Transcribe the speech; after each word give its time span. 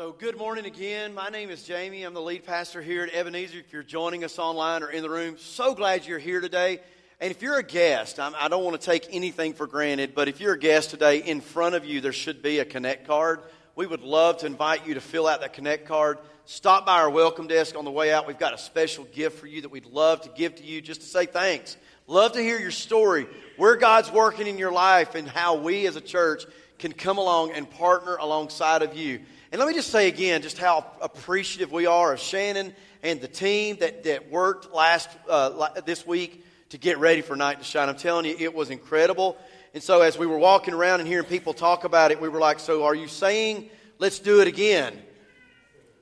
So, 0.00 0.12
good 0.12 0.38
morning 0.38 0.64
again. 0.64 1.12
My 1.12 1.28
name 1.28 1.50
is 1.50 1.62
Jamie. 1.62 2.04
I'm 2.04 2.14
the 2.14 2.22
lead 2.22 2.46
pastor 2.46 2.80
here 2.80 3.02
at 3.02 3.12
Ebenezer. 3.12 3.58
If 3.58 3.70
you're 3.70 3.82
joining 3.82 4.24
us 4.24 4.38
online 4.38 4.82
or 4.82 4.88
in 4.88 5.02
the 5.02 5.10
room, 5.10 5.36
so 5.36 5.74
glad 5.74 6.06
you're 6.06 6.18
here 6.18 6.40
today. 6.40 6.80
And 7.20 7.30
if 7.30 7.42
you're 7.42 7.58
a 7.58 7.62
guest, 7.62 8.18
I'm, 8.18 8.34
I 8.34 8.44
do 8.44 8.52
not 8.52 8.62
want 8.62 8.80
to 8.80 8.86
take 8.86 9.08
anything 9.10 9.52
for 9.52 9.66
granted, 9.66 10.14
but 10.14 10.26
if 10.26 10.40
you're 10.40 10.54
a 10.54 10.58
guest 10.58 10.88
today, 10.88 11.18
in 11.18 11.42
front 11.42 11.74
of 11.74 11.84
you 11.84 12.00
there 12.00 12.14
should 12.14 12.40
be 12.40 12.60
a 12.60 12.64
Connect 12.64 13.06
card. 13.06 13.42
We 13.76 13.86
would 13.86 14.00
love 14.00 14.38
to 14.38 14.46
invite 14.46 14.86
you 14.86 14.94
to 14.94 15.02
fill 15.02 15.28
out 15.28 15.42
that 15.42 15.52
Connect 15.52 15.86
card. 15.86 16.16
Stop 16.46 16.86
by 16.86 17.02
our 17.02 17.10
welcome 17.10 17.46
desk 17.46 17.76
on 17.76 17.84
the 17.84 17.90
way 17.90 18.10
out. 18.10 18.26
We've 18.26 18.38
got 18.38 18.54
a 18.54 18.58
special 18.58 19.04
gift 19.04 19.38
for 19.38 19.48
you 19.48 19.60
that 19.60 19.70
we'd 19.70 19.84
love 19.84 20.22
to 20.22 20.30
give 20.30 20.54
to 20.54 20.64
you 20.64 20.80
just 20.80 21.02
to 21.02 21.06
say 21.08 21.26
thanks. 21.26 21.76
Love 22.06 22.32
to 22.32 22.40
hear 22.40 22.58
your 22.58 22.70
story, 22.70 23.26
where 23.58 23.76
God's 23.76 24.10
working 24.10 24.46
in 24.46 24.56
your 24.56 24.72
life, 24.72 25.14
and 25.14 25.28
how 25.28 25.56
we 25.56 25.86
as 25.86 25.96
a 25.96 26.00
church 26.00 26.46
can 26.78 26.94
come 26.94 27.18
along 27.18 27.52
and 27.52 27.68
partner 27.68 28.16
alongside 28.16 28.80
of 28.80 28.96
you. 28.96 29.20
And 29.52 29.58
let 29.58 29.66
me 29.66 29.74
just 29.74 29.90
say 29.90 30.06
again 30.06 30.42
just 30.42 30.58
how 30.58 30.86
appreciative 31.02 31.72
we 31.72 31.86
are 31.86 32.12
of 32.12 32.20
Shannon 32.20 32.72
and 33.02 33.20
the 33.20 33.26
team 33.26 33.78
that, 33.80 34.04
that 34.04 34.30
worked 34.30 34.72
last 34.72 35.08
uh, 35.28 35.80
this 35.80 36.06
week 36.06 36.44
to 36.68 36.78
get 36.78 36.98
ready 36.98 37.20
for 37.20 37.34
Night 37.34 37.58
to 37.58 37.64
Shine. 37.64 37.88
I'm 37.88 37.96
telling 37.96 38.26
you, 38.26 38.36
it 38.38 38.54
was 38.54 38.70
incredible. 38.70 39.36
And 39.74 39.82
so 39.82 40.02
as 40.02 40.16
we 40.16 40.28
were 40.28 40.38
walking 40.38 40.72
around 40.72 41.00
and 41.00 41.08
hearing 41.08 41.26
people 41.26 41.52
talk 41.52 41.82
about 41.82 42.12
it, 42.12 42.20
we 42.20 42.28
were 42.28 42.38
like, 42.38 42.60
So 42.60 42.84
are 42.84 42.94
you 42.94 43.08
saying 43.08 43.70
let's 43.98 44.20
do 44.20 44.40
it 44.40 44.46
again? 44.46 44.96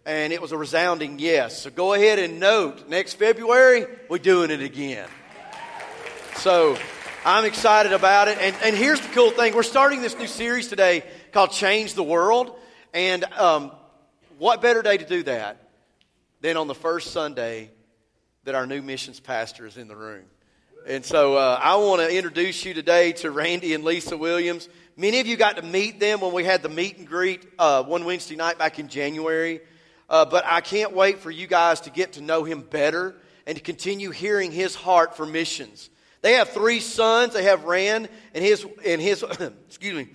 And 0.05 0.31
it 0.31 0.43
was 0.43 0.53
a 0.53 0.59
resounding 0.59 1.19
yes. 1.19 1.63
So 1.63 1.71
go 1.71 1.95
ahead 1.95 2.19
and 2.19 2.39
note 2.39 2.87
next 2.91 3.15
February, 3.15 3.87
we're 4.11 4.19
doing 4.19 4.51
it 4.51 4.61
again. 4.61 5.09
So 6.37 6.77
I'm 7.25 7.47
excited 7.47 7.95
about 7.95 8.29
it. 8.29 8.37
And, 8.43 8.55
and 8.63 8.77
here's 8.77 9.01
the 9.01 9.09
cool 9.09 9.31
thing 9.31 9.55
we're 9.55 9.63
starting 9.63 10.03
this 10.03 10.19
new 10.19 10.27
series 10.27 10.69
today 10.69 11.03
called 11.33 11.53
Change 11.53 11.95
the 11.95 12.05
World. 12.05 12.55
And 12.99 13.23
um, 13.35 13.71
what 14.39 14.61
better 14.61 14.83
day 14.83 14.97
to 14.97 15.05
do 15.05 15.23
that 15.23 15.71
than 16.41 16.57
on 16.57 16.67
the 16.67 16.75
first 16.75 17.13
Sunday 17.13 17.71
that 18.43 18.57
our 18.57 18.67
new 18.67 18.83
missions 18.83 19.21
pastor 19.21 19.67
is 19.67 19.77
in 19.77 19.87
the 19.87 19.95
room? 19.95 20.25
And 20.85 21.05
so 21.05 21.37
uh, 21.37 21.61
I 21.63 21.77
want 21.77 22.01
to 22.01 22.13
introduce 22.13 22.65
you 22.65 22.75
today 22.75 23.13
to 23.13 23.31
Randy 23.31 23.73
and 23.75 23.85
Lisa 23.85 24.17
Williams. 24.17 24.69
Many 24.97 25.21
of 25.21 25.29
you 25.29 25.37
got 25.37 25.59
to 25.59 25.63
meet 25.63 26.01
them 26.01 26.21
when 26.21 26.33
we 26.33 26.43
had 26.43 26.61
the 26.61 26.69
meet 26.69 26.99
and 26.99 27.07
greet 27.07 27.47
uh, 27.57 27.85
one 27.85 28.05
Wednesday 28.05 28.35
night 28.35 28.59
back 28.59 28.81
in 28.81 28.89
January. 28.89 29.61
Uh, 30.11 30.25
but 30.25 30.45
I 30.45 30.61
can't 30.61 30.93
wait 30.93 31.21
for 31.21 31.31
you 31.31 31.47
guys 31.47 31.83
to 31.83 31.91
get 31.91 32.15
to 32.15 32.21
know 32.21 32.43
him 32.43 32.63
better 32.63 33.15
and 33.47 33.57
to 33.57 33.63
continue 33.63 34.11
hearing 34.11 34.51
his 34.51 34.75
heart 34.75 35.17
for 35.17 35.25
missions. 35.25 35.89
They 36.23 36.33
have 36.33 36.49
three 36.49 36.81
sons. 36.81 37.33
They 37.33 37.45
have 37.45 37.63
Rand 37.63 38.09
and 38.35 38.45
his 38.45 38.67
and 38.85 39.01
his 39.01 39.23
excuse 39.69 39.95
me 39.95 40.09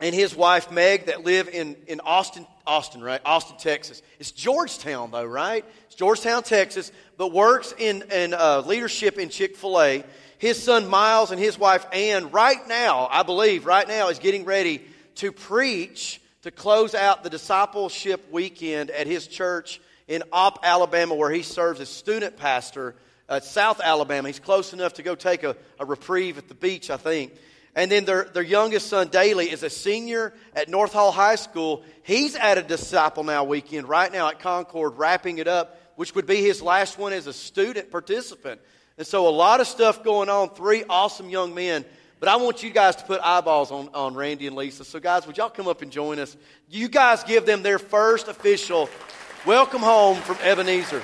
and 0.00 0.14
his 0.14 0.34
wife 0.34 0.70
Meg 0.70 1.06
that 1.06 1.24
live 1.24 1.48
in, 1.48 1.76
in 1.86 2.00
Austin, 2.00 2.46
Austin, 2.66 3.02
right? 3.02 3.20
Austin, 3.24 3.56
Texas. 3.58 4.02
It's 4.18 4.30
Georgetown, 4.30 5.10
though, 5.10 5.24
right? 5.24 5.64
It's 5.86 5.94
Georgetown, 5.96 6.42
Texas, 6.42 6.92
but 7.16 7.32
works 7.32 7.74
in, 7.76 8.02
in 8.12 8.34
uh, 8.34 8.62
leadership 8.64 9.18
in 9.18 9.28
Chick 9.28 9.56
fil 9.56 9.80
A. 9.80 10.04
His 10.38 10.62
son 10.62 10.86
Miles 10.86 11.32
and 11.32 11.40
his 11.40 11.58
wife 11.58 11.84
Ann, 11.92 12.30
right 12.30 12.66
now, 12.68 13.08
I 13.10 13.24
believe, 13.24 13.66
right 13.66 13.88
now, 13.88 14.08
is 14.08 14.20
getting 14.20 14.44
ready 14.44 14.82
to 15.16 15.32
preach 15.32 16.20
to 16.42 16.52
close 16.52 16.94
out 16.94 17.24
the 17.24 17.30
discipleship 17.30 18.30
weekend 18.30 18.90
at 18.90 19.08
his 19.08 19.26
church 19.26 19.80
in 20.06 20.22
Opp, 20.32 20.60
Alabama, 20.62 21.16
where 21.16 21.30
he 21.30 21.42
serves 21.42 21.80
as 21.80 21.88
student 21.88 22.36
pastor 22.36 22.94
at 23.28 23.44
South 23.44 23.80
Alabama. 23.82 24.28
He's 24.28 24.38
close 24.38 24.72
enough 24.72 24.94
to 24.94 25.02
go 25.02 25.16
take 25.16 25.42
a, 25.42 25.56
a 25.80 25.84
reprieve 25.84 26.38
at 26.38 26.48
the 26.48 26.54
beach, 26.54 26.88
I 26.88 26.96
think. 26.96 27.32
And 27.78 27.92
then 27.92 28.04
their, 28.04 28.24
their 28.24 28.42
youngest 28.42 28.88
son, 28.88 29.06
Daly, 29.06 29.48
is 29.48 29.62
a 29.62 29.70
senior 29.70 30.34
at 30.52 30.68
North 30.68 30.92
Hall 30.92 31.12
High 31.12 31.36
School. 31.36 31.84
He's 32.02 32.34
at 32.34 32.58
a 32.58 32.62
Disciple 32.62 33.22
Now 33.22 33.44
weekend 33.44 33.88
right 33.88 34.10
now 34.10 34.26
at 34.26 34.40
Concord, 34.40 34.98
wrapping 34.98 35.38
it 35.38 35.46
up, 35.46 35.80
which 35.94 36.12
would 36.16 36.26
be 36.26 36.42
his 36.42 36.60
last 36.60 36.98
one 36.98 37.12
as 37.12 37.28
a 37.28 37.32
student 37.32 37.92
participant. 37.92 38.60
And 38.96 39.06
so 39.06 39.28
a 39.28 39.30
lot 39.30 39.60
of 39.60 39.68
stuff 39.68 40.02
going 40.02 40.28
on, 40.28 40.50
three 40.56 40.82
awesome 40.90 41.30
young 41.30 41.54
men. 41.54 41.84
But 42.18 42.28
I 42.28 42.34
want 42.34 42.64
you 42.64 42.70
guys 42.70 42.96
to 42.96 43.04
put 43.04 43.20
eyeballs 43.20 43.70
on, 43.70 43.90
on 43.94 44.16
Randy 44.16 44.48
and 44.48 44.56
Lisa. 44.56 44.84
So, 44.84 44.98
guys, 44.98 45.24
would 45.28 45.36
y'all 45.36 45.48
come 45.48 45.68
up 45.68 45.80
and 45.80 45.92
join 45.92 46.18
us? 46.18 46.36
You 46.68 46.88
guys 46.88 47.22
give 47.22 47.46
them 47.46 47.62
their 47.62 47.78
first 47.78 48.26
official 48.26 48.90
welcome 49.46 49.82
home 49.82 50.16
from 50.16 50.36
Ebenezer. 50.42 51.00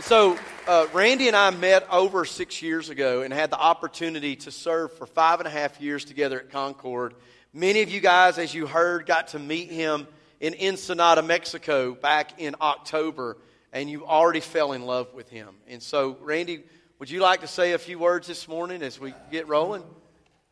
So, 0.00 0.38
uh, 0.70 0.86
Randy 0.92 1.26
and 1.26 1.34
I 1.34 1.50
met 1.50 1.84
over 1.90 2.24
six 2.24 2.62
years 2.62 2.90
ago 2.90 3.22
and 3.22 3.34
had 3.34 3.50
the 3.50 3.58
opportunity 3.58 4.36
to 4.36 4.52
serve 4.52 4.92
for 4.92 5.04
five 5.04 5.40
and 5.40 5.48
a 5.48 5.50
half 5.50 5.80
years 5.80 6.04
together 6.04 6.38
at 6.38 6.52
Concord. 6.52 7.14
Many 7.52 7.82
of 7.82 7.90
you 7.90 8.00
guys, 8.00 8.38
as 8.38 8.54
you 8.54 8.68
heard, 8.68 9.04
got 9.04 9.28
to 9.28 9.40
meet 9.40 9.68
him 9.68 10.06
in 10.38 10.54
Ensenada, 10.54 11.22
Mexico 11.22 11.96
back 11.96 12.40
in 12.40 12.54
October, 12.60 13.36
and 13.72 13.90
you 13.90 14.06
already 14.06 14.38
fell 14.38 14.70
in 14.70 14.82
love 14.82 15.12
with 15.12 15.28
him. 15.28 15.48
And 15.66 15.82
so, 15.82 16.16
Randy, 16.20 16.62
would 17.00 17.10
you 17.10 17.18
like 17.18 17.40
to 17.40 17.48
say 17.48 17.72
a 17.72 17.78
few 17.78 17.98
words 17.98 18.28
this 18.28 18.46
morning 18.46 18.80
as 18.80 19.00
we 19.00 19.12
get 19.32 19.48
rolling? 19.48 19.82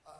Uh, 0.04 0.10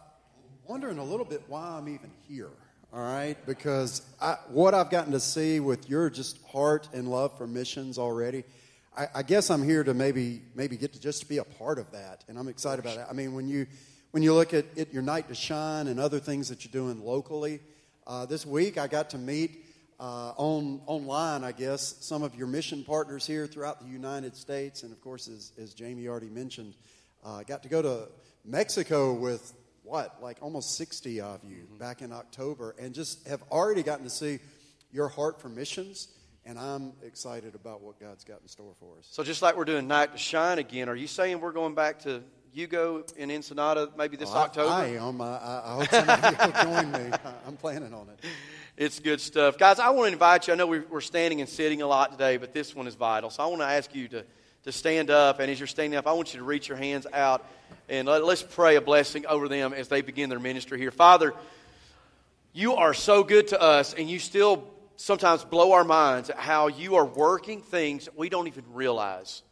wondering 0.69 0.99
a 0.99 1.05
little 1.05 1.27
bit 1.27 1.43
why 1.49 1.77
I'm 1.77 1.89
even 1.89 2.13
here, 2.29 2.51
all 2.93 3.03
right? 3.03 3.37
Because 3.47 4.03
I, 4.21 4.37
what 4.47 4.75
I've 4.75 4.91
gotten 4.91 5.11
to 5.11 5.21
see 5.21 5.59
with 5.59 5.91
your 5.91 6.09
just 6.09 6.41
heart 6.47 6.89
and 6.93 7.09
love 7.11 7.37
for 7.37 7.49
missions 7.49 7.99
already– 7.99 8.45
I, 8.99 9.09
I, 9.15 9.23
guess 9.23 9.49
I'm 9.49 9.63
here 9.63 9.85
to 9.85 9.95
maybe 9.95 10.43
maybe 10.57 10.77
get 10.77 10.93
to 10.95 11.01
just 11.01 11.29
be 11.29 11.39
a 11.39 11.45
part 11.45 11.79
of 11.79 11.93
that, 11.93 12.25
and 12.27 12.37
I'm 12.37 12.49
excited 12.49 12.85
about 12.85 12.99
it. 12.99 13.07
I 13.09 13.13
mean, 13.13 13.33
when 13.33 13.47
you 13.47 13.69
when 14.11 14.25
you 14.25 14.35
look 14.35 14.53
at 14.53 14.65
it, 14.75 14.93
your 14.93 15.03
night 15.03 15.29
to 15.29 15.37
shine 15.37 15.87
and 15.87 16.01
other 16.01 16.19
things 16.19 16.49
that 16.49 16.65
you're 16.65 16.73
doing 16.73 17.05
locally, 17.05 17.61
uh, 18.09 18.27
this 18.27 18.45
week 18.45 18.77
I 18.77 18.89
got 18.89 19.11
to 19.11 19.19
meet 19.19 19.65
uh, 20.01 20.33
on 20.37 20.81
online, 20.87 21.45
I 21.45 21.53
guess, 21.53 21.95
some 22.01 22.25
of 22.25 22.35
your 22.35 22.49
mission 22.49 22.83
partners 22.83 23.25
here 23.25 23.47
throughout 23.47 23.81
the 23.81 23.87
United 23.87 24.35
States, 24.35 24.83
and 24.83 24.91
of 24.91 25.01
course, 25.01 25.29
as, 25.29 25.53
as 25.57 25.75
Jamie 25.75 26.09
already 26.09 26.31
mentioned, 26.31 26.75
uh, 27.25 27.45
got 27.45 27.63
to 27.63 27.69
go 27.69 27.81
to 27.81 28.09
Mexico 28.45 29.13
with 29.13 29.55
what 29.85 30.21
like 30.21 30.39
almost 30.41 30.77
60 30.77 31.21
of 31.21 31.45
you 31.45 31.59
mm-hmm. 31.59 31.79
back 31.79 32.03
in 32.03 32.11
October, 32.11 32.75
and 32.81 32.97
just 32.97 33.29
have 33.29 33.45
already 33.53 33.85
gotten 33.85 34.03
to 34.03 34.11
see 34.11 34.41
your 34.91 35.07
heart 35.07 35.41
for 35.41 35.49
missions 35.49 36.09
and 36.49 36.59
I'm 36.59 36.95
excited 37.05 37.55
about 37.55 37.83
what 37.83 38.01
God's 38.01 38.25
got 38.25 38.41
in 38.41 38.49
store 38.49 38.73
for 38.81 38.97
us. 38.99 39.07
So, 39.11 39.23
just 39.23 39.43
like 39.43 39.55
we're 39.55 39.67
doing 39.67 39.87
Night 39.87 40.13
to 40.13 40.19
Shine 40.19 40.59
again, 40.59 40.89
are 40.89 40.97
you 40.97 41.07
saying 41.07 41.41
we're 41.41 41.53
going 41.53 41.75
back 41.75 42.01
to 42.05 42.23
Hugo 42.53 43.05
in 43.19 43.31
Ensenada 43.31 43.91
maybe 43.99 44.17
this 44.17 44.31
oh, 44.31 44.35
well, 44.35 44.43
October? 44.45 44.71
I, 44.71 44.85
I 44.85 45.09
am. 45.09 45.21
I, 45.21 45.27
I 45.27 45.75
hope 45.75 45.91
somebody 45.91 46.37
will 46.37 46.73
join 46.73 46.93
me. 46.93 47.17
I'm 47.47 47.57
planning 47.59 47.93
on 47.93 48.09
it. 48.09 48.25
It's 48.79 48.99
good 48.99 49.21
stuff. 49.21 49.59
Guys, 49.59 49.79
I 49.79 49.91
want 49.91 50.09
to 50.09 50.13
invite 50.15 50.47
you. 50.47 50.55
I 50.55 50.57
know 50.57 50.67
we're 50.67 51.03
standing 51.03 51.43
and 51.43 51.51
sitting 51.51 51.83
a 51.83 51.87
lot 51.87 52.13
today, 52.13 52.39
but 52.39 52.55
this 52.55 52.75
one 52.75 52.87
is 52.87 52.95
vital. 52.95 53.29
So, 53.29 53.43
I 53.43 53.47
want 53.47 53.61
to 53.61 53.67
ask 53.67 53.95
you 53.95 54.09
to, 54.09 54.25
to 54.65 54.73
stand 54.73 55.11
up. 55.11 55.41
And 55.41 55.51
as 55.51 55.61
you're 55.61 55.67
standing 55.67 55.99
up, 55.99 56.07
I 56.07 56.13
want 56.15 56.33
you 56.33 56.41
to 56.41 56.47
reach 56.47 56.67
your 56.67 56.79
hands 56.79 57.07
out 57.13 57.45
and 57.91 58.09
let, 58.09 58.25
let's 58.25 58.43
pray 58.43 58.77
a 58.77 58.81
blessing 58.81 59.27
over 59.27 59.49
them 59.49 59.75
as 59.75 59.89
they 59.89 60.01
begin 60.01 60.31
their 60.31 60.41
ministry 60.41 60.79
here. 60.79 60.93
Father, 60.93 61.35
you 62.55 62.77
are 62.77 62.95
so 62.95 63.23
good 63.23 63.49
to 63.49 63.61
us, 63.61 63.93
and 63.93 64.09
you 64.09 64.19
still 64.19 64.65
sometimes 64.99 65.45
blow 65.45 65.73
our 65.73 65.85
minds 65.85 66.29
at 66.29 66.39
how 66.39 66.67
you 66.67 66.97
are 66.97 67.05
working 67.07 67.63
things 67.63 68.09
we 68.17 68.29
don't 68.29 68.49
even 68.49 68.65
realize. 68.73 69.43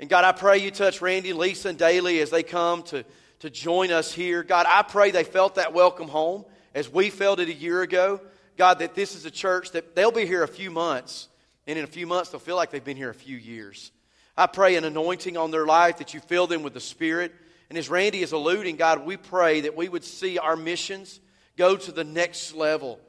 And 0.00 0.08
God, 0.08 0.24
I 0.24 0.32
pray 0.32 0.58
you 0.58 0.70
touch 0.70 1.02
Randy, 1.02 1.34
Lisa, 1.34 1.68
and 1.68 1.78
Daly 1.78 2.20
as 2.20 2.30
they 2.30 2.42
come 2.42 2.82
to, 2.84 3.04
to 3.40 3.50
join 3.50 3.92
us 3.92 4.12
here. 4.12 4.42
God, 4.42 4.64
I 4.66 4.82
pray 4.82 5.10
they 5.10 5.24
felt 5.24 5.56
that 5.56 5.74
welcome 5.74 6.08
home 6.08 6.46
as 6.74 6.90
we 6.90 7.10
felt 7.10 7.38
it 7.38 7.48
a 7.48 7.54
year 7.54 7.82
ago. 7.82 8.20
God, 8.56 8.78
that 8.78 8.94
this 8.94 9.14
is 9.14 9.26
a 9.26 9.30
church 9.30 9.72
that 9.72 9.94
they'll 9.94 10.10
be 10.10 10.24
here 10.24 10.42
a 10.42 10.48
few 10.48 10.70
months, 10.70 11.28
and 11.66 11.78
in 11.78 11.84
a 11.84 11.88
few 11.88 12.06
months 12.06 12.30
they'll 12.30 12.40
feel 12.40 12.56
like 12.56 12.70
they've 12.70 12.82
been 12.82 12.96
here 12.96 13.10
a 13.10 13.14
few 13.14 13.36
years. 13.36 13.92
I 14.38 14.46
pray 14.46 14.76
an 14.76 14.84
anointing 14.84 15.36
on 15.36 15.50
their 15.50 15.66
life 15.66 15.98
that 15.98 16.14
you 16.14 16.20
fill 16.20 16.46
them 16.46 16.62
with 16.62 16.72
the 16.72 16.80
Spirit. 16.80 17.34
And 17.68 17.76
as 17.76 17.90
Randy 17.90 18.22
is 18.22 18.32
alluding, 18.32 18.76
God, 18.76 19.04
we 19.04 19.18
pray 19.18 19.60
that 19.62 19.76
we 19.76 19.88
would 19.88 20.04
see 20.04 20.38
our 20.38 20.56
missions 20.56 21.20
go 21.58 21.76
to 21.76 21.92
the 21.92 22.04
next 22.04 22.54
level. 22.54 23.00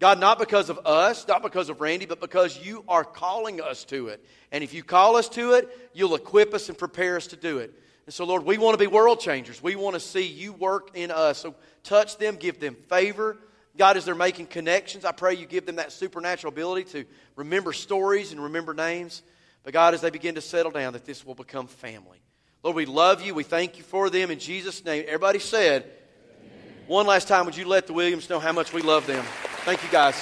God, 0.00 0.18
not 0.18 0.38
because 0.38 0.70
of 0.70 0.80
us, 0.86 1.26
not 1.28 1.42
because 1.42 1.68
of 1.68 1.80
Randy, 1.80 2.06
but 2.06 2.20
because 2.20 2.58
you 2.58 2.84
are 2.88 3.04
calling 3.04 3.60
us 3.60 3.84
to 3.84 4.08
it. 4.08 4.24
And 4.50 4.64
if 4.64 4.74
you 4.74 4.82
call 4.82 5.16
us 5.16 5.28
to 5.30 5.52
it, 5.52 5.68
you'll 5.92 6.14
equip 6.14 6.52
us 6.52 6.68
and 6.68 6.76
prepare 6.76 7.16
us 7.16 7.28
to 7.28 7.36
do 7.36 7.58
it. 7.58 7.72
And 8.06 8.12
so, 8.12 8.24
Lord, 8.24 8.44
we 8.44 8.58
want 8.58 8.74
to 8.74 8.78
be 8.78 8.86
world 8.86 9.20
changers. 9.20 9.62
We 9.62 9.76
want 9.76 9.94
to 9.94 10.00
see 10.00 10.26
you 10.26 10.52
work 10.52 10.90
in 10.94 11.10
us. 11.10 11.38
So 11.38 11.54
touch 11.84 12.18
them, 12.18 12.36
give 12.36 12.60
them 12.60 12.76
favor. 12.88 13.38
God, 13.76 13.96
as 13.96 14.04
they're 14.04 14.14
making 14.14 14.46
connections, 14.46 15.04
I 15.04 15.12
pray 15.12 15.34
you 15.34 15.46
give 15.46 15.64
them 15.66 15.76
that 15.76 15.90
supernatural 15.90 16.52
ability 16.52 16.90
to 16.92 17.04
remember 17.34 17.72
stories 17.72 18.32
and 18.32 18.42
remember 18.42 18.74
names. 18.74 19.22
But 19.62 19.72
God, 19.72 19.94
as 19.94 20.00
they 20.00 20.10
begin 20.10 20.34
to 20.34 20.40
settle 20.40 20.70
down, 20.70 20.92
that 20.92 21.04
this 21.04 21.24
will 21.24 21.34
become 21.34 21.66
family. 21.66 22.20
Lord, 22.62 22.76
we 22.76 22.86
love 22.86 23.22
you. 23.22 23.34
We 23.34 23.42
thank 23.42 23.78
you 23.78 23.84
for 23.84 24.10
them 24.10 24.30
in 24.30 24.38
Jesus' 24.38 24.84
name. 24.84 25.04
Everybody 25.06 25.38
said, 25.38 25.82
Amen. 25.82 26.84
one 26.86 27.06
last 27.06 27.26
time, 27.26 27.46
would 27.46 27.56
you 27.56 27.66
let 27.66 27.86
the 27.86 27.92
Williams 27.92 28.28
know 28.28 28.38
how 28.38 28.52
much 28.52 28.72
we 28.72 28.82
love 28.82 29.06
them? 29.06 29.24
Thank 29.64 29.82
you, 29.82 29.88
guys. 29.88 30.14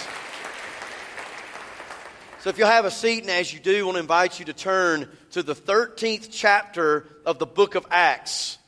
So, 2.42 2.50
if 2.50 2.58
you'll 2.58 2.68
have 2.68 2.84
a 2.84 2.92
seat, 2.92 3.22
and 3.22 3.30
as 3.30 3.52
you 3.52 3.58
do, 3.58 3.76
I 3.80 3.82
want 3.82 3.96
to 3.96 4.00
invite 4.00 4.38
you 4.38 4.44
to 4.44 4.52
turn 4.52 5.08
to 5.32 5.42
the 5.42 5.56
13th 5.56 6.28
chapter 6.30 7.08
of 7.26 7.40
the 7.40 7.46
book 7.46 7.74
of 7.74 7.84
Acts. 7.90 8.58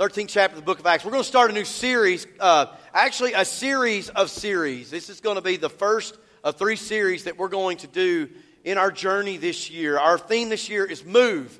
13th 0.00 0.26
chapter 0.26 0.56
of 0.56 0.62
the 0.62 0.66
book 0.66 0.80
of 0.80 0.86
Acts. 0.86 1.04
We're 1.04 1.12
going 1.12 1.22
to 1.22 1.28
start 1.28 1.52
a 1.52 1.54
new 1.54 1.64
series, 1.64 2.26
uh, 2.40 2.66
actually, 2.92 3.34
a 3.34 3.44
series 3.44 4.08
of 4.08 4.30
series. 4.30 4.90
This 4.90 5.10
is 5.10 5.20
going 5.20 5.36
to 5.36 5.42
be 5.42 5.58
the 5.58 5.70
first 5.70 6.18
of 6.42 6.56
three 6.56 6.74
series 6.74 7.22
that 7.24 7.38
we're 7.38 7.46
going 7.46 7.76
to 7.76 7.86
do 7.86 8.28
in 8.64 8.78
our 8.78 8.90
journey 8.90 9.36
this 9.36 9.70
year. 9.70 9.96
Our 9.96 10.18
theme 10.18 10.48
this 10.48 10.68
year 10.68 10.84
is 10.84 11.04
move, 11.04 11.56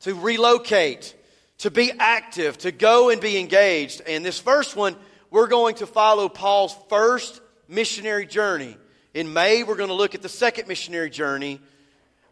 to 0.00 0.14
relocate, 0.14 1.16
to 1.60 1.70
be 1.70 1.92
active, 1.98 2.58
to 2.58 2.72
go 2.72 3.08
and 3.08 3.22
be 3.22 3.38
engaged. 3.38 4.02
And 4.06 4.22
this 4.22 4.38
first 4.38 4.76
one, 4.76 4.96
we're 5.30 5.48
going 5.48 5.76
to 5.76 5.86
follow 5.86 6.28
Paul's 6.28 6.76
first 6.90 7.40
missionary 7.68 8.26
journey. 8.26 8.76
In 9.12 9.32
May, 9.32 9.62
we're 9.62 9.76
going 9.76 9.88
to 9.88 9.94
look 9.94 10.14
at 10.14 10.22
the 10.22 10.28
second 10.28 10.68
missionary 10.68 11.10
journey. 11.10 11.60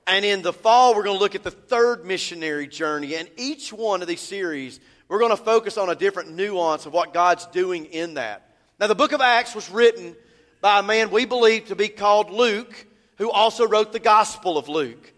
And 0.07 0.25
in 0.25 0.43
the 0.43 0.53
fall, 0.53 0.95
we're 0.95 1.05
going 1.05 1.17
to 1.17 1.21
look 1.21 1.35
at 1.35 1.45
the 1.45 1.51
third 1.51 2.05
missionary 2.05 2.67
journey. 2.67 3.15
And 3.15 3.31
each 3.37 3.73
one 3.73 4.03
of 4.03 4.09
these 4.09 4.21
series, 4.21 4.81
we're 5.09 5.21
going 5.21 5.31
to 5.31 5.37
focus 5.37 5.79
on 5.79 5.91
a 5.91 5.95
different 5.95 6.35
nuance 6.35 6.87
of 6.87 6.93
what 6.93 7.15
God's 7.15 7.47
doing 7.47 7.87
in 7.87 8.15
that. 8.15 8.49
Now, 8.81 8.89
the 8.89 8.95
book 8.95 9.13
of 9.13 9.21
Acts 9.21 9.55
was 9.55 9.71
written 9.71 10.17
by 10.61 10.81
a 10.81 10.83
man 10.83 11.11
we 11.11 11.25
believe 11.25 11.67
to 11.67 11.77
be 11.77 11.89
called 11.89 12.31
Luke, 12.31 12.87
who 13.19 13.31
also 13.31 13.67
wrote 13.67 13.93
the 13.93 14.01
Gospel 14.01 14.59
of 14.59 14.69
Luke. 14.69 15.13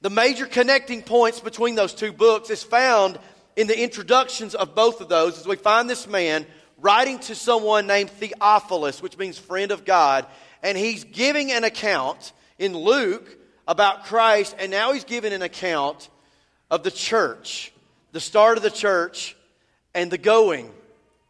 The 0.00 0.10
major 0.10 0.46
connecting 0.46 1.02
points 1.02 1.40
between 1.40 1.74
those 1.74 1.94
two 1.94 2.12
books 2.12 2.50
is 2.50 2.62
found 2.62 3.18
in 3.56 3.66
the 3.66 3.82
introductions 3.82 4.54
of 4.54 4.74
both 4.74 5.00
of 5.00 5.08
those 5.08 5.38
as 5.38 5.46
we 5.46 5.56
find 5.56 5.88
this 5.88 6.06
man 6.06 6.46
writing 6.82 7.18
to 7.20 7.34
someone 7.34 7.86
named 7.86 8.10
Theophilus, 8.10 9.00
which 9.00 9.16
means 9.16 9.38
friend 9.38 9.70
of 9.70 9.84
God, 9.86 10.26
and 10.62 10.76
he's 10.76 11.04
giving 11.04 11.52
an 11.52 11.64
account 11.64 12.32
in 12.58 12.76
Luke 12.76 13.38
about 13.66 14.04
Christ, 14.04 14.54
and 14.58 14.70
now 14.70 14.92
he's 14.92 15.04
giving 15.04 15.32
an 15.32 15.42
account 15.42 16.10
of 16.70 16.82
the 16.82 16.90
church 16.90 17.72
the 18.12 18.20
start 18.20 18.58
of 18.58 18.62
the 18.62 18.70
church 18.70 19.36
and 19.94 20.10
the 20.10 20.18
going 20.18 20.70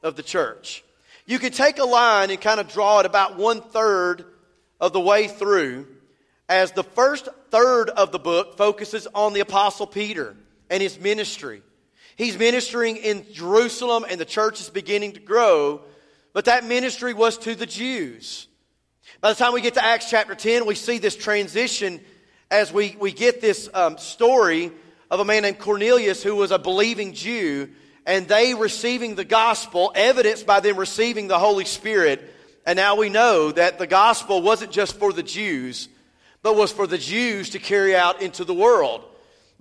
of 0.03 0.17
the 0.17 0.23
church. 0.23 0.85
You 1.27 1.39
could 1.39 1.55
take 1.55 1.79
a 1.79 1.85
line 1.85 2.31
and 2.31 2.41
kind 2.41 2.61
of 2.61 2.69
draw 2.69 3.01
it 3.01 3.07
about 3.07 3.39
one 3.39 3.63
third 3.63 4.25
of 4.81 4.93
the 4.93 5.01
way 5.01 5.29
through, 5.29 5.87
as 6.49 6.73
the 6.73 6.83
first 6.83 7.29
third 7.51 7.89
of 7.89 8.11
the 8.11 8.19
book 8.19 8.57
focuses 8.57 9.07
on 9.15 9.33
the 9.33 9.41
Apostle 9.41 9.87
Peter 9.87 10.37
and 10.69 10.83
his 10.83 10.99
ministry. 10.99 11.63
He's 12.23 12.39
ministering 12.39 12.99
in 12.99 13.27
Jerusalem, 13.33 14.07
and 14.09 14.21
the 14.21 14.25
church 14.25 14.61
is 14.61 14.71
beginning 14.71 15.15
to 15.15 15.21
grow, 15.21 15.81
but 16.33 16.45
that 16.45 16.65
ministry 16.65 17.15
was 17.15 17.37
to 17.39 17.57
the 17.57 17.67
Jews. 17.67 18.47
By 19.21 19.33
the 19.33 19.35
time 19.35 19.53
we 19.53 19.61
get 19.61 19.75
to 19.75 19.85
Acts 19.85 20.09
chapter 20.09 20.37
10, 20.37 20.65
we 20.65 20.77
see 20.77 20.99
this 20.99 21.17
transition 21.17 22.01
as 22.49 22.73
we, 22.73 22.97
we 23.01 23.11
get 23.11 23.41
this 23.41 23.69
um, 23.75 23.99
story 23.99 24.71
of 25.11 25.19
a 25.19 25.25
man 25.25 25.43
named 25.43 25.59
Cornelius 25.59 26.23
who 26.23 26.37
was 26.37 26.53
a 26.53 26.61
believing 26.61 27.13
Jew, 27.13 27.71
and 28.07 28.29
they 28.29 28.55
receiving 28.55 29.17
the 29.17 29.25
gospel, 29.25 29.91
evidenced 29.97 30.47
by 30.47 30.61
them 30.61 30.77
receiving 30.77 31.27
the 31.27 31.41
Holy 31.41 31.65
Spirit. 31.65 32.23
And 32.65 32.77
now 32.77 32.95
we 32.95 33.09
know 33.09 33.51
that 33.51 33.81
the 33.81 33.89
gospel 33.89 34.43
wasn't 34.43 34.71
just 34.71 34.97
for 34.97 35.13
the 35.13 35.25
Jews, 35.25 35.89
but 36.41 36.55
was 36.55 36.71
for 36.71 36.87
the 36.87 36.99
Jews 36.99 37.51
to 37.51 37.59
carry 37.59 37.97
out 37.97 38.23
into 38.23 38.45
the 38.45 38.55
world. 38.55 39.12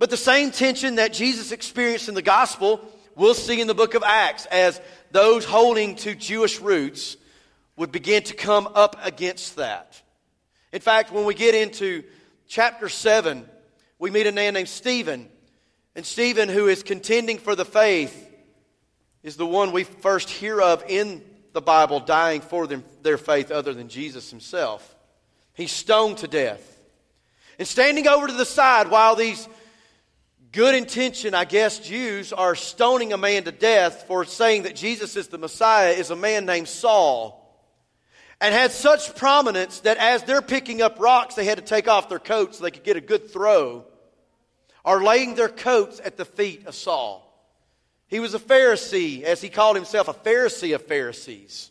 But 0.02 0.10
the 0.10 0.16
same 0.16 0.50
tension 0.50 0.96
that 0.96 1.12
Jesus 1.12 1.52
experienced 1.52 2.08
in 2.08 2.16
the 2.16 2.22
gospel, 2.22 2.80
we'll 3.14 3.34
see 3.34 3.60
in 3.60 3.68
the 3.68 3.72
book 3.72 3.94
of 3.94 4.02
Acts 4.02 4.46
as 4.46 4.80
those 5.12 5.44
holding 5.44 5.94
to 5.94 6.16
Jewish 6.16 6.58
roots 6.58 7.16
would 7.76 7.92
begin 7.92 8.24
to 8.24 8.34
come 8.34 8.68
up 8.74 8.96
against 9.04 9.54
that. 9.58 10.02
In 10.72 10.80
fact, 10.80 11.12
when 11.12 11.24
we 11.24 11.34
get 11.34 11.54
into 11.54 12.02
chapter 12.48 12.88
7, 12.88 13.48
we 14.00 14.10
meet 14.10 14.26
a 14.26 14.32
man 14.32 14.54
named 14.54 14.68
Stephen 14.68 15.28
and 15.94 16.04
Stephen, 16.04 16.48
who 16.48 16.66
is 16.66 16.82
contending 16.82 17.38
for 17.38 17.54
the 17.54 17.64
faith, 17.64 18.28
is 19.22 19.36
the 19.36 19.46
one 19.46 19.70
we 19.70 19.84
first 19.84 20.28
hear 20.30 20.60
of 20.60 20.82
in 20.88 21.22
the 21.52 21.62
Bible 21.62 22.00
dying 22.00 22.40
for 22.40 22.66
them, 22.66 22.82
their 23.02 23.18
faith 23.18 23.52
other 23.52 23.72
than 23.72 23.88
Jesus 23.88 24.30
himself. 24.30 24.96
He's 25.54 25.70
stoned 25.70 26.18
to 26.18 26.26
death. 26.26 26.80
And 27.56 27.68
standing 27.68 28.08
over 28.08 28.26
to 28.26 28.32
the 28.32 28.44
side 28.44 28.90
while 28.90 29.14
these 29.14 29.46
good 30.52 30.74
intention, 30.74 31.34
I 31.34 31.44
guess, 31.44 31.78
Jews 31.78 32.32
are 32.32 32.54
stoning 32.54 33.12
a 33.12 33.18
man 33.18 33.44
to 33.44 33.52
death 33.52 34.04
for 34.06 34.24
saying 34.24 34.64
that 34.64 34.76
Jesus 34.76 35.16
is 35.16 35.28
the 35.28 35.38
Messiah 35.38 35.90
is 35.90 36.10
a 36.10 36.16
man 36.16 36.46
named 36.46 36.68
Saul. 36.68 37.38
And 38.40 38.54
had 38.54 38.72
such 38.72 39.14
prominence 39.16 39.80
that 39.80 39.98
as 39.98 40.24
they're 40.24 40.42
picking 40.42 40.82
up 40.82 41.00
rocks, 41.00 41.36
they 41.36 41.44
had 41.44 41.58
to 41.58 41.64
take 41.64 41.88
off 41.88 42.08
their 42.08 42.18
coats 42.18 42.58
so 42.58 42.64
they 42.64 42.70
could 42.70 42.84
get 42.84 42.96
a 42.96 43.00
good 43.00 43.30
throw 43.30 43.86
are 44.84 45.02
laying 45.02 45.34
their 45.34 45.48
coats 45.48 46.00
at 46.04 46.16
the 46.16 46.24
feet 46.24 46.66
of 46.66 46.74
Saul. 46.74 47.28
He 48.08 48.20
was 48.20 48.34
a 48.34 48.38
Pharisee, 48.38 49.22
as 49.22 49.40
he 49.40 49.48
called 49.48 49.76
himself, 49.76 50.08
a 50.08 50.14
Pharisee 50.14 50.74
of 50.74 50.82
Pharisees. 50.82 51.70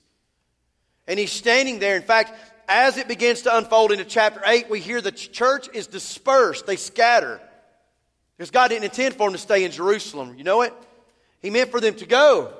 And 1.07 1.19
he's 1.19 1.31
standing 1.31 1.79
there. 1.79 1.95
In 1.97 2.03
fact, 2.03 2.33
as 2.67 2.97
it 2.97 3.07
begins 3.07 3.43
to 3.43 3.55
unfold 3.55 3.91
into 3.91 4.05
chapter 4.05 4.41
8, 4.45 4.69
we 4.69 4.79
hear 4.79 5.01
the 5.01 5.11
church 5.11 5.67
is 5.73 5.87
dispersed, 5.87 6.65
they 6.65 6.77
scatter. 6.77 7.41
Because 8.41 8.49
God 8.49 8.69
didn't 8.69 8.85
intend 8.85 9.13
for 9.13 9.27
them 9.27 9.33
to 9.33 9.37
stay 9.37 9.65
in 9.65 9.71
Jerusalem. 9.71 10.33
You 10.35 10.43
know 10.43 10.63
it? 10.63 10.73
He 11.43 11.51
meant 11.51 11.69
for 11.69 11.79
them 11.79 11.93
to 11.97 12.07
go. 12.07 12.51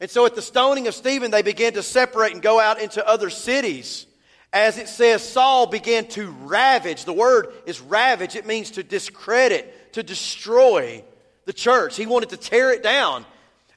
And 0.00 0.10
so 0.10 0.26
at 0.26 0.34
the 0.34 0.42
stoning 0.42 0.86
of 0.86 0.94
Stephen, 0.94 1.30
they 1.30 1.40
began 1.40 1.72
to 1.72 1.82
separate 1.82 2.34
and 2.34 2.42
go 2.42 2.60
out 2.60 2.78
into 2.78 3.02
other 3.08 3.30
cities 3.30 4.04
as 4.52 4.76
it 4.76 4.90
says, 4.90 5.26
Saul 5.26 5.66
began 5.66 6.08
to 6.08 6.28
ravage. 6.42 7.06
The 7.06 7.12
word 7.14 7.54
is 7.64 7.80
ravage, 7.80 8.36
it 8.36 8.44
means 8.44 8.72
to 8.72 8.82
discredit, 8.82 9.94
to 9.94 10.02
destroy 10.02 11.02
the 11.46 11.54
church. 11.54 11.96
He 11.96 12.04
wanted 12.04 12.28
to 12.28 12.36
tear 12.36 12.70
it 12.70 12.82
down. 12.82 13.24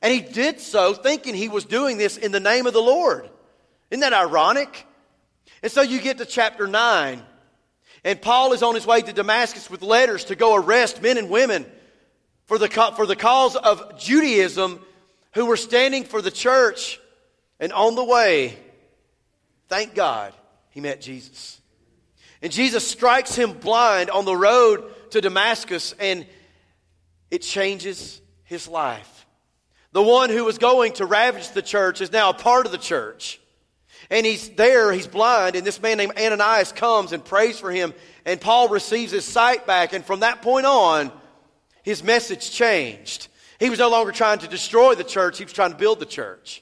And 0.02 0.12
he 0.12 0.20
did 0.20 0.60
so 0.60 0.94
thinking 0.94 1.34
he 1.34 1.48
was 1.48 1.64
doing 1.64 1.98
this 1.98 2.18
in 2.18 2.34
the 2.34 2.42
name 2.42 2.68
of 2.68 2.74
the 2.74 2.82
Lord. 2.82 3.30
Isn't 3.90 4.02
that 4.02 4.12
ironic? 4.12 4.86
And 5.64 5.72
so 5.72 5.82
you 5.82 6.02
get 6.02 6.18
to 6.18 6.26
chapter 6.26 6.68
9, 6.68 7.24
and 8.06 8.22
Paul 8.22 8.54
is 8.54 8.62
on 8.62 8.76
his 8.76 8.86
way 8.86 9.02
to 9.02 9.12
Damascus 9.12 9.68
with 9.68 9.82
letters 9.82 10.26
to 10.26 10.36
go 10.36 10.56
arrest 10.56 11.02
men 11.02 11.18
and 11.18 11.28
women 11.28 11.66
for 12.46 12.60
the, 12.60 12.70
for 12.96 13.08
the 13.08 13.16
cause 13.16 13.56
of 13.56 13.98
Judaism 13.98 14.80
who 15.34 15.48
were 15.48 15.58
standing 15.58 16.04
for 16.04 16.22
the 16.22 16.30
church. 16.30 17.02
And 17.60 17.74
on 17.74 17.96
the 17.96 18.04
way, 18.04 18.56
thank 19.70 19.96
God, 19.96 20.34
he 20.70 20.82
met 20.82 21.02
Jesus. 21.02 21.60
And 22.44 22.52
Jesus 22.52 22.88
strikes 22.88 23.34
him 23.34 23.54
blind 23.54 24.12
on 24.12 24.24
the 24.24 24.36
road 24.38 24.84
to 25.10 25.20
Damascus, 25.20 25.96
and 26.00 26.28
it 27.32 27.42
changes 27.42 28.22
his 28.44 28.68
life. 28.68 29.26
The 29.94 30.04
one 30.04 30.30
who 30.30 30.46
was 30.46 30.60
going 30.60 30.94
to 30.94 31.08
ravage 31.08 31.50
the 31.50 31.64
church 31.64 32.02
is 32.02 32.12
now 32.12 32.30
a 32.30 32.34
part 32.36 32.68
of 32.68 32.72
the 32.72 32.78
church. 32.78 33.40
And 34.10 34.26
he's 34.26 34.50
there, 34.50 34.92
he's 34.92 35.08
blind, 35.08 35.56
and 35.56 35.66
this 35.66 35.82
man 35.82 35.98
named 35.98 36.14
Ananias 36.18 36.72
comes 36.72 37.12
and 37.12 37.24
prays 37.24 37.60
for 37.60 37.72
him, 37.72 37.94
and 38.26 38.40
Paul 38.40 38.70
receives 38.70 39.12
his 39.12 39.26
sight 39.26 39.66
back, 39.66 39.94
and 39.94 40.06
from 40.06 40.20
that 40.20 40.42
point 40.42 40.66
on, 40.66 41.12
his 41.84 42.04
message 42.04 42.52
changed. 42.52 43.28
He 43.60 43.70
was 43.70 43.80
no 43.80 43.90
longer 43.90 44.12
trying 44.12 44.40
to 44.40 44.48
destroy 44.48 44.96
the 44.96 45.04
church, 45.04 45.38
he 45.38 45.44
was 45.44 45.54
trying 45.54 45.72
to 45.72 45.78
build 45.78 46.00
the 46.00 46.06
church. 46.06 46.62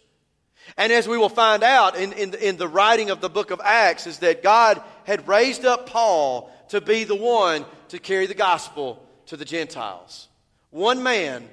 And 0.78 0.92
as 0.92 1.08
we 1.08 1.18
will 1.18 1.30
find 1.30 1.64
out 1.64 1.98
in, 1.98 2.14
in, 2.14 2.34
in, 2.36 2.58
the 2.58 2.68
writing 2.68 3.10
of 3.10 3.22
the 3.22 3.30
book 3.30 3.52
of 3.52 3.62
Acts, 3.64 4.08
is 4.08 4.20
that 4.20 4.42
God 4.42 4.82
had 5.04 5.28
raised 5.28 5.66
up 5.66 5.88
Paul 5.88 6.52
to 6.70 6.82
be 6.82 7.04
the 7.04 7.16
one 7.16 7.66
to 7.90 8.00
carry 8.00 8.26
the 8.26 8.34
gospel 8.34 9.06
to 9.28 9.38
the 9.38 9.46
Gentiles. 9.46 10.30
One 10.72 11.04
man, 11.04 11.48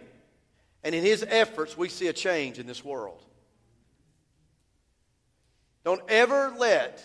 and 0.83 0.95
in 0.95 1.05
his 1.05 1.25
efforts, 1.29 1.77
we 1.77 1.89
see 1.89 2.09
a 2.09 2.13
change 2.13 2.59
in 2.59 2.67
this 2.67 2.85
world. 2.85 3.23
Don't 5.85 6.03
ever 6.09 6.53
let 6.59 7.03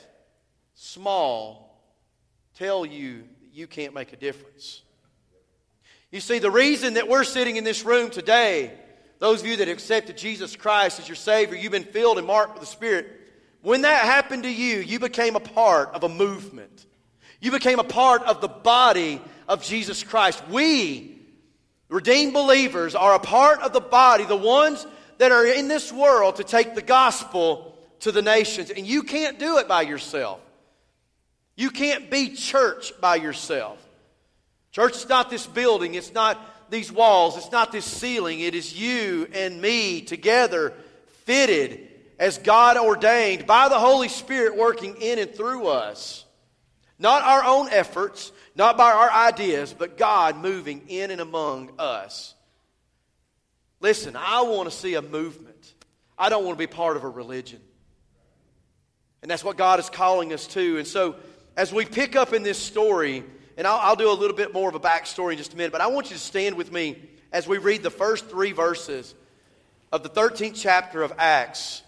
small 0.74 1.82
tell 2.55 2.86
you 2.86 3.24
that 3.41 3.53
you 3.53 3.67
can't 3.67 3.94
make 3.94 4.13
a 4.13 4.17
difference. 4.17 4.82
You 6.12 6.20
see, 6.20 6.39
the 6.39 6.51
reason 6.51 6.96
that 6.96 7.08
we're 7.08 7.24
sitting 7.24 7.55
in 7.55 7.63
this 7.63 7.84
room 7.86 8.10
today 8.10 8.72
those 9.20 9.41
of 9.41 9.48
you 9.48 9.58
that 9.58 9.70
accepted 9.70 10.17
Jesus 10.17 10.55
Christ 10.55 11.00
as 11.00 11.08
your 11.08 11.15
Savior, 11.15 11.55
you've 11.55 11.72
been 11.72 11.84
filled 11.84 12.17
and 12.17 12.27
marked 12.27 12.53
with 12.53 12.62
the 12.62 12.67
Spirit. 12.67 13.08
When 13.62 13.82
that 13.82 14.05
happened 14.05 14.44
to 14.44 14.51
you, 14.51 14.79
you 14.79 15.00
became 15.00 15.36
a 15.36 15.39
part 15.39 15.94
of 15.94 16.03
a 16.03 16.10
movement. 16.10 16.86
You 17.39 17.51
became 17.51 17.79
a 17.79 17.84
part 17.84 18.24
of 18.24 18.41
the 18.41 18.48
body 18.48 19.22
of 19.48 19.63
Jesus 19.63 20.03
Christ. 20.03 20.44
We, 20.50 21.17
redeemed 21.89 22.34
believers, 22.34 22.94
are 22.94 23.15
a 23.15 23.20
part 23.20 23.62
of 23.62 23.74
the 23.74 23.79
body, 23.79 24.25
the 24.25 24.36
ones 24.36 24.86
that 25.17 25.32
are 25.32 25.46
in 25.46 25.67
this 25.70 25.91
world 25.91 26.36
to 26.36 26.44
take 26.44 26.75
the 26.75 26.82
gospel 26.82 27.75
to 28.01 28.11
the 28.11 28.21
nations. 28.21 28.69
And 28.69 28.85
you 28.85 29.03
can't 29.03 29.39
do 29.39 29.57
it 29.57 29.67
by 29.67 29.83
yourself. 29.83 30.39
You 31.55 31.69
can't 31.69 32.09
be 32.09 32.29
church 32.29 32.93
by 32.99 33.15
yourself. 33.15 33.79
Church 34.71 34.95
is 34.95 35.07
not 35.07 35.29
this 35.29 35.47
building, 35.47 35.95
it's 35.95 36.13
not 36.13 36.37
these 36.69 36.91
walls, 36.91 37.37
it's 37.37 37.51
not 37.51 37.71
this 37.71 37.85
ceiling. 37.85 38.41
It 38.41 38.55
is 38.55 38.77
you 38.77 39.27
and 39.33 39.61
me 39.61 40.01
together, 40.01 40.73
fitted 41.23 41.87
as 42.19 42.37
God 42.37 42.77
ordained 42.77 43.45
by 43.45 43.69
the 43.69 43.79
Holy 43.79 44.09
Spirit 44.09 44.57
working 44.57 44.97
in 45.01 45.19
and 45.19 45.33
through 45.33 45.67
us. 45.67 46.25
Not 46.97 47.23
our 47.23 47.43
own 47.43 47.69
efforts, 47.69 48.31
not 48.55 48.77
by 48.77 48.91
our 48.91 49.11
ideas, 49.11 49.73
but 49.77 49.97
God 49.97 50.37
moving 50.37 50.83
in 50.87 51.11
and 51.11 51.21
among 51.21 51.71
us. 51.77 52.33
Listen, 53.81 54.15
I 54.15 54.41
want 54.41 54.69
to 54.69 54.75
see 54.75 54.95
a 54.95 55.01
movement. 55.01 55.73
I 56.17 56.29
don't 56.29 56.45
want 56.45 56.57
to 56.57 56.67
be 56.67 56.67
part 56.67 56.95
of 56.95 57.03
a 57.03 57.09
religion. 57.09 57.61
And 59.25 59.32
that's 59.32 59.44
what 59.44 59.58
God 59.58 59.79
is 59.79 59.89
calling 59.89 60.34
us 60.34 60.46
to. 60.50 60.77
And 60.77 60.86
so, 60.86 61.15
as 61.58 61.74
we 61.74 61.84
pick 61.84 62.15
up 62.15 62.32
in 62.32 62.44
this 62.44 62.60
story, 62.60 63.24
and 63.58 63.65
I'll, 63.65 63.79
I'll, 63.79 63.96
do 63.96 64.12
a 64.12 64.13
little 64.13 64.38
bit 64.38 64.53
more 64.53 64.70
of 64.70 64.75
a 64.75 64.79
backstory 64.79 65.32
in 65.32 65.39
just 65.39 65.55
a 65.55 65.58
minute, 65.58 65.72
but 65.72 65.82
I 65.82 65.88
want 65.88 66.12
you 66.12 66.15
to 66.15 66.22
stand 66.22 66.55
with 66.55 66.72
me 66.72 67.01
as 67.32 67.48
we 67.48 67.58
read 67.58 67.82
the 67.82 67.89
first 67.89 68.29
three 68.29 68.51
verses 68.51 69.15
of 69.91 70.03
the 70.03 70.10
13th 70.10 70.51
chapter 70.53 71.01
of 71.01 71.12
Acts. 71.17 71.82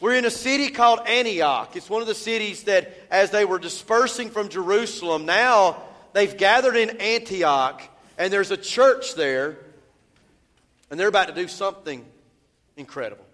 We're 0.00 0.14
in 0.14 0.24
a 0.24 0.30
city 0.30 0.70
called 0.70 1.00
Antioch. 1.06 1.76
It's 1.76 1.90
one 1.90 2.00
of 2.00 2.08
the 2.08 2.14
cities 2.14 2.62
that, 2.62 2.90
as 3.10 3.30
they 3.30 3.44
were 3.44 3.58
dispersing 3.58 4.30
from 4.30 4.48
Jerusalem, 4.48 5.26
now 5.26 5.82
they've 6.14 6.38
gathered 6.38 6.76
in 6.76 7.02
Antioch, 7.02 7.82
and 8.16 8.32
there's 8.32 8.50
a 8.50 8.56
church 8.56 9.14
there, 9.14 9.58
and 10.90 10.98
they're 10.98 11.08
about 11.08 11.28
to 11.28 11.34
do 11.34 11.48
something 11.48 12.02
incredible. 12.78 13.25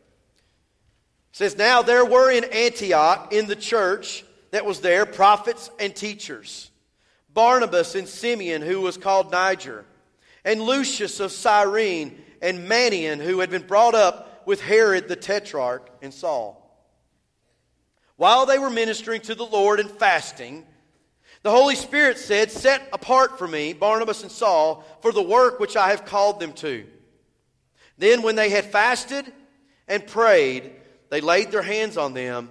Says, 1.33 1.57
Now 1.57 1.83
there 1.83 2.05
were 2.05 2.31
in 2.31 2.45
Antioch, 2.45 3.33
in 3.33 3.47
the 3.47 3.57
church 3.57 4.25
that 4.51 4.67
was 4.67 4.81
there, 4.81 5.07
prophets 5.07 5.71
and 5.81 5.97
teachers 5.97 6.71
Barnabas 7.33 7.95
and 7.95 8.07
Simeon, 8.07 8.61
who 8.61 8.83
was 8.83 8.99
called 8.99 9.33
Niger, 9.33 9.87
and 10.45 10.61
Lucius 10.61 11.19
of 11.19 11.33
Cyrene, 11.33 12.23
and 12.43 12.69
Manaen, 12.69 13.21
who 13.21 13.41
had 13.41 13.49
been 13.49 13.67
brought 13.67 13.95
up 13.95 14.47
with 14.47 14.61
Herod 14.61 15.09
the 15.09 15.17
Tetrarch 15.17 15.89
and 16.03 16.13
Saul. 16.13 16.59
While 18.17 18.45
they 18.45 18.59
were 18.59 18.69
ministering 18.69 19.23
to 19.23 19.35
the 19.35 19.47
Lord 19.47 19.81
and 19.81 19.91
fasting, 19.91 20.67
the 21.43 21.51
Holy 21.51 21.75
Spirit 21.75 22.19
said, 22.19 22.51
Set 22.51 22.87
apart 22.93 23.39
for 23.39 23.49
me 23.49 23.73
Barnabas 23.73 24.23
and 24.23 24.31
Saul 24.31 24.85
for 25.01 25.11
the 25.11 25.23
work 25.23 25.59
which 25.59 25.77
I 25.77 25.89
have 25.91 26.05
called 26.05 26.39
them 26.39 26.53
to. 26.55 26.85
Then, 27.97 28.23
when 28.23 28.37
they 28.37 28.51
had 28.51 28.67
fasted 28.67 29.33
and 29.89 30.07
prayed, 30.07 30.73
they 31.13 31.21
laid 31.21 31.51
their 31.51 31.61
hands 31.61 31.99
on 31.99 32.15
them 32.15 32.49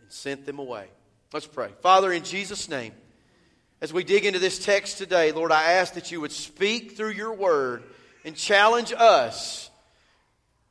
and 0.00 0.10
sent 0.10 0.46
them 0.46 0.58
away. 0.58 0.86
Let's 1.34 1.46
pray. 1.46 1.68
Father, 1.82 2.10
in 2.14 2.24
Jesus' 2.24 2.66
name, 2.66 2.94
as 3.82 3.92
we 3.92 4.04
dig 4.04 4.24
into 4.24 4.38
this 4.38 4.58
text 4.64 4.96
today, 4.96 5.32
Lord, 5.32 5.52
I 5.52 5.72
ask 5.72 5.92
that 5.92 6.10
you 6.10 6.22
would 6.22 6.32
speak 6.32 6.96
through 6.96 7.10
your 7.10 7.34
word 7.34 7.82
and 8.24 8.34
challenge 8.34 8.94
us 8.96 9.68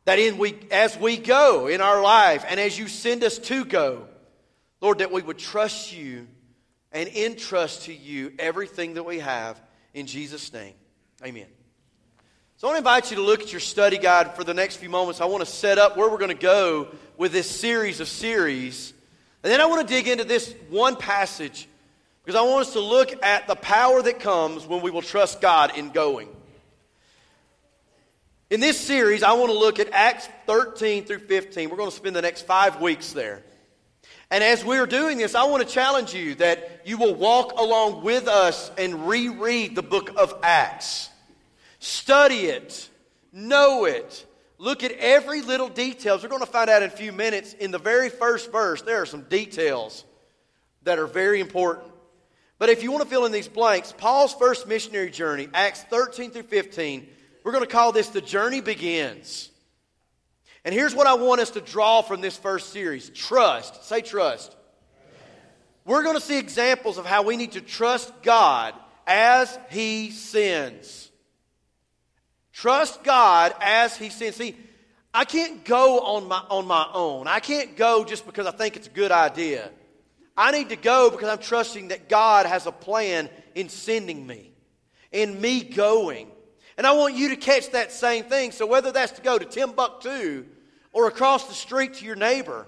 that 0.06 0.18
in 0.18 0.40
we, 0.40 0.56
as 0.72 0.98
we 0.98 1.18
go 1.18 1.68
in 1.68 1.82
our 1.82 2.02
life 2.02 2.46
and 2.48 2.60
as 2.60 2.80
you 2.80 2.88
send 2.88 3.24
us 3.24 3.38
to 3.38 3.64
go, 3.64 4.08
Lord, 4.82 4.98
that 4.98 5.12
we 5.12 5.22
would 5.22 5.38
trust 5.38 5.96
you 5.96 6.28
and 6.92 7.08
entrust 7.10 7.84
to 7.84 7.94
you 7.94 8.34
everything 8.40 8.96
that 8.96 9.04
we 9.04 9.20
have 9.20 9.62
in 9.94 10.08
Jesus' 10.08 10.52
name. 10.52 10.74
Amen. 11.24 11.46
So 12.64 12.70
I 12.70 12.72
want 12.72 12.86
to 12.86 12.90
invite 12.90 13.12
you 13.12 13.18
to 13.18 13.24
look 13.24 13.42
at 13.42 13.52
your 13.52 13.60
study 13.60 13.98
guide 13.98 14.38
for 14.38 14.46
the 14.46 14.54
next 14.54 14.78
few 14.78 14.88
moments. 14.88 15.20
I 15.20 15.26
want 15.26 15.44
to 15.44 15.52
set 15.52 15.78
up 15.78 15.98
where 15.98 16.10
we're 16.10 16.18
going 16.18 16.30
to 16.30 16.34
go 16.34 16.88
with 17.18 17.34
this 17.34 17.52
series 17.52 18.00
of 18.00 18.08
series. 18.08 18.94
And 19.44 19.52
then 19.52 19.60
I 19.60 19.66
want 19.66 19.86
to 19.86 19.94
dig 19.94 20.08
into 20.08 20.24
this 20.24 20.56
one 20.70 20.96
passage 20.96 21.68
because 22.24 22.40
I 22.40 22.44
want 22.44 22.66
us 22.66 22.72
to 22.72 22.80
look 22.80 23.22
at 23.22 23.48
the 23.48 23.56
power 23.56 24.02
that 24.04 24.22
comes 24.22 24.66
when 24.66 24.82
we 24.82 24.92
will 24.92 25.02
trust 25.02 25.42
God 25.42 25.78
in 25.78 25.90
going. 25.90 26.30
In 28.50 28.62
this 28.62 28.80
series, 28.80 29.24
I 29.24 29.34
want 29.34 29.52
to 29.52 29.60
look 29.60 29.80
at 29.80 29.90
Acts 29.92 30.30
13 30.48 31.04
through 31.04 31.20
15. 31.20 31.70
We're 31.70 31.76
going 31.76 31.90
to 31.90 31.96
spend 31.98 32.16
the 32.16 32.22
next 32.22 32.44
five 32.44 32.80
weeks 32.80 33.12
there. 33.12 33.44
And 34.32 34.42
as 34.42 34.64
we're 34.64 34.88
doing 34.88 35.18
this, 35.18 35.36
I 35.36 35.44
want 35.44 35.68
to 35.68 35.70
challenge 35.70 36.14
you 36.14 36.36
that 36.36 36.84
you 36.86 36.96
will 36.96 37.14
walk 37.14 37.60
along 37.60 38.06
with 38.06 38.30
us 38.30 38.72
and 38.78 39.10
reread 39.10 39.76
the 39.76 39.84
book 39.84 40.12
of 40.16 40.34
Acts. 40.44 41.10
Study 41.84 42.46
it, 42.46 42.90
know 43.34 43.84
it, 43.84 44.26
look 44.58 44.86
at 44.86 44.94
every 44.94 45.42
little 45.42 45.68
details. 45.68 46.24
We're 46.24 46.30
going 46.30 46.40
to 46.40 46.46
find 46.46 46.70
out 46.70 46.82
in 46.82 46.88
a 46.88 46.90
few 46.90 47.12
minutes. 47.12 47.52
In 47.52 47.72
the 47.72 47.78
very 47.78 48.08
first 48.08 48.54
verse, 48.54 48.82
there 48.84 49.02
are 49.02 49.06
some 49.06 49.24
details 49.24 50.06
that 50.84 50.98
are 50.98 51.08
very 51.08 51.42
important. 51.42 51.92
But 52.58 52.70
if 52.70 52.84
you 52.84 52.92
want 52.94 53.04
to 53.04 53.10
fill 53.10 53.26
in 53.26 53.34
these 53.34 53.50
blanks, 53.50 53.94
Paul's 53.98 54.34
first 54.34 54.66
missionary 54.66 55.12
journey, 55.12 55.50
Acts 55.54 55.84
13 55.84 56.32
through 56.32 56.44
15, 56.44 57.06
we're 57.44 57.52
going 57.52 57.66
to 57.66 57.70
call 57.70 57.92
this 57.92 58.08
The 58.08 58.22
Journey 58.22 58.62
Begins. 58.62 59.52
And 60.64 60.74
here's 60.74 60.96
what 60.96 61.06
I 61.06 61.16
want 61.16 61.42
us 61.42 61.50
to 61.50 61.60
draw 61.60 62.02
from 62.02 62.22
this 62.22 62.38
first 62.38 62.70
series 62.70 63.10
trust. 63.10 63.84
Say 63.84 64.00
trust. 64.00 64.56
We're 65.84 66.04
going 66.04 66.16
to 66.16 66.22
see 66.22 66.40
examples 66.40 66.98
of 66.98 67.06
how 67.06 67.24
we 67.24 67.36
need 67.36 67.52
to 67.52 67.62
trust 67.62 68.10
God 68.22 68.74
as 69.06 69.60
He 69.70 70.12
sends. 70.12 71.10
Trust 72.54 73.04
God 73.04 73.54
as 73.60 73.98
He 73.98 74.10
sends. 74.10 74.38
See, 74.38 74.56
I 75.14 75.26
can't 75.26 75.66
go 75.66 76.00
on 76.00 76.28
my, 76.28 76.44
on 76.50 76.66
my 76.66 76.88
own. 76.94 77.28
I 77.28 77.40
can't 77.40 77.76
go 77.76 78.06
just 78.06 78.26
because 78.26 78.48
I 78.48 78.52
think 78.52 78.76
it's 78.76 78.88
a 78.88 78.92
good 78.92 79.12
idea. 79.12 79.70
I 80.38 80.52
need 80.52 80.70
to 80.70 80.76
go 80.76 81.10
because 81.10 81.30
I'm 81.30 81.40
trusting 81.40 81.90
that 81.90 82.10
God 82.10 82.46
has 82.46 82.66
a 82.66 82.72
plan 82.72 83.30
in 83.54 83.70
sending 83.70 84.26
me, 84.26 84.52
in 85.12 85.40
me 85.40 85.64
going. 85.64 86.30
And 86.78 86.88
I 86.88 86.94
want 86.94 87.16
you 87.16 87.30
to 87.30 87.36
catch 87.36 87.72
that 87.72 87.92
same 87.92 88.24
thing. 88.24 88.52
So 88.52 88.66
whether 88.66 88.92
that's 88.92 89.12
to 89.14 89.22
go 89.22 89.38
to 89.38 89.46
Timbuktu 89.46 90.46
or 90.92 91.08
across 91.08 91.48
the 91.48 91.54
street 91.54 91.96
to 91.96 92.06
your 92.06 92.16
neighbor, 92.16 92.66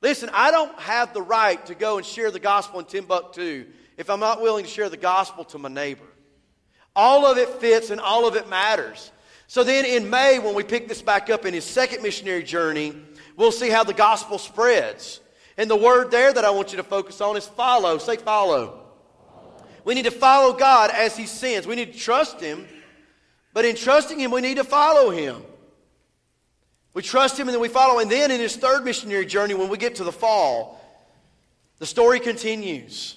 listen, 0.00 0.30
I 0.32 0.50
don't 0.50 0.78
have 0.80 1.12
the 1.12 1.20
right 1.20 1.64
to 1.66 1.74
go 1.74 1.98
and 1.98 2.06
share 2.06 2.30
the 2.30 2.40
gospel 2.40 2.80
in 2.80 2.86
Timbuktu 2.86 3.66
if 3.98 4.08
I'm 4.08 4.20
not 4.20 4.40
willing 4.40 4.64
to 4.64 4.70
share 4.70 4.88
the 4.88 4.96
gospel 4.96 5.44
to 5.44 5.58
my 5.58 5.68
neighbor. 5.68 6.06
All 6.96 7.26
of 7.26 7.36
it 7.36 7.48
fits 7.48 7.90
and 7.90 8.00
all 8.00 8.26
of 8.26 8.36
it 8.36 8.48
matters. 8.48 9.10
So 9.46 9.64
then 9.64 9.84
in 9.84 10.10
May, 10.10 10.38
when 10.38 10.54
we 10.54 10.62
pick 10.62 10.88
this 10.88 11.02
back 11.02 11.30
up 11.30 11.44
in 11.44 11.54
his 11.54 11.64
second 11.64 12.02
missionary 12.02 12.42
journey, 12.42 12.94
we'll 13.36 13.52
see 13.52 13.70
how 13.70 13.84
the 13.84 13.94
gospel 13.94 14.38
spreads. 14.38 15.20
And 15.56 15.70
the 15.70 15.76
word 15.76 16.10
there 16.10 16.32
that 16.32 16.44
I 16.44 16.50
want 16.50 16.72
you 16.72 16.78
to 16.78 16.82
focus 16.82 17.20
on 17.20 17.36
is 17.36 17.46
follow. 17.46 17.98
Say 17.98 18.16
follow. 18.16 18.80
We 19.84 19.94
need 19.94 20.06
to 20.06 20.10
follow 20.10 20.54
God 20.54 20.90
as 20.90 21.16
he 21.16 21.26
sends. 21.26 21.66
We 21.66 21.76
need 21.76 21.92
to 21.92 21.98
trust 21.98 22.40
him 22.40 22.66
but 23.54 23.64
in 23.64 23.76
trusting 23.76 24.18
Him, 24.18 24.32
we 24.32 24.42
need 24.42 24.56
to 24.56 24.64
follow 24.64 25.10
Him. 25.10 25.40
We 26.92 27.02
trust 27.02 27.38
Him 27.38 27.48
and 27.48 27.54
then 27.54 27.62
we 27.62 27.68
follow. 27.68 28.00
And 28.00 28.10
then 28.10 28.30
in 28.30 28.40
His 28.40 28.56
third 28.56 28.84
missionary 28.84 29.24
journey, 29.24 29.54
when 29.54 29.68
we 29.68 29.78
get 29.78 29.94
to 29.96 30.04
the 30.04 30.12
fall, 30.12 30.80
the 31.78 31.86
story 31.86 32.20
continues. 32.20 33.16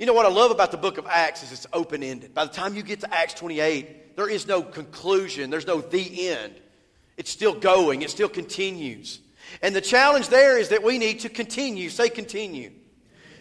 You 0.00 0.06
know 0.06 0.14
what 0.14 0.24
I 0.24 0.30
love 0.30 0.50
about 0.50 0.70
the 0.70 0.78
book 0.78 0.96
of 0.96 1.06
Acts 1.06 1.42
is 1.42 1.52
it's 1.52 1.66
open 1.74 2.02
ended. 2.02 2.32
By 2.32 2.46
the 2.46 2.52
time 2.52 2.74
you 2.74 2.82
get 2.82 3.00
to 3.00 3.14
Acts 3.14 3.34
28, 3.34 4.16
there 4.16 4.30
is 4.30 4.46
no 4.46 4.62
conclusion, 4.62 5.50
there's 5.50 5.66
no 5.66 5.82
the 5.82 6.30
end. 6.30 6.54
It's 7.18 7.30
still 7.30 7.52
going, 7.52 8.00
it 8.00 8.08
still 8.08 8.30
continues. 8.30 9.20
And 9.60 9.76
the 9.76 9.82
challenge 9.82 10.28
there 10.28 10.56
is 10.56 10.70
that 10.70 10.82
we 10.82 10.96
need 10.96 11.20
to 11.20 11.28
continue. 11.28 11.90
Say 11.90 12.08
continue. 12.08 12.72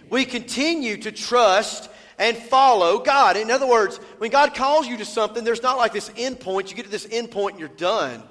We 0.09 0.25
continue 0.25 0.97
to 0.97 1.13
trust 1.13 1.89
and 2.17 2.35
follow 2.35 2.99
God. 2.99 3.37
In 3.37 3.51
other 3.51 3.65
words, 3.65 3.95
when 4.17 4.29
God 4.29 4.53
calls 4.53 4.85
you 4.85 4.97
to 4.97 5.05
something, 5.05 5.45
there's 5.45 5.63
not 5.63 5.77
like 5.77 5.93
this 5.93 6.11
end 6.17 6.41
point. 6.41 6.71
You 6.71 6.75
get 6.75 6.83
to 6.83 6.91
this 6.91 7.07
end 7.09 7.31
point 7.31 7.53
and 7.53 7.61
you're 7.61 7.69
done. 7.69 8.21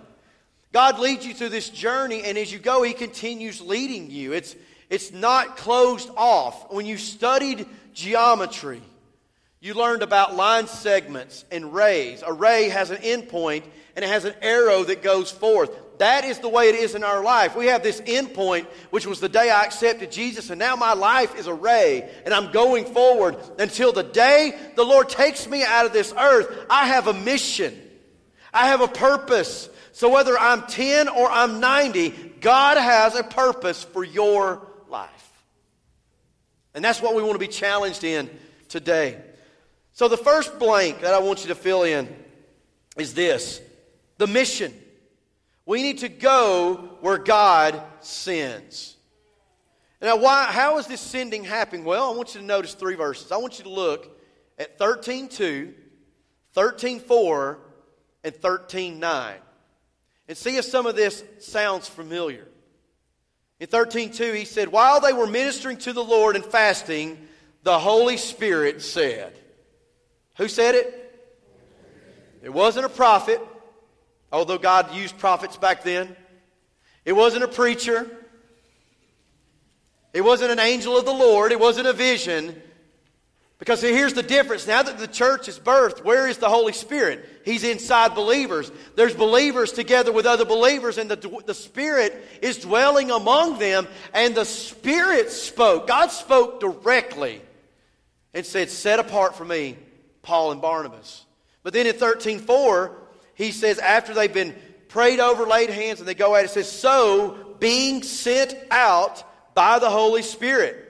God 0.74 0.98
leads 0.98 1.24
you 1.24 1.32
through 1.32 1.48
this 1.48 1.70
journey, 1.70 2.24
and 2.24 2.36
as 2.36 2.52
you 2.52 2.58
go, 2.58 2.82
He 2.82 2.92
continues 2.92 3.62
leading 3.62 4.10
you. 4.10 4.34
It's, 4.34 4.54
it's 4.90 5.12
not 5.12 5.56
closed 5.56 6.10
off. 6.16 6.72
When 6.72 6.86
you 6.86 6.96
studied 6.96 7.66
geometry, 7.92 8.82
you 9.60 9.74
learned 9.74 10.02
about 10.02 10.36
line 10.36 10.66
segments 10.66 11.44
and 11.50 11.74
rays. 11.74 12.22
A 12.24 12.32
ray 12.32 12.68
has 12.68 12.90
an 12.90 12.98
endpoint 12.98 13.28
point 13.28 13.64
and 13.96 14.04
it 14.04 14.08
has 14.08 14.24
an 14.24 14.34
arrow 14.42 14.84
that 14.84 15.02
goes 15.02 15.32
forth. 15.32 15.70
That 15.98 16.24
is 16.24 16.38
the 16.38 16.48
way 16.48 16.68
it 16.68 16.76
is 16.76 16.94
in 16.94 17.02
our 17.02 17.24
life. 17.24 17.56
We 17.56 17.66
have 17.66 17.82
this 17.82 18.00
endpoint, 18.02 18.66
which 18.90 19.06
was 19.06 19.18
the 19.18 19.28
day 19.28 19.50
I 19.50 19.64
accepted 19.64 20.12
Jesus, 20.12 20.50
and 20.50 20.58
now 20.60 20.76
my 20.76 20.92
life 20.92 21.36
is 21.36 21.48
a 21.48 21.54
ray, 21.54 22.08
and 22.24 22.32
I'm 22.32 22.52
going 22.52 22.84
forward 22.84 23.36
until 23.58 23.92
the 23.92 24.04
day 24.04 24.56
the 24.76 24.84
Lord 24.84 25.08
takes 25.08 25.48
me 25.48 25.64
out 25.64 25.84
of 25.84 25.92
this 25.92 26.14
earth. 26.16 26.66
I 26.70 26.86
have 26.86 27.08
a 27.08 27.12
mission, 27.12 27.76
I 28.54 28.68
have 28.68 28.80
a 28.80 28.86
purpose. 28.86 29.68
So 29.90 30.08
whether 30.10 30.38
I'm 30.38 30.62
10 30.62 31.08
or 31.08 31.28
I'm 31.28 31.58
90, 31.58 32.10
God 32.40 32.78
has 32.78 33.16
a 33.16 33.24
purpose 33.24 33.82
for 33.82 34.04
your. 34.04 34.64
And 36.74 36.84
that's 36.84 37.00
what 37.00 37.14
we 37.14 37.22
want 37.22 37.34
to 37.34 37.38
be 37.38 37.48
challenged 37.48 38.04
in 38.04 38.30
today. 38.68 39.20
So 39.92 40.08
the 40.08 40.16
first 40.16 40.58
blank 40.58 41.00
that 41.00 41.14
I 41.14 41.18
want 41.18 41.42
you 41.42 41.48
to 41.48 41.54
fill 41.54 41.82
in 41.82 42.14
is 42.96 43.14
this 43.14 43.60
the 44.18 44.26
mission. 44.26 44.72
We 45.66 45.82
need 45.82 45.98
to 45.98 46.08
go 46.08 46.96
where 47.00 47.18
God 47.18 47.82
sends. 48.00 48.96
Now, 50.00 50.16
why, 50.16 50.44
how 50.44 50.78
is 50.78 50.86
this 50.86 51.00
sending 51.00 51.44
happening? 51.44 51.84
Well, 51.84 52.12
I 52.12 52.16
want 52.16 52.34
you 52.34 52.40
to 52.40 52.46
notice 52.46 52.74
three 52.74 52.94
verses. 52.94 53.32
I 53.32 53.36
want 53.36 53.58
you 53.58 53.64
to 53.64 53.70
look 53.70 54.16
at 54.58 54.78
13.2, 54.78 55.74
13.4, 56.54 57.56
and 58.24 58.34
13.9 58.34 59.34
and 60.28 60.36
see 60.36 60.56
if 60.56 60.64
some 60.64 60.86
of 60.86 60.94
this 60.94 61.24
sounds 61.40 61.88
familiar. 61.88 62.46
In 63.60 63.66
13.2, 63.66 64.34
he 64.34 64.44
said, 64.44 64.68
While 64.68 65.00
they 65.00 65.12
were 65.12 65.26
ministering 65.26 65.78
to 65.78 65.92
the 65.92 66.04
Lord 66.04 66.36
and 66.36 66.44
fasting, 66.44 67.18
the 67.64 67.78
Holy 67.78 68.16
Spirit 68.16 68.82
said, 68.82 69.36
Who 70.36 70.48
said 70.48 70.74
it? 70.74 70.94
It 72.42 72.52
wasn't 72.52 72.86
a 72.86 72.90
prophet. 72.90 73.40
although 74.30 74.58
God 74.58 74.94
used 74.94 75.18
prophets 75.18 75.56
back 75.56 75.82
then. 75.82 76.14
It 77.04 77.12
wasn't 77.12 77.44
a 77.44 77.48
preacher. 77.48 78.06
It 80.12 80.20
wasn't 80.20 80.52
an 80.52 80.58
angel 80.58 80.96
of 80.96 81.04
the 81.04 81.12
Lord. 81.12 81.50
It 81.50 81.58
wasn't 81.58 81.86
a 81.86 81.92
vision. 81.92 82.60
Because 83.58 83.80
here's 83.80 84.14
the 84.14 84.22
difference. 84.22 84.66
Now 84.66 84.82
that 84.82 84.98
the 84.98 85.08
church 85.08 85.48
is 85.48 85.58
birthed, 85.58 86.04
where 86.04 86.28
is 86.28 86.38
the 86.38 86.48
Holy 86.48 86.72
Spirit? 86.72 87.26
He's 87.48 87.64
inside 87.64 88.14
believers. 88.14 88.70
There's 88.94 89.14
believers 89.14 89.72
together 89.72 90.12
with 90.12 90.26
other 90.26 90.44
believers, 90.44 90.98
and 90.98 91.10
the, 91.10 91.42
the 91.46 91.54
Spirit 91.54 92.14
is 92.42 92.58
dwelling 92.58 93.10
among 93.10 93.58
them. 93.58 93.88
And 94.12 94.34
the 94.34 94.44
Spirit 94.44 95.30
spoke. 95.30 95.86
God 95.86 96.08
spoke 96.08 96.60
directly 96.60 97.40
and 98.34 98.44
said, 98.44 98.68
Set 98.68 98.98
apart 98.98 99.34
for 99.34 99.46
me 99.46 99.78
Paul 100.20 100.52
and 100.52 100.60
Barnabas. 100.60 101.24
But 101.62 101.72
then 101.72 101.86
in 101.86 101.94
13.4, 101.94 102.94
he 103.34 103.50
says, 103.50 103.78
after 103.78 104.12
they've 104.12 104.30
been 104.30 104.54
prayed 104.88 105.18
over, 105.18 105.46
laid 105.46 105.70
hands, 105.70 106.00
and 106.00 106.08
they 106.08 106.14
go 106.14 106.34
out, 106.34 106.44
it 106.44 106.50
says, 106.50 106.70
So 106.70 107.56
being 107.58 108.02
sent 108.02 108.54
out 108.70 109.24
by 109.54 109.78
the 109.78 109.88
Holy 109.88 110.20
Spirit. 110.20 110.84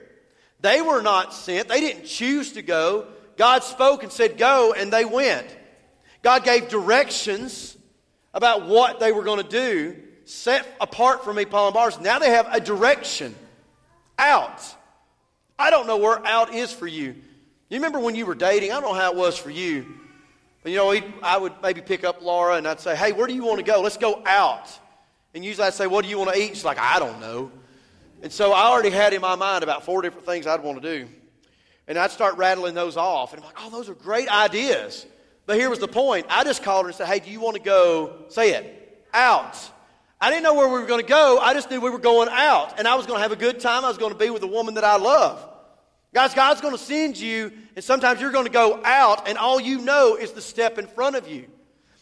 They 0.59 0.81
were 0.81 1.01
not 1.01 1.33
sent, 1.33 1.69
they 1.69 1.79
didn't 1.79 2.03
choose 2.03 2.51
to 2.53 2.61
go. 2.61 3.07
God 3.37 3.63
spoke 3.63 4.03
and 4.03 4.11
said, 4.11 4.37
Go, 4.37 4.73
and 4.73 4.91
they 4.91 5.05
went. 5.05 5.47
God 6.21 6.43
gave 6.43 6.69
directions 6.69 7.77
about 8.33 8.65
what 8.65 8.99
they 8.99 9.11
were 9.11 9.23
going 9.23 9.41
to 9.41 9.49
do, 9.49 9.95
set 10.25 10.67
apart 10.79 11.23
from 11.23 11.37
me, 11.37 11.45
Paul 11.45 11.67
and 11.67 11.73
Barnabas. 11.73 12.01
Now 12.01 12.19
they 12.19 12.31
have 12.31 12.47
a 12.51 12.59
direction 12.59 13.35
out. 14.17 14.61
I 15.57 15.69
don't 15.69 15.87
know 15.87 15.97
where 15.97 16.25
out 16.25 16.53
is 16.53 16.71
for 16.71 16.87
you. 16.87 17.15
You 17.69 17.77
remember 17.77 17.99
when 17.99 18.15
you 18.15 18.25
were 18.25 18.35
dating? 18.35 18.71
I 18.71 18.79
don't 18.79 18.93
know 18.93 18.99
how 18.99 19.11
it 19.11 19.17
was 19.17 19.37
for 19.37 19.49
you. 19.49 19.85
But 20.63 20.71
you 20.71 20.77
know, 20.77 20.99
I 21.23 21.37
would 21.37 21.53
maybe 21.61 21.81
pick 21.81 22.03
up 22.03 22.21
Laura 22.21 22.55
and 22.55 22.67
I'd 22.67 22.79
say, 22.79 22.95
Hey, 22.95 23.11
where 23.11 23.27
do 23.27 23.33
you 23.33 23.45
want 23.45 23.59
to 23.59 23.63
go? 23.63 23.81
Let's 23.81 23.97
go 23.97 24.21
out. 24.25 24.67
And 25.33 25.45
usually 25.45 25.67
I'd 25.67 25.73
say, 25.73 25.87
What 25.87 26.03
do 26.03 26.09
you 26.09 26.17
want 26.17 26.33
to 26.33 26.39
eat? 26.39 26.49
She's 26.49 26.65
like, 26.65 26.79
I 26.79 26.99
don't 26.99 27.19
know. 27.19 27.51
And 28.21 28.31
so 28.31 28.51
I 28.51 28.65
already 28.65 28.89
had 28.89 29.13
in 29.13 29.21
my 29.21 29.35
mind 29.35 29.63
about 29.63 29.85
four 29.85 30.01
different 30.01 30.25
things 30.25 30.45
I'd 30.45 30.61
want 30.61 30.81
to 30.81 30.99
do. 30.99 31.07
And 31.87 31.97
I'd 31.97 32.11
start 32.11 32.37
rattling 32.37 32.75
those 32.75 32.97
off. 32.97 33.33
And 33.33 33.41
I'm 33.41 33.47
like, 33.47 33.57
oh, 33.59 33.69
those 33.69 33.89
are 33.89 33.93
great 33.93 34.27
ideas. 34.27 35.05
But 35.49 35.57
here 35.57 35.71
was 35.71 35.79
the 35.79 35.87
point. 35.87 36.27
I 36.29 36.43
just 36.43 36.61
called 36.61 36.85
her 36.85 36.89
and 36.89 36.95
said, 36.95 37.07
hey, 37.07 37.17
do 37.17 37.31
you 37.31 37.39
want 37.39 37.57
to 37.57 37.63
go, 37.63 38.17
say 38.27 38.51
it, 38.51 39.03
out? 39.15 39.57
I 40.21 40.29
didn't 40.29 40.43
know 40.43 40.53
where 40.53 40.67
we 40.67 40.79
were 40.79 40.85
going 40.85 41.01
to 41.01 41.07
go. 41.07 41.39
I 41.39 41.55
just 41.55 41.71
knew 41.71 41.81
we 41.81 41.89
were 41.89 41.97
going 41.97 42.29
out. 42.31 42.77
And 42.77 42.87
I 42.87 42.93
was 42.93 43.07
going 43.07 43.17
to 43.17 43.23
have 43.23 43.31
a 43.31 43.35
good 43.35 43.59
time. 43.59 43.83
I 43.83 43.87
was 43.87 43.97
going 43.97 44.11
to 44.11 44.17
be 44.19 44.29
with 44.29 44.43
a 44.43 44.47
woman 44.47 44.75
that 44.75 44.83
I 44.83 44.97
love. 44.97 45.43
Guys, 46.13 46.35
God's 46.35 46.61
going 46.61 46.77
to 46.77 46.83
send 46.83 47.17
you, 47.17 47.51
and 47.75 47.83
sometimes 47.83 48.21
you're 48.21 48.31
going 48.31 48.45
to 48.45 48.51
go 48.51 48.79
out, 48.85 49.27
and 49.27 49.39
all 49.39 49.59
you 49.59 49.79
know 49.79 50.17
is 50.17 50.33
the 50.33 50.41
step 50.41 50.77
in 50.77 50.85
front 50.85 51.15
of 51.15 51.27
you. 51.27 51.47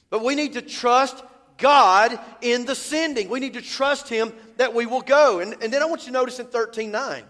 But 0.09 0.25
we 0.25 0.35
need 0.35 0.51
to 0.55 0.61
trust 0.61 1.23
God 1.57 2.19
in 2.41 2.65
the 2.65 2.75
sending. 2.75 3.29
We 3.29 3.39
need 3.39 3.53
to 3.53 3.61
trust 3.61 4.09
Him 4.09 4.33
that 4.57 4.73
we 4.73 4.85
will 4.85 4.99
go. 4.99 5.39
And, 5.39 5.55
and 5.63 5.71
then 5.71 5.81
I 5.81 5.85
want 5.85 6.01
you 6.01 6.07
to 6.07 6.11
notice 6.11 6.39
in 6.39 6.47
13 6.47 6.91
9. 6.91 7.23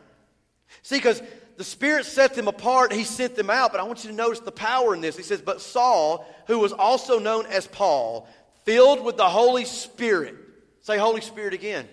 See, 0.83 0.97
because 0.97 1.21
the 1.57 1.63
Spirit 1.63 2.05
set 2.05 2.35
them 2.35 2.47
apart, 2.47 2.93
He 2.93 3.03
sent 3.03 3.35
them 3.35 3.49
out. 3.49 3.71
But 3.71 3.81
I 3.81 3.83
want 3.83 4.03
you 4.03 4.11
to 4.11 4.15
notice 4.15 4.39
the 4.39 4.51
power 4.51 4.93
in 4.93 5.01
this. 5.01 5.17
He 5.17 5.23
says, 5.23 5.41
But 5.41 5.61
Saul, 5.61 6.25
who 6.47 6.59
was 6.59 6.71
also 6.71 7.19
known 7.19 7.45
as 7.47 7.67
Paul, 7.67 8.27
filled 8.63 9.03
with 9.03 9.17
the 9.17 9.27
Holy 9.27 9.65
Spirit. 9.65 10.35
Say 10.81 10.97
Holy 10.97 11.21
Spirit 11.21 11.53
again. 11.53 11.87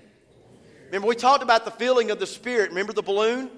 Remember, 0.86 1.08
we 1.08 1.16
talked 1.16 1.42
about 1.42 1.64
the 1.64 1.70
filling 1.70 2.10
of 2.10 2.20
the 2.20 2.26
Spirit. 2.26 2.68
Remember 2.68 2.92
the 2.92 3.02
balloon? 3.02 3.50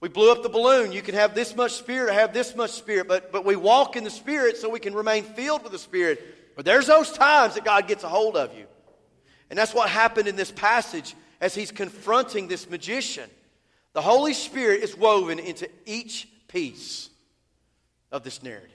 We 0.00 0.08
blew 0.08 0.32
up 0.32 0.42
the 0.42 0.48
balloon. 0.48 0.92
You 0.92 1.02
can 1.02 1.14
have 1.14 1.34
this 1.34 1.54
much 1.54 1.72
Spirit 1.72 2.10
or 2.10 2.12
have 2.14 2.32
this 2.32 2.54
much 2.54 2.70
Spirit, 2.70 3.06
but, 3.06 3.32
but 3.32 3.44
we 3.44 3.56
walk 3.56 3.96
in 3.96 4.04
the 4.04 4.10
Spirit 4.10 4.56
so 4.56 4.70
we 4.70 4.80
can 4.80 4.94
remain 4.94 5.24
filled 5.24 5.62
with 5.62 5.72
the 5.72 5.78
Spirit. 5.78 6.54
But 6.56 6.64
there's 6.64 6.86
those 6.86 7.12
times 7.12 7.54
that 7.54 7.64
God 7.64 7.86
gets 7.88 8.04
a 8.04 8.08
hold 8.08 8.36
of 8.36 8.56
you. 8.56 8.66
And 9.50 9.58
that's 9.58 9.74
what 9.74 9.88
happened 9.90 10.28
in 10.28 10.36
this 10.36 10.50
passage 10.50 11.14
as 11.40 11.54
he's 11.54 11.72
confronting 11.72 12.48
this 12.48 12.68
magician. 12.70 13.28
The 13.92 14.02
Holy 14.02 14.34
Spirit 14.34 14.82
is 14.82 14.96
woven 14.96 15.38
into 15.38 15.68
each 15.86 16.28
piece 16.48 17.10
of 18.12 18.22
this 18.22 18.42
narrative. 18.42 18.70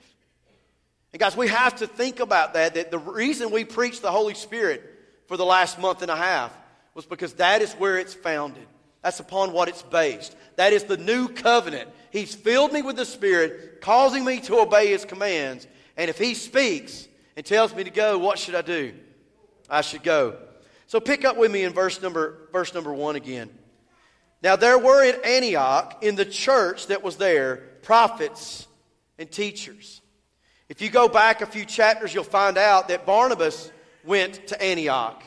And 1.13 1.19
guys, 1.19 1.37
we 1.37 1.47
have 1.47 1.77
to 1.77 1.87
think 1.87 2.19
about 2.19 2.53
that. 2.53 2.73
That 2.73 2.91
the 2.91 2.99
reason 2.99 3.51
we 3.51 3.63
preach 3.63 4.01
the 4.01 4.11
Holy 4.11 4.33
Spirit 4.33 4.83
for 5.27 5.37
the 5.37 5.45
last 5.45 5.79
month 5.79 6.01
and 6.01 6.11
a 6.11 6.15
half 6.15 6.51
was 6.93 7.05
because 7.05 7.33
that 7.35 7.61
is 7.61 7.73
where 7.73 7.97
it's 7.97 8.13
founded. 8.13 8.67
That's 9.01 9.19
upon 9.19 9.53
what 9.53 9.69
it's 9.69 9.83
based. 9.83 10.35
That 10.55 10.73
is 10.73 10.83
the 10.83 10.97
new 10.97 11.27
covenant. 11.27 11.89
He's 12.11 12.33
filled 12.33 12.73
me 12.73 12.81
with 12.81 12.95
the 12.95 13.05
Spirit, 13.05 13.81
causing 13.81 14.25
me 14.25 14.39
to 14.41 14.59
obey 14.59 14.87
His 14.87 15.05
commands. 15.05 15.67
And 15.95 16.09
if 16.09 16.17
He 16.17 16.33
speaks, 16.33 17.07
and 17.35 17.45
tells 17.45 17.75
me 17.75 17.83
to 17.83 17.89
go, 17.89 18.17
what 18.17 18.39
should 18.39 18.55
I 18.55 18.61
do? 18.61 18.93
I 19.69 19.81
should 19.81 20.03
go. 20.03 20.37
So 20.87 20.99
pick 20.99 21.25
up 21.25 21.37
with 21.37 21.51
me 21.51 21.63
in 21.63 21.73
verse 21.73 22.01
number, 22.01 22.47
verse 22.51 22.73
number 22.73 22.93
one 22.93 23.15
again. 23.15 23.49
Now 24.41 24.55
there 24.55 24.77
were 24.77 25.03
at 25.03 25.25
Antioch, 25.25 26.03
in 26.03 26.15
the 26.15 26.25
church 26.25 26.87
that 26.87 27.03
was 27.03 27.17
there, 27.17 27.57
prophets 27.81 28.67
and 29.17 29.29
teachers. 29.31 30.01
If 30.69 30.81
you 30.81 30.89
go 30.89 31.07
back 31.07 31.41
a 31.41 31.45
few 31.45 31.65
chapters, 31.65 32.13
you'll 32.13 32.23
find 32.23 32.57
out 32.57 32.87
that 32.87 33.05
Barnabas 33.05 33.71
went 34.03 34.47
to 34.47 34.61
Antioch. 34.61 35.23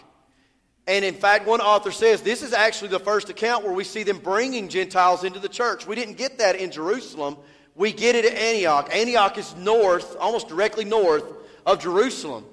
And 0.87 1.05
in 1.05 1.15
fact, 1.15 1.47
one 1.47 1.61
author 1.61 1.93
says 1.93 2.23
this 2.23 2.43
is 2.43 2.53
actually 2.53 2.89
the 2.89 2.99
first 2.99 3.29
account 3.29 3.65
where 3.65 3.75
we 3.75 3.85
see 3.85 4.05
them 4.05 4.19
bringing 4.19 4.69
Gentiles 4.69 5.23
into 5.23 5.39
the 5.39 5.49
church. 5.49 5.87
We 5.87 5.95
didn't 5.95 6.17
get 6.17 6.39
that 6.39 6.57
in 6.57 6.71
Jerusalem, 6.71 7.37
we 7.75 7.93
get 7.93 8.17
it 8.17 8.25
at 8.25 8.33
Antioch. 8.33 8.89
Antioch 8.93 9.39
is 9.39 9.55
north, 9.55 10.17
almost 10.19 10.49
directly 10.49 10.85
north 10.85 11.25
of 11.65 11.79
Jerusalem. 11.79 12.45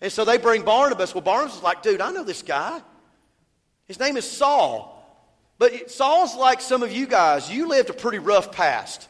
And 0.00 0.10
so 0.10 0.24
they 0.24 0.38
bring 0.38 0.62
Barnabas. 0.62 1.14
Well, 1.14 1.22
Barnabas 1.22 1.56
is 1.56 1.62
like, 1.62 1.82
dude, 1.82 2.00
I 2.00 2.10
know 2.10 2.24
this 2.24 2.42
guy. 2.42 2.80
His 3.86 4.00
name 4.00 4.16
is 4.16 4.28
Saul. 4.28 4.91
But 5.62 5.92
Saul's 5.92 6.34
like 6.34 6.60
some 6.60 6.82
of 6.82 6.90
you 6.90 7.06
guys. 7.06 7.48
You 7.48 7.68
lived 7.68 7.88
a 7.88 7.92
pretty 7.92 8.18
rough 8.18 8.50
past. 8.50 9.08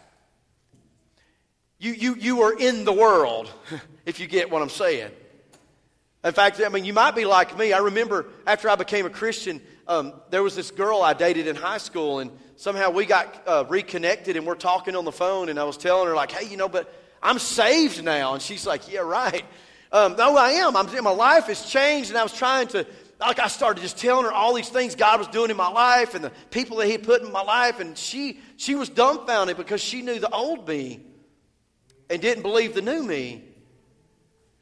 You, 1.79 1.93
you, 1.93 2.15
you 2.15 2.37
were 2.37 2.55
in 2.55 2.85
the 2.85 2.93
world, 2.93 3.51
if 4.05 4.21
you 4.21 4.27
get 4.27 4.51
what 4.51 4.61
I'm 4.61 4.69
saying. 4.69 5.11
In 6.23 6.33
fact, 6.35 6.61
I 6.62 6.69
mean, 6.69 6.85
you 6.85 6.93
might 6.93 7.15
be 7.15 7.25
like 7.25 7.57
me. 7.57 7.73
I 7.73 7.79
remember 7.79 8.27
after 8.47 8.69
I 8.69 8.75
became 8.75 9.07
a 9.07 9.09
Christian, 9.09 9.62
um, 9.88 10.12
there 10.29 10.43
was 10.43 10.55
this 10.55 10.71
girl 10.71 11.01
I 11.01 11.15
dated 11.15 11.47
in 11.47 11.57
high 11.57 11.79
school, 11.79 12.19
and 12.19 12.31
somehow 12.57 12.91
we 12.91 13.07
got 13.07 13.43
uh, 13.47 13.65
reconnected, 13.67 14.37
and 14.37 14.47
we're 14.47 14.55
talking 14.55 14.95
on 14.95 15.07
the 15.07 15.11
phone, 15.11 15.49
and 15.49 15.59
I 15.59 15.65
was 15.65 15.79
telling 15.79 16.07
her, 16.07 16.15
like, 16.15 16.33
hey, 16.33 16.51
you 16.51 16.59
know, 16.59 16.69
but 16.69 16.95
I'm 17.23 17.38
saved 17.38 18.05
now. 18.05 18.35
And 18.35 18.43
she's 18.43 18.67
like, 18.67 18.93
Yeah, 18.93 19.01
right. 19.01 19.47
Um, 19.91 20.17
no, 20.17 20.37
I 20.37 20.51
am. 20.53 20.77
I'm, 20.77 20.87
my 21.03 21.11
life 21.11 21.45
has 21.45 21.65
changed, 21.65 22.11
and 22.11 22.19
I 22.19 22.23
was 22.23 22.33
trying 22.35 22.67
to, 22.69 22.87
like, 23.27 23.39
I 23.39 23.49
started 23.49 23.81
just 23.81 23.99
telling 23.99 24.25
her 24.25 24.33
all 24.33 24.55
these 24.55 24.69
things 24.69 24.95
God 24.95 25.19
was 25.19 25.29
doing 25.29 25.51
in 25.51 25.57
my 25.57 25.69
life 25.69 26.15
and 26.15 26.25
the 26.25 26.31
people 26.51 26.79
that 26.79 26.89
He 26.89 26.99
put 26.99 27.23
in 27.23 27.33
my 27.33 27.43
life, 27.43 27.81
and 27.81 27.97
she, 27.97 28.41
she 28.57 28.75
was 28.75 28.89
dumbfounded 28.89 29.57
because 29.57 29.81
she 29.81 30.03
knew 30.03 30.19
the 30.19 30.31
old 30.31 30.69
me 30.69 31.01
and 32.11 32.21
didn't 32.21 32.43
believe 32.43 32.75
the 32.75 32.83
new 32.83 33.03
me. 33.03 33.45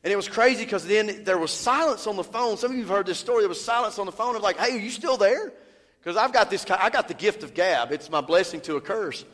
And 0.03 0.12
it 0.12 0.16
was 0.16 0.29
crazy 0.29 0.64
because 0.64 0.87
then 0.87 1.25
there 1.25 1.37
was 1.37 1.51
silence 1.51 2.07
on 2.07 2.16
the 2.16 2.25
phone. 2.25 2.57
Some 2.57 2.70
of 2.70 2.77
you 2.77 2.85
have 2.85 2.90
heard 2.90 3.07
this 3.07 3.18
story. 3.18 3.42
There 3.42 3.49
was 3.49 3.62
silence 3.62 3.99
on 3.99 4.07
the 4.07 4.12
phone. 4.12 4.35
I'm 4.35 4.40
like, 4.40 4.57
hey, 4.57 4.77
are 4.77 4.81
you 4.81 4.90
still 4.90 5.18
there? 5.18 5.53
Because 6.01 6.16
I've 6.16 6.33
got 6.33 6.49
this, 6.49 6.64
I 6.70 6.88
got 6.88 7.09
the 7.09 7.14
gift 7.14 7.42
of 7.42 7.53
gab. 7.53 7.92
It's 7.92 8.11
my 8.11 8.23
blessing 8.23 8.62
to 8.62 8.77
a 8.77 8.81
curse. 8.81 9.25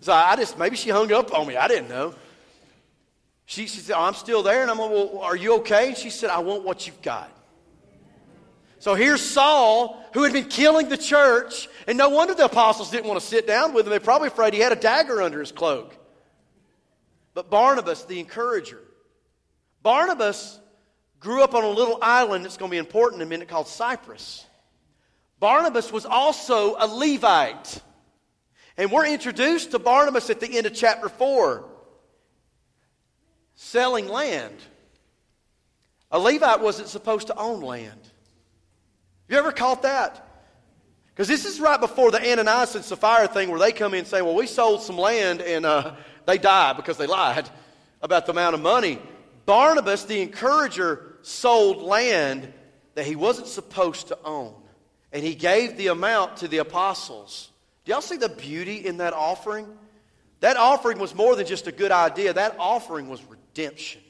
So 0.00 0.12
I 0.12 0.34
just, 0.36 0.58
maybe 0.58 0.76
she 0.76 0.90
hung 0.90 1.12
up 1.12 1.32
on 1.32 1.46
me. 1.46 1.56
I 1.56 1.68
didn't 1.68 1.88
know. 1.88 2.14
She, 3.46 3.66
she 3.66 3.80
said, 3.80 3.96
oh, 3.96 4.02
I'm 4.02 4.14
still 4.14 4.42
there. 4.42 4.62
And 4.62 4.70
I'm 4.70 4.78
like, 4.78 4.90
well, 4.90 5.20
are 5.20 5.36
you 5.36 5.56
okay? 5.58 5.88
And 5.88 5.96
she 5.96 6.10
said, 6.10 6.30
I 6.30 6.40
want 6.40 6.64
what 6.64 6.86
you've 6.86 7.00
got. 7.00 7.32
So 8.78 8.94
here's 8.94 9.20
Saul, 9.20 10.02
who 10.14 10.22
had 10.22 10.32
been 10.32 10.48
killing 10.48 10.88
the 10.88 10.96
church, 10.96 11.68
and 11.86 11.98
no 11.98 12.10
wonder 12.10 12.34
the 12.34 12.44
apostles 12.44 12.90
didn't 12.90 13.06
want 13.06 13.20
to 13.20 13.26
sit 13.26 13.46
down 13.46 13.74
with 13.74 13.86
him. 13.86 13.90
They're 13.90 14.00
probably 14.00 14.28
afraid 14.28 14.54
he 14.54 14.60
had 14.60 14.72
a 14.72 14.76
dagger 14.76 15.20
under 15.20 15.40
his 15.40 15.52
cloak. 15.52 15.96
But 17.34 17.50
Barnabas, 17.50 18.04
the 18.04 18.20
encourager, 18.20 18.80
Barnabas 19.82 20.60
grew 21.20 21.42
up 21.42 21.54
on 21.54 21.64
a 21.64 21.70
little 21.70 21.98
island 22.00 22.44
that's 22.44 22.56
going 22.56 22.70
to 22.70 22.74
be 22.74 22.78
important 22.78 23.20
in 23.20 23.26
a 23.26 23.30
minute 23.30 23.48
called 23.48 23.68
Cyprus. 23.68 24.46
Barnabas 25.40 25.92
was 25.92 26.06
also 26.06 26.76
a 26.78 26.86
Levite. 26.86 27.80
And 28.76 28.92
we're 28.92 29.06
introduced 29.06 29.72
to 29.72 29.80
Barnabas 29.80 30.30
at 30.30 30.40
the 30.40 30.56
end 30.56 30.66
of 30.66 30.74
chapter 30.74 31.08
4 31.08 31.64
selling 33.56 34.08
land. 34.08 34.56
A 36.12 36.18
Levite 36.18 36.60
wasn't 36.60 36.88
supposed 36.88 37.26
to 37.26 37.36
own 37.36 37.60
land. 37.60 38.00
You 39.28 39.36
ever 39.36 39.52
caught 39.52 39.82
that? 39.82 40.24
Because 41.08 41.28
this 41.28 41.44
is 41.44 41.60
right 41.60 41.80
before 41.80 42.10
the 42.10 42.20
Ananias 42.20 42.74
and 42.74 42.84
Sapphira 42.84 43.28
thing 43.28 43.50
where 43.50 43.58
they 43.58 43.72
come 43.72 43.92
in 43.92 44.00
and 44.00 44.08
say, 44.08 44.22
Well, 44.22 44.34
we 44.34 44.46
sold 44.46 44.82
some 44.82 44.96
land 44.96 45.42
and 45.42 45.66
uh, 45.66 45.96
they 46.26 46.38
died 46.38 46.76
because 46.76 46.96
they 46.96 47.06
lied 47.06 47.48
about 48.00 48.26
the 48.26 48.32
amount 48.32 48.54
of 48.54 48.60
money. 48.60 49.00
Barnabas, 49.44 50.04
the 50.04 50.20
encourager, 50.20 51.16
sold 51.22 51.82
land 51.82 52.52
that 52.94 53.04
he 53.04 53.16
wasn't 53.16 53.48
supposed 53.48 54.08
to 54.08 54.18
own. 54.24 54.54
And 55.12 55.24
he 55.24 55.34
gave 55.34 55.76
the 55.76 55.88
amount 55.88 56.38
to 56.38 56.48
the 56.48 56.58
apostles. 56.58 57.50
Do 57.84 57.92
y'all 57.92 58.00
see 58.00 58.16
the 58.16 58.28
beauty 58.28 58.86
in 58.86 58.98
that 58.98 59.14
offering? 59.14 59.66
That 60.40 60.56
offering 60.56 60.98
was 60.98 61.14
more 61.14 61.34
than 61.34 61.46
just 61.46 61.66
a 61.66 61.72
good 61.72 61.90
idea, 61.90 62.32
that 62.32 62.56
offering 62.58 63.08
was 63.08 63.22
redemption. 63.24 64.02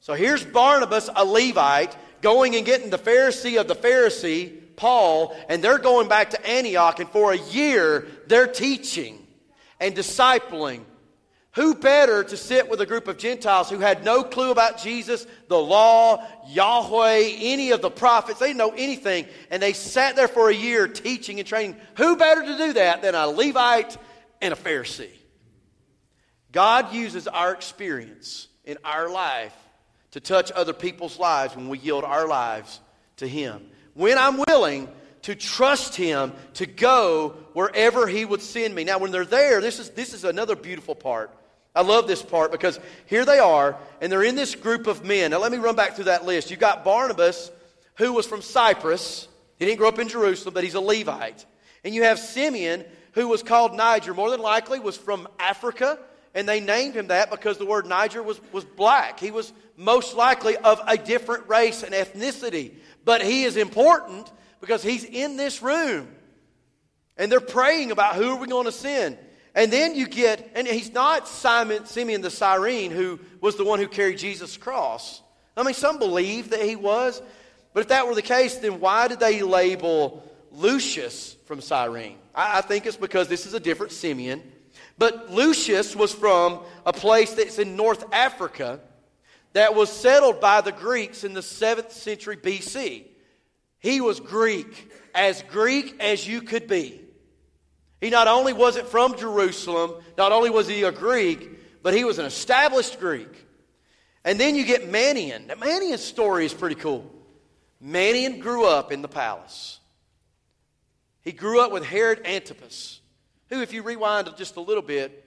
So 0.00 0.14
here's 0.14 0.44
Barnabas, 0.44 1.08
a 1.14 1.24
Levite, 1.24 1.96
going 2.24 2.56
and 2.56 2.64
getting 2.64 2.88
the 2.88 2.98
Pharisee 2.98 3.60
of 3.60 3.68
the 3.68 3.76
Pharisee, 3.76 4.58
Paul, 4.76 5.36
and 5.48 5.62
they're 5.62 5.78
going 5.78 6.08
back 6.08 6.30
to 6.30 6.46
Antioch, 6.46 6.98
and 6.98 7.08
for 7.10 7.32
a 7.32 7.36
year 7.36 8.08
they're 8.26 8.48
teaching 8.48 9.24
and 9.78 9.94
discipling. 9.94 10.80
Who 11.52 11.74
better 11.74 12.24
to 12.24 12.36
sit 12.36 12.68
with 12.68 12.80
a 12.80 12.86
group 12.86 13.06
of 13.06 13.18
Gentiles 13.18 13.70
who 13.70 13.78
had 13.78 14.04
no 14.04 14.24
clue 14.24 14.50
about 14.50 14.78
Jesus, 14.78 15.24
the 15.48 15.58
law, 15.58 16.26
Yahweh, 16.48 17.30
any 17.38 17.70
of 17.70 17.82
the 17.82 17.90
prophets? 17.90 18.40
They 18.40 18.46
didn't 18.46 18.58
know 18.58 18.74
anything. 18.76 19.26
And 19.50 19.62
they 19.62 19.72
sat 19.72 20.16
there 20.16 20.26
for 20.26 20.48
a 20.48 20.54
year 20.54 20.88
teaching 20.88 21.38
and 21.38 21.46
training. 21.46 21.76
Who 21.96 22.16
better 22.16 22.42
to 22.42 22.56
do 22.56 22.72
that 22.72 23.02
than 23.02 23.14
a 23.14 23.28
Levite 23.28 23.96
and 24.42 24.52
a 24.52 24.56
Pharisee? 24.56 25.12
God 26.50 26.92
uses 26.92 27.28
our 27.28 27.52
experience 27.52 28.48
in 28.64 28.78
our 28.82 29.08
life 29.08 29.54
to 30.14 30.20
touch 30.20 30.50
other 30.52 30.72
people's 30.72 31.18
lives 31.18 31.54
when 31.54 31.68
we 31.68 31.78
yield 31.78 32.02
our 32.02 32.26
lives 32.26 32.80
to 33.16 33.28
Him. 33.28 33.68
When 33.94 34.16
I'm 34.16 34.42
willing 34.48 34.88
to 35.24 35.34
trust 35.34 35.96
him 35.96 36.34
to 36.52 36.66
go 36.66 37.34
wherever 37.54 38.06
he 38.06 38.26
would 38.26 38.42
send 38.42 38.74
me. 38.74 38.84
Now, 38.84 38.98
when 38.98 39.10
they're 39.10 39.24
there, 39.24 39.62
this 39.62 39.78
is, 39.78 39.88
this 39.90 40.12
is 40.12 40.22
another 40.22 40.54
beautiful 40.54 40.94
part. 40.94 41.30
I 41.74 41.80
love 41.80 42.06
this 42.06 42.22
part 42.22 42.52
because 42.52 42.78
here 43.06 43.24
they 43.24 43.38
are, 43.38 43.78
and 44.02 44.12
they're 44.12 44.22
in 44.22 44.34
this 44.34 44.54
group 44.54 44.86
of 44.86 45.02
men. 45.02 45.30
Now, 45.30 45.38
let 45.38 45.50
me 45.50 45.56
run 45.56 45.76
back 45.76 45.94
through 45.94 46.04
that 46.04 46.26
list. 46.26 46.50
You've 46.50 46.60
got 46.60 46.84
Barnabas, 46.84 47.50
who 47.94 48.12
was 48.12 48.26
from 48.26 48.42
Cyprus. 48.42 49.26
He 49.58 49.64
didn't 49.64 49.78
grow 49.78 49.88
up 49.88 49.98
in 49.98 50.08
Jerusalem, 50.08 50.52
but 50.52 50.62
he's 50.62 50.74
a 50.74 50.80
Levite. 50.80 51.46
And 51.84 51.94
you 51.94 52.02
have 52.02 52.18
Simeon, 52.18 52.84
who 53.12 53.26
was 53.26 53.42
called 53.42 53.74
Niger. 53.74 54.12
More 54.12 54.28
than 54.28 54.40
likely 54.40 54.78
was 54.78 54.98
from 54.98 55.26
Africa, 55.38 55.98
and 56.34 56.48
they 56.48 56.60
named 56.60 56.94
him 56.96 57.06
that 57.08 57.30
because 57.30 57.58
the 57.58 57.66
word 57.66 57.86
Niger 57.86 58.22
was, 58.22 58.40
was 58.52 58.64
black. 58.64 59.20
He 59.20 59.30
was 59.30 59.52
most 59.76 60.14
likely 60.14 60.56
of 60.56 60.80
a 60.86 60.96
different 60.96 61.48
race 61.48 61.82
and 61.82 61.94
ethnicity. 61.94 62.72
But 63.04 63.22
he 63.22 63.44
is 63.44 63.56
important 63.56 64.30
because 64.60 64.82
he's 64.82 65.04
in 65.04 65.36
this 65.36 65.62
room. 65.62 66.08
And 67.16 67.30
they're 67.30 67.40
praying 67.40 67.92
about 67.92 68.16
who 68.16 68.30
are 68.30 68.36
we 68.36 68.48
going 68.48 68.64
to 68.64 68.72
send. 68.72 69.16
And 69.54 69.72
then 69.72 69.94
you 69.94 70.08
get, 70.08 70.50
and 70.56 70.66
he's 70.66 70.92
not 70.92 71.28
Simon, 71.28 71.86
Simeon 71.86 72.22
the 72.22 72.30
Cyrene, 72.30 72.90
who 72.90 73.20
was 73.40 73.56
the 73.56 73.64
one 73.64 73.78
who 73.78 73.86
carried 73.86 74.18
Jesus' 74.18 74.56
cross. 74.56 75.22
I 75.56 75.62
mean, 75.62 75.74
some 75.74 76.00
believe 76.00 76.50
that 76.50 76.62
he 76.62 76.74
was. 76.74 77.22
But 77.72 77.80
if 77.80 77.88
that 77.88 78.08
were 78.08 78.16
the 78.16 78.22
case, 78.22 78.56
then 78.56 78.80
why 78.80 79.06
did 79.06 79.20
they 79.20 79.42
label 79.42 80.28
Lucius 80.50 81.36
from 81.44 81.60
Cyrene? 81.60 82.16
I, 82.34 82.58
I 82.58 82.60
think 82.62 82.86
it's 82.86 82.96
because 82.96 83.28
this 83.28 83.46
is 83.46 83.54
a 83.54 83.60
different 83.60 83.92
Simeon. 83.92 84.42
But 84.96 85.30
Lucius 85.30 85.96
was 85.96 86.12
from 86.12 86.60
a 86.86 86.92
place 86.92 87.32
that's 87.32 87.58
in 87.58 87.76
North 87.76 88.04
Africa 88.12 88.80
that 89.52 89.74
was 89.74 89.90
settled 89.90 90.40
by 90.40 90.60
the 90.60 90.72
Greeks 90.72 91.24
in 91.24 91.34
the 91.34 91.40
7th 91.40 91.92
century 91.92 92.36
BC. 92.36 93.04
He 93.78 94.00
was 94.00 94.20
Greek, 94.20 94.90
as 95.14 95.42
Greek 95.42 95.96
as 96.00 96.26
you 96.26 96.42
could 96.42 96.66
be. 96.66 97.00
He 98.00 98.10
not 98.10 98.28
only 98.28 98.52
wasn't 98.52 98.88
from 98.88 99.16
Jerusalem, 99.16 99.94
not 100.18 100.32
only 100.32 100.50
was 100.50 100.68
he 100.68 100.82
a 100.82 100.92
Greek, 100.92 101.82
but 101.82 101.94
he 101.94 102.04
was 102.04 102.18
an 102.18 102.26
established 102.26 102.98
Greek. 103.00 103.46
And 104.24 104.40
then 104.40 104.56
you 104.56 104.64
get 104.64 104.90
Manaen. 104.90 105.46
Now, 105.46 105.54
Manaen's 105.54 106.02
story 106.02 106.46
is 106.46 106.54
pretty 106.54 106.76
cool. 106.76 107.10
Manaen 107.82 108.40
grew 108.40 108.66
up 108.66 108.90
in 108.90 109.02
the 109.02 109.08
palace. 109.08 109.80
He 111.22 111.32
grew 111.32 111.60
up 111.60 111.72
with 111.72 111.84
Herod 111.84 112.26
Antipas, 112.26 113.00
who, 113.50 113.60
if 113.60 113.72
you 113.72 113.82
rewind 113.82 114.28
just 114.36 114.56
a 114.56 114.60
little 114.60 114.82
bit, 114.82 115.24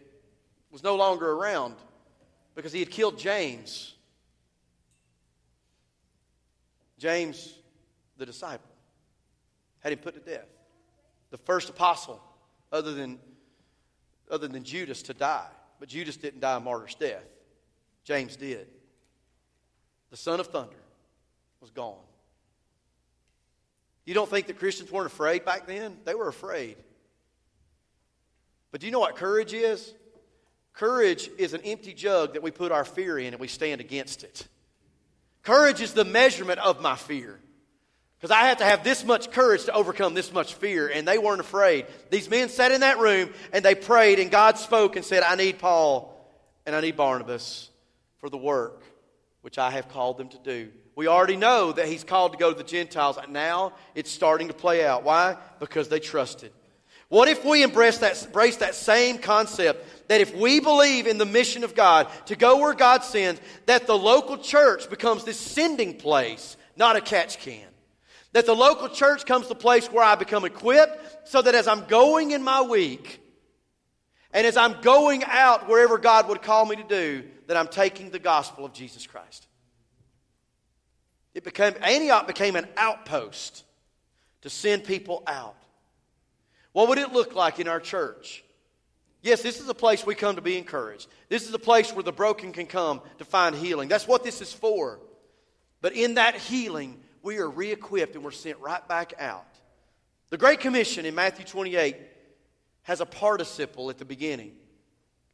was 0.71 0.83
no 0.83 0.95
longer 0.95 1.31
around 1.31 1.75
because 2.55 2.71
he 2.71 2.79
had 2.79 2.89
killed 2.89 3.17
James. 3.17 3.93
James 6.97 7.53
the 8.17 8.25
disciple, 8.25 8.69
had 9.79 9.93
him 9.93 9.99
put 9.99 10.15
to 10.15 10.19
death. 10.19 10.47
The 11.29 11.37
first 11.37 11.69
apostle, 11.69 12.21
other 12.71 12.93
than, 12.93 13.19
other 14.29 14.47
than 14.47 14.63
Judas, 14.63 15.03
to 15.03 15.13
die. 15.13 15.47
But 15.79 15.89
Judas 15.89 16.17
didn't 16.17 16.39
die 16.39 16.57
a 16.57 16.59
martyr's 16.59 16.95
death. 16.95 17.23
James 18.03 18.35
did. 18.35 18.67
The 20.09 20.17
son 20.17 20.39
of 20.39 20.47
thunder 20.47 20.77
was 21.61 21.69
gone. 21.69 21.97
You 24.05 24.13
don't 24.13 24.29
think 24.29 24.47
that 24.47 24.57
Christians 24.57 24.91
weren't 24.91 25.07
afraid 25.07 25.43
back 25.43 25.67
then? 25.67 25.97
They 26.05 26.15
were 26.15 26.29
afraid. 26.29 26.77
But 28.71 28.81
do 28.81 28.87
you 28.87 28.91
know 28.91 28.99
what 28.99 29.15
courage 29.15 29.53
is? 29.53 29.93
Courage 30.73 31.29
is 31.37 31.53
an 31.53 31.61
empty 31.61 31.93
jug 31.93 32.33
that 32.33 32.43
we 32.43 32.51
put 32.51 32.71
our 32.71 32.85
fear 32.85 33.17
in 33.17 33.33
and 33.33 33.39
we 33.39 33.47
stand 33.47 33.81
against 33.81 34.23
it. 34.23 34.47
Courage 35.43 35.81
is 35.81 35.93
the 35.93 36.05
measurement 36.05 36.59
of 36.59 36.81
my 36.81 36.95
fear. 36.95 37.39
Because 38.19 38.31
I 38.31 38.41
had 38.41 38.59
to 38.59 38.65
have 38.65 38.83
this 38.83 39.05
much 39.05 39.31
courage 39.31 39.65
to 39.65 39.73
overcome 39.73 40.15
this 40.15 40.33
much 40.33 40.55
fear, 40.55 40.87
and 40.87 41.07
they 41.07 41.19
weren't 41.19 41.39
afraid. 41.39 41.85
These 42.09 42.29
men 42.29 42.49
sat 42.49 42.71
in 42.71 42.81
that 42.81 42.97
room 42.97 43.29
and 43.53 43.63
they 43.63 43.75
prayed, 43.75 44.19
and 44.19 44.31
God 44.31 44.57
spoke 44.57 44.95
and 44.95 45.05
said, 45.05 45.23
I 45.23 45.35
need 45.35 45.59
Paul 45.59 46.13
and 46.65 46.75
I 46.75 46.81
need 46.81 46.97
Barnabas 46.97 47.69
for 48.17 48.29
the 48.29 48.37
work 48.37 48.83
which 49.41 49.57
I 49.57 49.71
have 49.71 49.87
called 49.87 50.17
them 50.17 50.29
to 50.29 50.37
do. 50.39 50.69
We 50.95 51.07
already 51.07 51.37
know 51.37 51.71
that 51.71 51.87
he's 51.87 52.03
called 52.03 52.33
to 52.33 52.37
go 52.37 52.51
to 52.51 52.57
the 52.57 52.63
Gentiles. 52.63 53.17
And 53.21 53.31
now 53.31 53.73
it's 53.95 54.11
starting 54.11 54.47
to 54.47 54.53
play 54.53 54.85
out. 54.85 55.03
Why? 55.03 55.37
Because 55.59 55.87
they 55.89 55.99
trusted. 55.99 56.51
What 57.09 57.29
if 57.29 57.45
we 57.45 57.63
embrace 57.63 57.99
that, 57.99 58.21
embrace 58.25 58.57
that 58.57 58.75
same 58.75 59.17
concept 59.17 60.09
that 60.09 60.21
if 60.21 60.35
we 60.35 60.59
believe 60.59 61.07
in 61.07 61.17
the 61.17 61.25
mission 61.25 61.63
of 61.63 61.73
God 61.73 62.07
to 62.25 62.35
go 62.35 62.57
where 62.57 62.73
God 62.73 63.03
sends, 63.03 63.39
that 63.65 63.87
the 63.87 63.97
local 63.97 64.37
church 64.37 64.89
becomes 64.89 65.23
this 65.23 65.39
sending 65.39 65.97
place, 65.97 66.57
not 66.75 66.95
a 66.95 67.01
catch 67.01 67.39
can? 67.39 67.67
That 68.33 68.45
the 68.45 68.55
local 68.55 68.89
church 68.89 69.25
comes 69.25 69.47
the 69.47 69.55
place 69.55 69.91
where 69.91 70.03
I 70.03 70.15
become 70.15 70.43
equipped 70.43 71.27
so 71.29 71.41
that 71.41 71.55
as 71.55 71.67
I'm 71.67 71.85
going 71.85 72.31
in 72.31 72.43
my 72.43 72.61
week 72.61 73.21
and 74.33 74.45
as 74.45 74.57
I'm 74.57 74.81
going 74.81 75.23
out 75.23 75.69
wherever 75.69 75.97
God 75.97 76.27
would 76.27 76.41
call 76.41 76.65
me 76.65 76.75
to 76.75 76.83
do, 76.83 77.23
that 77.47 77.55
I'm 77.55 77.69
taking 77.69 78.09
the 78.09 78.19
gospel 78.19 78.65
of 78.65 78.73
Jesus 78.73 79.07
Christ. 79.07 79.47
It 81.33 81.45
became, 81.45 81.73
Antioch 81.81 82.27
became 82.27 82.55
an 82.55 82.67
outpost 82.75 83.63
to 84.41 84.49
send 84.49 84.83
people 84.83 85.23
out. 85.25 85.55
What 86.77 86.89
would 86.89 86.99
it 86.99 87.11
look 87.11 87.33
like 87.33 87.59
in 87.59 87.67
our 87.67 87.79
church? 87.79 88.43
Yes, 89.23 89.41
this 89.41 89.59
is 89.59 89.67
a 89.67 89.73
place 89.73 90.05
we 90.05 90.13
come 90.13 90.35
to 90.35 90.43
be 90.43 90.59
encouraged. 90.59 91.07
This 91.27 91.47
is 91.47 91.53
a 91.55 91.57
place 91.57 91.91
where 91.91 92.03
the 92.03 92.11
broken 92.11 92.51
can 92.51 92.67
come 92.67 93.01
to 93.17 93.25
find 93.25 93.55
healing. 93.55 93.89
That's 93.89 94.07
what 94.07 94.23
this 94.23 94.41
is 94.41 94.53
for. 94.53 94.99
But 95.81 95.93
in 95.93 96.13
that 96.13 96.35
healing, 96.35 96.99
we 97.23 97.39
are 97.39 97.49
re 97.49 97.71
equipped 97.71 98.13
and 98.13 98.23
we're 98.23 98.29
sent 98.29 98.59
right 98.59 98.87
back 98.87 99.13
out. 99.17 99.47
The 100.29 100.37
Great 100.37 100.59
Commission 100.59 101.07
in 101.07 101.15
Matthew 101.15 101.45
28 101.45 101.97
has 102.83 103.01
a 103.01 103.07
participle 103.07 103.89
at 103.89 103.97
the 103.97 104.05
beginning. 104.05 104.51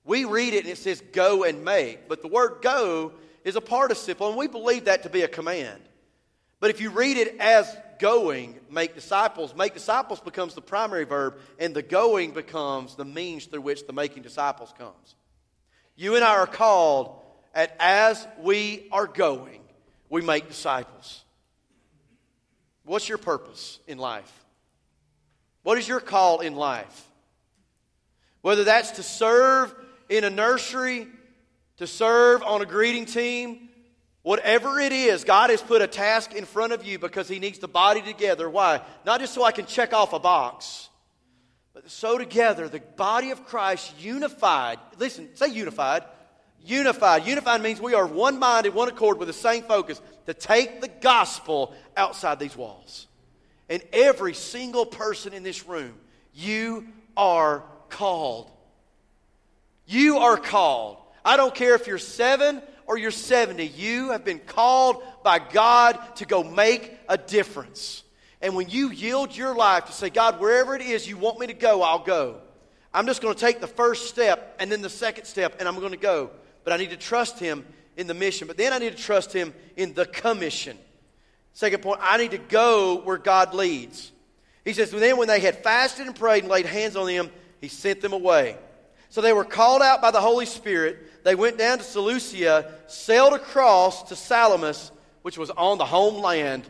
We 0.06 0.24
read 0.24 0.54
it 0.54 0.64
and 0.64 0.72
it 0.72 0.78
says 0.78 1.04
go 1.12 1.44
and 1.44 1.66
make, 1.66 2.08
but 2.08 2.22
the 2.22 2.30
word 2.30 2.60
go 2.62 3.12
is 3.44 3.58
a 3.58 3.62
participle, 3.62 4.30
and 4.30 4.38
we 4.38 4.48
believe 4.48 4.86
that 4.86 5.04
to 5.04 5.10
be 5.10 5.24
a 5.24 5.28
command. 5.28 5.82
But 6.62 6.70
if 6.70 6.80
you 6.80 6.90
read 6.90 7.18
it 7.18 7.36
as 7.42 7.76
going, 8.00 8.60
make 8.70 8.96
disciples, 8.96 9.56
make 9.56 9.74
disciples 9.74 10.20
becomes 10.20 10.54
the 10.54 10.62
primary 10.62 11.06
verb, 11.06 11.38
and 11.60 11.76
the 11.76 11.82
going 11.82 12.32
becomes 12.32 12.96
the 12.96 13.06
means 13.06 13.46
through 13.46 13.62
which 13.62 13.86
the 13.88 13.94
making 13.94 14.24
disciples 14.24 14.74
comes. 14.78 15.16
You 15.96 16.16
and 16.16 16.24
I 16.24 16.36
are 16.36 16.48
called 16.48 17.20
at 17.54 17.76
as 17.80 18.28
we 18.40 18.88
are 18.92 19.08
going, 19.08 19.62
we 20.10 20.22
make 20.22 20.48
disciples. 20.48 21.24
What's 22.84 23.08
your 23.08 23.18
purpose 23.18 23.80
in 23.88 23.98
life? 23.98 24.32
What 25.64 25.78
is 25.78 25.88
your 25.88 26.00
call 26.00 26.42
in 26.42 26.56
life? 26.56 27.08
Whether 28.42 28.66
that's 28.66 28.92
to 28.92 29.04
serve 29.04 29.74
in 30.10 30.24
a 30.24 30.30
nursery, 30.30 31.08
to 31.78 31.88
serve 31.88 32.44
on 32.44 32.62
a 32.62 32.66
greeting 32.66 33.06
team, 33.06 33.70
whatever 34.24 34.80
it 34.80 34.92
is, 34.92 35.24
God 35.24 35.52
has 35.52 35.62
put 35.62 35.82
a 35.82 35.88
task 35.88 36.34
in 36.34 36.46
front 36.46 36.74
of 36.74 36.84
you 36.84 36.98
because 36.98 37.28
He 37.28 37.40
needs 37.40 37.60
the 37.60 37.68
body 37.68 38.02
together. 38.02 38.50
Why? 38.50 38.82
Not 39.06 39.20
just 39.20 39.34
so 39.34 39.44
I 39.44 39.52
can 39.52 39.66
check 39.66 39.94
off 39.94 40.14
a 40.14 40.20
box, 40.20 40.90
but 41.74 41.90
so 41.90 42.18
together, 42.18 42.68
the 42.68 42.80
body 42.80 43.32
of 43.32 43.46
Christ 43.46 43.94
unified. 44.00 44.80
Listen, 44.98 45.30
say 45.36 45.48
unified. 45.48 46.04
Unified. 46.66 47.26
Unified 47.26 47.62
means 47.62 47.82
we 47.82 47.94
are 47.94 48.08
one 48.08 48.40
mind 48.40 48.66
and 48.66 48.74
one 48.74 48.88
accord 48.88 49.20
with 49.20 49.28
the 49.28 49.34
same 49.34 49.64
focus 49.64 50.02
to 50.28 50.34
take 50.34 50.82
the 50.82 50.88
gospel 50.88 51.76
outside 51.98 52.40
these 52.40 52.56
walls. 52.56 53.08
And 53.70 53.84
every 53.92 54.34
single 54.34 54.86
person 54.86 55.34
in 55.34 55.44
this 55.44 55.66
room, 55.68 55.96
you 56.34 56.88
are 57.18 57.64
called. 57.90 58.50
You 59.86 60.20
are 60.20 60.38
called. 60.38 60.98
I 61.26 61.38
don't 61.38 61.54
care 61.54 61.76
if 61.76 61.88
you're 61.88 61.98
seven 61.98 62.62
or 62.86 62.98
you're 62.98 63.12
70, 63.12 63.66
you 63.66 64.12
have 64.12 64.26
been 64.26 64.40
called 64.40 65.04
by 65.24 65.40
God 65.40 66.00
to 66.18 66.26
go 66.26 66.44
make 66.44 66.92
a 67.08 67.18
difference. 67.18 68.04
And 68.42 68.56
when 68.56 68.70
you 68.70 68.92
yield 68.92 69.36
your 69.36 69.56
life 69.56 69.86
to 69.86 69.92
say, 69.92 70.10
God, 70.10 70.40
wherever 70.40 70.76
it 70.76 70.82
is 70.82 71.08
you 71.08 71.18
want 71.18 71.40
me 71.40 71.48
to 71.48 71.54
go, 71.54 71.82
I'll 71.82 72.04
go. 72.04 72.42
I'm 72.94 73.06
just 73.06 73.22
going 73.22 73.34
to 73.34 73.40
take 73.40 73.62
the 73.62 73.68
first 73.68 74.10
step 74.10 74.58
and 74.60 74.72
then 74.72 74.82
the 74.82 74.90
second 74.90 75.26
step, 75.26 75.56
and 75.60 75.68
I'm 75.68 75.80
going 75.80 75.92
to 75.92 75.98
go 75.98 76.32
but 76.64 76.72
I 76.72 76.78
need 76.78 76.92
to 76.92 76.98
trust 76.98 77.40
Him 77.40 77.66
in 77.98 78.08
the 78.08 78.14
mission, 78.14 78.48
but 78.48 78.58
then 78.58 78.74
I 78.74 78.80
need 78.80 78.96
to 78.96 79.02
trust 79.04 79.34
him 79.34 79.54
in 79.76 79.94
the 79.94 80.06
commission. 80.06 80.78
Second 81.54 81.84
point, 81.84 82.00
I 82.02 82.18
need 82.18 82.32
to 82.32 82.38
go 82.38 83.02
where 83.04 83.18
God 83.18 83.54
leads. 83.54 84.12
He 84.66 84.74
says, 84.74 84.92
then 84.92 85.18
when 85.18 85.28
they 85.28 85.40
had 85.40 85.58
fasted 85.58 86.08
and 86.08 86.16
prayed 86.16 86.44
and 86.44 86.52
laid 86.52 86.66
hands 86.66 86.96
on 86.96 87.08
them, 87.08 87.30
he 87.62 87.68
sent 87.68 88.02
them 88.02 88.14
away. 88.14 88.58
So 89.14 89.22
they 89.22 89.32
were 89.32 89.46
called 89.46 89.84
out 89.84 90.02
by 90.02 90.10
the 90.10 90.20
Holy 90.20 90.48
Spirit. 90.48 91.24
They 91.24 91.36
went 91.36 91.60
down 91.60 91.78
to 91.78 91.84
Seleucia, 91.84 92.74
sailed 92.88 93.34
across 93.34 94.10
to 94.10 94.16
Salamis, 94.16 94.90
which 95.22 95.38
was 95.38 95.52
on 95.52 95.78
the 95.78 95.86
homeland 95.86 96.68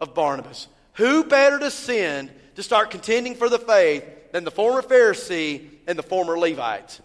of 0.00 0.14
Barnabas. 0.14 0.68
Who 0.92 1.24
better 1.24 1.58
to 1.58 1.72
send 1.72 2.30
to 2.54 2.62
start 2.62 2.92
contending 2.92 3.34
for 3.34 3.48
the 3.48 3.58
faith 3.58 4.04
than 4.30 4.44
the 4.44 4.52
former 4.52 4.82
Pharisee 4.82 5.68
and 5.88 5.98
the 5.98 6.04
former 6.04 6.38
Levite? 6.38 7.00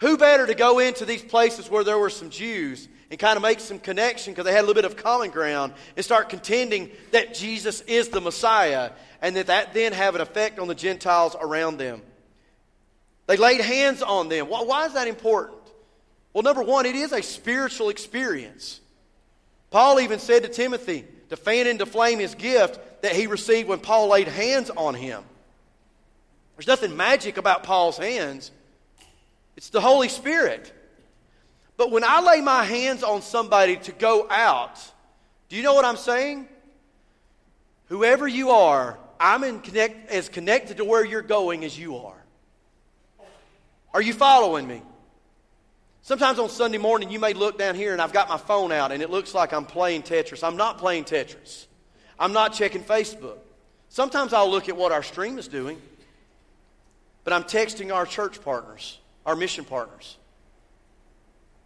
Who 0.00 0.16
better 0.16 0.46
to 0.46 0.54
go 0.54 0.78
into 0.78 1.04
these 1.04 1.22
places 1.22 1.70
where 1.70 1.84
there 1.84 1.98
were 1.98 2.08
some 2.08 2.30
Jews 2.30 2.88
and 3.10 3.20
kind 3.20 3.36
of 3.36 3.42
make 3.42 3.60
some 3.60 3.78
connection 3.78 4.32
because 4.32 4.46
they 4.46 4.52
had 4.52 4.64
a 4.64 4.66
little 4.66 4.82
bit 4.82 4.90
of 4.90 4.96
common 4.96 5.28
ground 5.28 5.74
and 5.96 6.02
start 6.02 6.30
contending 6.30 6.90
that 7.10 7.34
Jesus 7.34 7.82
is 7.82 8.08
the 8.08 8.22
Messiah 8.22 8.92
and 9.20 9.36
that 9.36 9.48
that 9.48 9.74
then 9.74 9.92
have 9.92 10.14
an 10.14 10.22
effect 10.22 10.58
on 10.58 10.66
the 10.66 10.74
Gentiles 10.74 11.36
around 11.38 11.76
them. 11.76 12.00
They 13.26 13.36
laid 13.36 13.60
hands 13.60 14.02
on 14.02 14.28
them. 14.28 14.46
Why, 14.46 14.86
is 14.86 14.92
that 14.94 15.08
important? 15.08 15.58
Well, 16.32 16.42
number 16.42 16.62
one, 16.62 16.86
it 16.86 16.94
is 16.94 17.12
a 17.12 17.22
spiritual 17.22 17.88
experience. 17.88 18.80
Paul 19.70 20.00
even 20.00 20.18
said 20.18 20.42
to 20.44 20.48
Timothy 20.48 21.04
to 21.30 21.36
fan 21.36 21.66
into 21.66 21.86
flame 21.86 22.18
his 22.18 22.34
gift 22.34 23.02
that 23.02 23.16
he 23.16 23.26
received 23.26 23.68
when 23.68 23.80
Paul 23.80 24.08
laid 24.08 24.28
hands 24.28 24.70
on 24.70 24.94
him. 24.94 25.24
There's 26.56 26.66
nothing 26.66 26.96
magic 26.96 27.36
about 27.36 27.64
Paul's 27.64 27.98
hands, 27.98 28.50
it's 29.56 29.70
the 29.70 29.80
Holy 29.80 30.08
Spirit. 30.08 30.72
But 31.76 31.90
when 31.90 32.04
I 32.04 32.20
lay 32.20 32.40
my 32.40 32.64
hands 32.64 33.02
on 33.02 33.20
somebody 33.20 33.76
to 33.76 33.92
go 33.92 34.26
out, 34.30 34.80
do 35.48 35.56
you 35.56 35.62
know 35.62 35.74
what 35.74 35.84
I'm 35.84 35.96
saying? 35.96 36.48
Whoever 37.88 38.26
you 38.26 38.50
are, 38.50 38.98
I'm 39.20 39.44
in 39.44 39.60
connect, 39.60 40.10
as 40.10 40.28
connected 40.28 40.78
to 40.78 40.84
where 40.84 41.04
you're 41.04 41.22
going 41.22 41.64
as 41.64 41.78
you 41.78 41.96
are. 41.98 42.25
Are 43.96 44.02
you 44.02 44.12
following 44.12 44.68
me? 44.68 44.82
Sometimes 46.02 46.38
on 46.38 46.50
Sunday 46.50 46.76
morning, 46.76 47.10
you 47.10 47.18
may 47.18 47.32
look 47.32 47.56
down 47.56 47.74
here 47.74 47.94
and 47.94 48.02
I've 48.02 48.12
got 48.12 48.28
my 48.28 48.36
phone 48.36 48.70
out 48.70 48.92
and 48.92 49.02
it 49.02 49.08
looks 49.08 49.32
like 49.32 49.54
I'm 49.54 49.64
playing 49.64 50.02
Tetris. 50.02 50.44
I'm 50.46 50.58
not 50.58 50.76
playing 50.76 51.04
Tetris. 51.04 51.64
I'm 52.18 52.34
not 52.34 52.52
checking 52.52 52.82
Facebook. 52.82 53.38
Sometimes 53.88 54.34
I'll 54.34 54.50
look 54.50 54.68
at 54.68 54.76
what 54.76 54.92
our 54.92 55.02
stream 55.02 55.38
is 55.38 55.48
doing, 55.48 55.80
but 57.24 57.32
I'm 57.32 57.44
texting 57.44 57.90
our 57.90 58.04
church 58.04 58.42
partners, 58.42 58.98
our 59.24 59.34
mission 59.34 59.64
partners. 59.64 60.18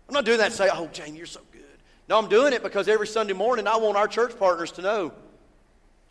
I'm 0.08 0.14
not 0.14 0.24
doing 0.24 0.38
that 0.38 0.52
to 0.52 0.56
say, 0.56 0.68
oh, 0.72 0.86
Jane, 0.92 1.16
you're 1.16 1.26
so 1.26 1.40
good. 1.50 1.64
No, 2.08 2.16
I'm 2.16 2.28
doing 2.28 2.52
it 2.52 2.62
because 2.62 2.86
every 2.86 3.08
Sunday 3.08 3.32
morning 3.32 3.66
I 3.66 3.76
want 3.78 3.96
our 3.96 4.06
church 4.06 4.38
partners 4.38 4.70
to 4.72 4.82
know, 4.82 5.12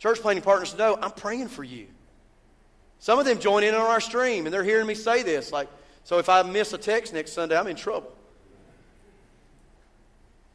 church 0.00 0.20
planning 0.20 0.42
partners 0.42 0.72
to 0.72 0.76
know, 0.76 0.98
I'm 1.00 1.12
praying 1.12 1.48
for 1.48 1.64
you. 1.64 1.86
Some 2.98 3.18
of 3.18 3.24
them 3.24 3.38
join 3.38 3.64
in 3.64 3.74
on 3.74 3.80
our 3.80 4.02
stream 4.02 4.44
and 4.44 4.52
they're 4.52 4.62
hearing 4.62 4.86
me 4.86 4.94
say 4.94 5.22
this. 5.22 5.50
Like, 5.50 5.68
so 6.04 6.18
if 6.18 6.28
I 6.28 6.42
miss 6.42 6.72
a 6.72 6.78
text 6.78 7.12
next 7.14 7.32
Sunday, 7.32 7.56
I'm 7.56 7.66
in 7.66 7.76
trouble. 7.76 8.12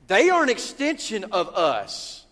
They 0.08 0.30
are 0.30 0.44
an 0.44 0.50
extension 0.50 1.26
of 1.32 1.50
us. 1.56 2.25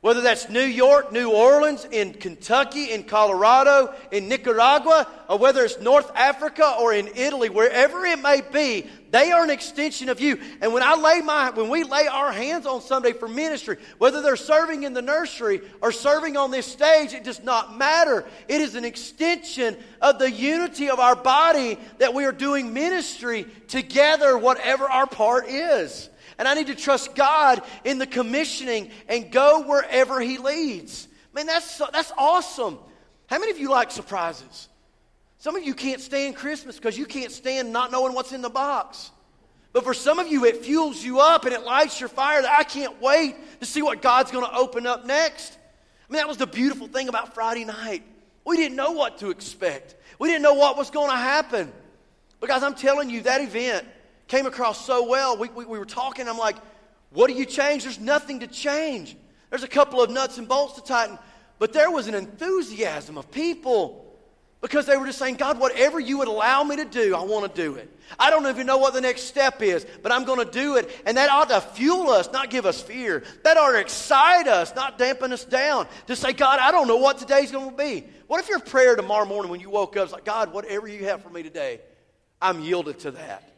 Whether 0.00 0.20
that's 0.20 0.48
New 0.48 0.60
York, 0.60 1.10
New 1.10 1.32
Orleans, 1.32 1.84
in 1.90 2.12
Kentucky, 2.12 2.92
in 2.92 3.02
Colorado, 3.02 3.92
in 4.12 4.28
Nicaragua, 4.28 5.08
or 5.28 5.38
whether 5.38 5.64
it's 5.64 5.80
North 5.80 6.14
Africa 6.14 6.76
or 6.78 6.94
in 6.94 7.08
Italy, 7.16 7.48
wherever 7.48 8.06
it 8.06 8.20
may 8.20 8.40
be, 8.40 8.88
they 9.10 9.32
are 9.32 9.42
an 9.42 9.50
extension 9.50 10.08
of 10.08 10.20
you. 10.20 10.38
And 10.60 10.72
when 10.72 10.84
I 10.84 10.94
lay 10.94 11.20
my, 11.20 11.50
when 11.50 11.68
we 11.68 11.82
lay 11.82 12.06
our 12.06 12.30
hands 12.30 12.64
on 12.64 12.80
somebody 12.80 13.12
for 13.12 13.26
ministry, 13.26 13.78
whether 13.98 14.22
they're 14.22 14.36
serving 14.36 14.84
in 14.84 14.92
the 14.92 15.02
nursery 15.02 15.62
or 15.80 15.90
serving 15.90 16.36
on 16.36 16.52
this 16.52 16.66
stage, 16.66 17.12
it 17.12 17.24
does 17.24 17.42
not 17.42 17.76
matter. 17.76 18.24
It 18.46 18.60
is 18.60 18.76
an 18.76 18.84
extension 18.84 19.76
of 20.00 20.20
the 20.20 20.30
unity 20.30 20.90
of 20.90 21.00
our 21.00 21.16
body 21.16 21.76
that 21.98 22.14
we 22.14 22.24
are 22.24 22.32
doing 22.32 22.72
ministry 22.72 23.46
together, 23.66 24.38
whatever 24.38 24.88
our 24.88 25.08
part 25.08 25.48
is. 25.48 26.08
And 26.38 26.46
I 26.46 26.54
need 26.54 26.68
to 26.68 26.74
trust 26.74 27.14
God 27.14 27.62
in 27.84 27.98
the 27.98 28.06
commissioning 28.06 28.90
and 29.08 29.30
go 29.30 29.62
wherever 29.62 30.20
He 30.20 30.38
leads. 30.38 31.08
Man, 31.34 31.46
that's, 31.46 31.78
that's 31.92 32.12
awesome. 32.16 32.78
How 33.26 33.38
many 33.38 33.50
of 33.50 33.58
you 33.58 33.70
like 33.70 33.90
surprises? 33.90 34.68
Some 35.38 35.56
of 35.56 35.62
you 35.62 35.74
can't 35.74 36.00
stand 36.00 36.36
Christmas 36.36 36.76
because 36.76 36.96
you 36.96 37.06
can't 37.06 37.30
stand 37.30 37.72
not 37.72 37.92
knowing 37.92 38.14
what's 38.14 38.32
in 38.32 38.42
the 38.42 38.50
box. 38.50 39.10
But 39.72 39.84
for 39.84 39.94
some 39.94 40.18
of 40.18 40.28
you, 40.28 40.44
it 40.44 40.64
fuels 40.64 41.02
you 41.02 41.20
up 41.20 41.44
and 41.44 41.52
it 41.52 41.62
lights 41.62 42.00
your 42.00 42.08
fire 42.08 42.42
that 42.42 42.56
I 42.58 42.64
can't 42.64 43.00
wait 43.00 43.36
to 43.60 43.66
see 43.66 43.82
what 43.82 44.00
God's 44.00 44.30
going 44.30 44.44
to 44.44 44.56
open 44.56 44.86
up 44.86 45.04
next. 45.04 45.58
I 46.08 46.12
mean, 46.12 46.18
that 46.18 46.28
was 46.28 46.38
the 46.38 46.46
beautiful 46.46 46.88
thing 46.88 47.08
about 47.08 47.34
Friday 47.34 47.64
night. 47.64 48.02
We 48.44 48.56
didn't 48.56 48.76
know 48.76 48.92
what 48.92 49.18
to 49.18 49.30
expect, 49.30 49.94
we 50.18 50.28
didn't 50.28 50.42
know 50.42 50.54
what 50.54 50.76
was 50.76 50.90
going 50.90 51.10
to 51.10 51.16
happen. 51.16 51.72
Because 52.40 52.62
I'm 52.62 52.74
telling 52.74 53.10
you, 53.10 53.22
that 53.22 53.40
event 53.40 53.86
came 54.28 54.46
across 54.46 54.84
so 54.84 55.08
well. 55.08 55.36
We, 55.36 55.48
we, 55.48 55.64
we 55.64 55.78
were 55.78 55.86
talking, 55.86 56.28
I'm 56.28 56.38
like, 56.38 56.56
what 57.10 57.28
do 57.28 57.34
you 57.34 57.46
change? 57.46 57.84
There's 57.84 57.98
nothing 57.98 58.40
to 58.40 58.46
change. 58.46 59.16
There's 59.50 59.62
a 59.62 59.68
couple 59.68 60.02
of 60.02 60.10
nuts 60.10 60.38
and 60.38 60.46
bolts 60.46 60.74
to 60.74 60.82
tighten. 60.82 61.18
But 61.58 61.72
there 61.72 61.90
was 61.90 62.06
an 62.06 62.14
enthusiasm 62.14 63.18
of 63.18 63.30
people 63.30 64.04
because 64.60 64.86
they 64.86 64.96
were 64.96 65.06
just 65.06 65.18
saying, 65.18 65.36
God, 65.36 65.58
whatever 65.58 66.00
you 66.00 66.18
would 66.18 66.28
allow 66.28 66.64
me 66.64 66.76
to 66.76 66.84
do, 66.84 67.14
I 67.14 67.22
want 67.22 67.52
to 67.52 67.62
do 67.62 67.76
it. 67.76 67.90
I 68.18 68.30
don't 68.30 68.46
even 68.46 68.66
know 68.66 68.78
what 68.78 68.92
the 68.92 69.00
next 69.00 69.22
step 69.22 69.62
is, 69.62 69.86
but 70.02 70.10
I'm 70.10 70.24
going 70.24 70.44
to 70.44 70.50
do 70.50 70.76
it. 70.76 70.90
And 71.06 71.16
that 71.16 71.30
ought 71.30 71.48
to 71.50 71.60
fuel 71.60 72.10
us, 72.10 72.30
not 72.32 72.50
give 72.50 72.66
us 72.66 72.82
fear. 72.82 73.22
That 73.44 73.56
ought 73.56 73.72
to 73.72 73.80
excite 73.80 74.48
us, 74.48 74.74
not 74.74 74.98
dampen 74.98 75.32
us 75.32 75.44
down. 75.44 75.86
To 76.08 76.16
say, 76.16 76.32
God, 76.32 76.58
I 76.58 76.72
don't 76.72 76.88
know 76.88 76.96
what 76.96 77.18
today's 77.18 77.52
going 77.52 77.70
to 77.70 77.76
be. 77.76 78.04
What 78.26 78.40
if 78.40 78.48
your 78.48 78.58
prayer 78.58 78.96
tomorrow 78.96 79.26
morning 79.26 79.50
when 79.50 79.60
you 79.60 79.70
woke 79.70 79.96
up 79.96 80.06
is 80.06 80.12
like, 80.12 80.24
God, 80.24 80.52
whatever 80.52 80.88
you 80.88 81.04
have 81.04 81.22
for 81.22 81.30
me 81.30 81.42
today, 81.42 81.80
I'm 82.42 82.60
yielded 82.60 82.98
to 83.00 83.12
that. 83.12 83.48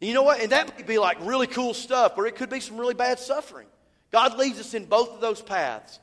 You 0.00 0.14
know 0.14 0.22
what? 0.22 0.40
And 0.40 0.52
that 0.52 0.76
may 0.76 0.84
be 0.84 0.98
like 0.98 1.18
really 1.20 1.46
cool 1.46 1.74
stuff, 1.74 2.14
or 2.16 2.26
it 2.26 2.36
could 2.36 2.48
be 2.50 2.60
some 2.60 2.78
really 2.78 2.94
bad 2.94 3.18
suffering. 3.18 3.66
God 4.10 4.38
leads 4.38 4.58
us 4.58 4.74
in 4.74 4.86
both 4.86 5.12
of 5.12 5.20
those 5.20 5.42
paths. 5.42 6.00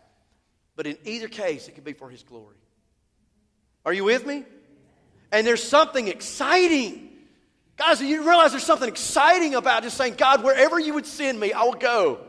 But 0.75 0.86
in 0.86 0.97
either 1.05 1.27
case, 1.27 1.67
it 1.67 1.73
could 1.73 1.83
be 1.83 1.93
for 1.93 2.10
His 2.10 2.23
glory. 2.23 2.55
Are 3.86 3.93
you 3.93 4.03
with 4.03 4.25
me? 4.25 4.45
And 5.31 5.45
there's 5.45 5.63
something 5.63 6.07
exciting. 6.07 7.10
Guys, 7.77 8.01
you 8.01 8.27
realize 8.27 8.51
there's 8.51 8.63
something 8.63 8.88
exciting 8.88 9.55
about 9.55 9.83
just 9.83 9.97
saying, 9.97 10.15
God, 10.15 10.43
wherever 10.43 10.79
you 10.79 10.93
would 10.93 11.05
send 11.05 11.39
me, 11.39 11.51
I 11.51 11.63
will 11.63 11.73
go. 11.73 12.19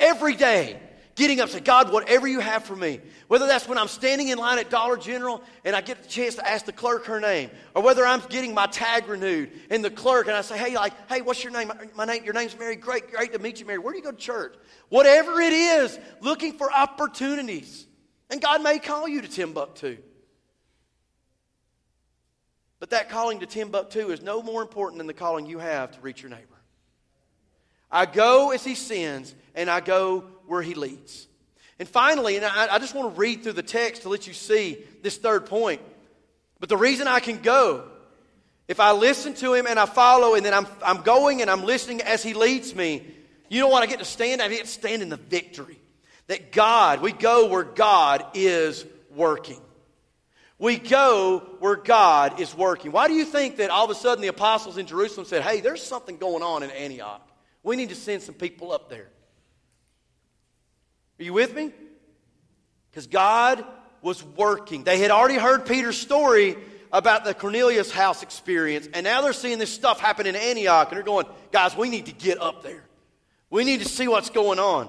Every 0.00 0.34
day 0.34 0.80
getting 1.14 1.40
up, 1.40 1.48
say, 1.48 1.60
God, 1.60 1.92
whatever 1.92 2.26
you 2.26 2.40
have 2.40 2.64
for 2.64 2.76
me. 2.76 3.00
Whether 3.28 3.46
that's 3.46 3.68
when 3.68 3.78
I'm 3.78 3.88
standing 3.88 4.28
in 4.28 4.38
line 4.38 4.58
at 4.58 4.70
Dollar 4.70 4.96
General 4.96 5.42
and 5.64 5.76
I 5.76 5.80
get 5.80 6.02
the 6.02 6.08
chance 6.08 6.36
to 6.36 6.48
ask 6.48 6.64
the 6.64 6.72
clerk 6.72 7.06
her 7.06 7.20
name, 7.20 7.50
or 7.74 7.82
whether 7.82 8.06
I'm 8.06 8.20
getting 8.28 8.54
my 8.54 8.66
tag 8.66 9.08
renewed 9.08 9.50
and 9.70 9.84
the 9.84 9.90
clerk 9.90 10.26
and 10.26 10.36
I 10.36 10.42
say, 10.42 10.58
hey, 10.58 10.74
like, 10.74 10.92
hey, 11.08 11.22
what's 11.22 11.42
your 11.42 11.52
name? 11.52 11.72
My 11.94 12.04
name, 12.04 12.24
your 12.24 12.34
name's 12.34 12.58
Mary. 12.58 12.76
Great, 12.76 13.10
great 13.10 13.32
to 13.32 13.38
meet 13.38 13.60
you, 13.60 13.66
Mary. 13.66 13.78
Where 13.78 13.92
do 13.92 13.98
you 13.98 14.04
go 14.04 14.12
to 14.12 14.16
church? 14.16 14.54
Whatever 14.88 15.40
it 15.40 15.52
is, 15.52 15.98
looking 16.20 16.52
for 16.54 16.72
opportunities. 16.72 17.86
And 18.30 18.40
God 18.40 18.62
may 18.62 18.78
call 18.78 19.08
you 19.08 19.20
to 19.20 19.28
Timbuktu. 19.28 19.98
But 22.80 22.90
that 22.90 23.10
calling 23.10 23.40
to 23.40 23.46
Timbuktu 23.46 24.10
is 24.10 24.22
no 24.22 24.42
more 24.42 24.60
important 24.60 24.98
than 24.98 25.06
the 25.06 25.14
calling 25.14 25.46
you 25.46 25.58
have 25.58 25.92
to 25.92 26.00
reach 26.00 26.20
your 26.20 26.30
neighbor. 26.30 26.48
I 27.90 28.06
go 28.06 28.50
as 28.50 28.64
he 28.64 28.74
sends, 28.74 29.34
and 29.54 29.70
I 29.70 29.80
go 29.80 30.24
where 30.46 30.62
he 30.62 30.74
leads. 30.74 31.28
And 31.78 31.88
finally, 31.88 32.36
and 32.36 32.44
I, 32.44 32.74
I 32.74 32.78
just 32.78 32.94
want 32.94 33.14
to 33.14 33.18
read 33.18 33.42
through 33.42 33.54
the 33.54 33.62
text 33.62 34.02
to 34.02 34.08
let 34.08 34.26
you 34.26 34.32
see 34.32 34.78
this 35.02 35.16
third 35.16 35.46
point. 35.46 35.80
But 36.60 36.68
the 36.68 36.76
reason 36.76 37.08
I 37.08 37.20
can 37.20 37.38
go, 37.38 37.84
if 38.68 38.78
I 38.78 38.92
listen 38.92 39.34
to 39.34 39.54
him 39.54 39.66
and 39.66 39.78
I 39.78 39.86
follow, 39.86 40.34
and 40.34 40.44
then 40.44 40.54
I'm, 40.54 40.66
I'm 40.84 41.02
going 41.02 41.42
and 41.42 41.50
I'm 41.50 41.64
listening 41.64 42.00
as 42.02 42.22
he 42.22 42.34
leads 42.34 42.74
me, 42.74 43.04
you 43.48 43.60
know 43.60 43.68
what 43.68 43.82
I 43.82 43.86
get 43.86 43.98
to 43.98 44.04
stand? 44.04 44.40
I 44.40 44.48
get 44.48 44.64
to 44.64 44.70
stand 44.70 45.02
in 45.02 45.08
the 45.08 45.16
victory. 45.16 45.78
That 46.28 46.52
God, 46.52 47.02
we 47.02 47.12
go 47.12 47.48
where 47.48 47.64
God 47.64 48.24
is 48.34 48.86
working. 49.14 49.60
We 50.58 50.78
go 50.78 51.40
where 51.58 51.74
God 51.74 52.40
is 52.40 52.54
working. 52.54 52.92
Why 52.92 53.08
do 53.08 53.14
you 53.14 53.24
think 53.24 53.56
that 53.56 53.70
all 53.70 53.84
of 53.84 53.90
a 53.90 53.94
sudden 53.96 54.22
the 54.22 54.28
apostles 54.28 54.78
in 54.78 54.86
Jerusalem 54.86 55.26
said, 55.26 55.42
hey, 55.42 55.60
there's 55.60 55.82
something 55.82 56.16
going 56.16 56.44
on 56.44 56.62
in 56.62 56.70
Antioch? 56.70 57.28
We 57.64 57.74
need 57.74 57.88
to 57.88 57.96
send 57.96 58.22
some 58.22 58.36
people 58.36 58.70
up 58.70 58.88
there. 58.88 59.08
Are 61.22 61.24
you 61.24 61.32
with 61.34 61.54
me? 61.54 61.70
Because 62.90 63.06
God 63.06 63.64
was 64.02 64.24
working. 64.24 64.82
They 64.82 64.98
had 64.98 65.12
already 65.12 65.38
heard 65.38 65.64
Peter's 65.64 65.96
story 65.96 66.56
about 66.92 67.24
the 67.24 67.32
Cornelius 67.32 67.92
house 67.92 68.24
experience, 68.24 68.88
and 68.92 69.04
now 69.04 69.22
they're 69.22 69.32
seeing 69.32 69.60
this 69.60 69.72
stuff 69.72 70.00
happen 70.00 70.26
in 70.26 70.34
Antioch, 70.34 70.88
and 70.88 70.96
they're 70.96 71.04
going, 71.04 71.26
guys, 71.52 71.76
we 71.76 71.88
need 71.90 72.06
to 72.06 72.12
get 72.12 72.42
up 72.42 72.64
there. 72.64 72.82
We 73.50 73.62
need 73.62 73.82
to 73.82 73.88
see 73.88 74.08
what's 74.08 74.30
going 74.30 74.58
on. 74.58 74.88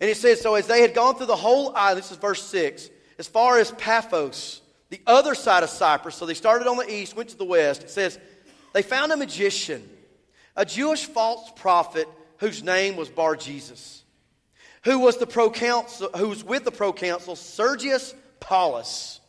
And 0.00 0.10
it 0.10 0.18
says, 0.18 0.42
so 0.42 0.54
as 0.54 0.66
they 0.66 0.82
had 0.82 0.92
gone 0.92 1.16
through 1.16 1.28
the 1.28 1.34
whole 1.34 1.74
island, 1.74 1.96
this 1.96 2.10
is 2.10 2.18
verse 2.18 2.42
6, 2.42 2.90
as 3.18 3.26
far 3.26 3.58
as 3.58 3.70
Paphos, 3.70 4.60
the 4.90 5.00
other 5.06 5.34
side 5.34 5.62
of 5.62 5.70
Cyprus, 5.70 6.14
so 6.14 6.26
they 6.26 6.34
started 6.34 6.68
on 6.68 6.76
the 6.76 6.92
east, 6.92 7.16
went 7.16 7.30
to 7.30 7.38
the 7.38 7.46
west, 7.46 7.84
it 7.84 7.90
says, 7.90 8.18
they 8.74 8.82
found 8.82 9.12
a 9.12 9.16
magician 9.16 9.88
a 10.56 10.66
Jewish 10.66 11.06
false 11.06 11.50
prophet 11.56 12.06
whose 12.36 12.62
name 12.62 12.96
was 12.96 13.08
Bar 13.08 13.34
Jesus, 13.34 14.03
who 14.84 14.98
was 14.98 15.16
the 15.16 15.26
proconsul, 15.26 16.10
who 16.16 16.28
was 16.28 16.44
with 16.44 16.64
the 16.64 16.70
proconsul 16.70 17.36
Sergius 17.36 18.14
Paulus. 18.40 19.20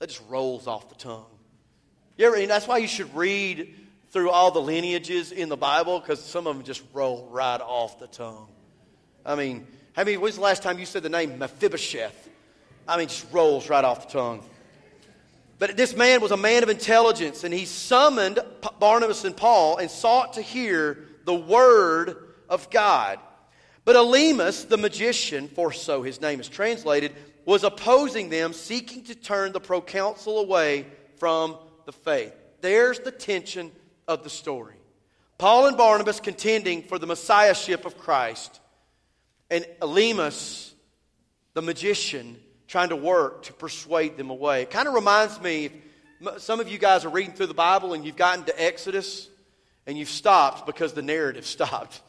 That 0.00 0.08
just 0.08 0.22
rolls 0.28 0.66
off 0.66 0.88
the 0.88 0.96
tongue. 0.96 1.26
You 2.16 2.26
ever, 2.26 2.46
that's 2.46 2.68
why 2.68 2.78
you 2.78 2.88
should 2.88 3.14
read 3.14 3.74
through 4.10 4.30
all 4.30 4.50
the 4.50 4.60
lineages 4.60 5.32
in 5.32 5.48
the 5.48 5.56
Bible 5.56 5.98
because 5.98 6.22
some 6.22 6.46
of 6.46 6.56
them 6.56 6.64
just 6.64 6.82
roll 6.92 7.28
right 7.30 7.60
off 7.60 7.98
the 7.98 8.06
tongue. 8.06 8.48
I 9.24 9.34
mean, 9.34 9.66
how 9.94 10.04
many, 10.04 10.16
when's 10.16 10.36
the 10.36 10.40
last 10.40 10.62
time 10.62 10.78
you 10.78 10.86
said 10.86 11.02
the 11.02 11.08
name 11.08 11.38
Mephibosheth? 11.38 12.28
I 12.86 12.98
mean, 12.98 13.08
just 13.08 13.26
rolls 13.32 13.68
right 13.68 13.84
off 13.84 14.08
the 14.08 14.18
tongue. 14.18 14.44
But 15.58 15.76
this 15.76 15.96
man 15.96 16.20
was 16.20 16.32
a 16.32 16.36
man 16.36 16.62
of 16.62 16.68
intelligence, 16.68 17.44
and 17.44 17.54
he 17.54 17.64
summoned 17.64 18.40
Barnabas 18.80 19.24
and 19.24 19.36
Paul 19.36 19.78
and 19.78 19.90
sought 19.90 20.34
to 20.34 20.42
hear 20.42 20.98
the 21.24 21.34
word 21.34 22.34
of 22.48 22.68
God. 22.70 23.18
But 23.84 23.96
Elymas, 23.96 24.68
the 24.68 24.78
magician, 24.78 25.48
for 25.48 25.72
so 25.72 26.02
his 26.02 26.20
name 26.20 26.40
is 26.40 26.48
translated, 26.48 27.12
was 27.44 27.64
opposing 27.64 28.30
them, 28.30 28.52
seeking 28.52 29.04
to 29.04 29.14
turn 29.14 29.52
the 29.52 29.60
proconsul 29.60 30.38
away 30.38 30.86
from 31.18 31.58
the 31.84 31.92
faith. 31.92 32.32
There's 32.60 32.98
the 33.00 33.10
tension 33.10 33.70
of 34.08 34.24
the 34.24 34.30
story. 34.30 34.76
Paul 35.36 35.66
and 35.66 35.76
Barnabas 35.76 36.20
contending 36.20 36.82
for 36.82 36.98
the 36.98 37.06
messiahship 37.06 37.84
of 37.84 37.98
Christ, 37.98 38.60
and 39.50 39.66
Elymas, 39.82 40.72
the 41.52 41.62
magician, 41.62 42.38
trying 42.66 42.88
to 42.88 42.96
work 42.96 43.42
to 43.44 43.52
persuade 43.52 44.16
them 44.16 44.30
away. 44.30 44.62
It 44.62 44.70
kind 44.70 44.88
of 44.88 44.94
reminds 44.94 45.40
me 45.40 45.70
some 46.38 46.60
of 46.60 46.68
you 46.68 46.78
guys 46.78 47.04
are 47.04 47.10
reading 47.10 47.34
through 47.34 47.48
the 47.48 47.54
Bible 47.54 47.92
and 47.92 48.04
you've 48.04 48.16
gotten 48.16 48.44
to 48.44 48.62
Exodus 48.62 49.28
and 49.86 49.98
you've 49.98 50.08
stopped 50.08 50.64
because 50.64 50.94
the 50.94 51.02
narrative 51.02 51.44
stopped. 51.56 52.00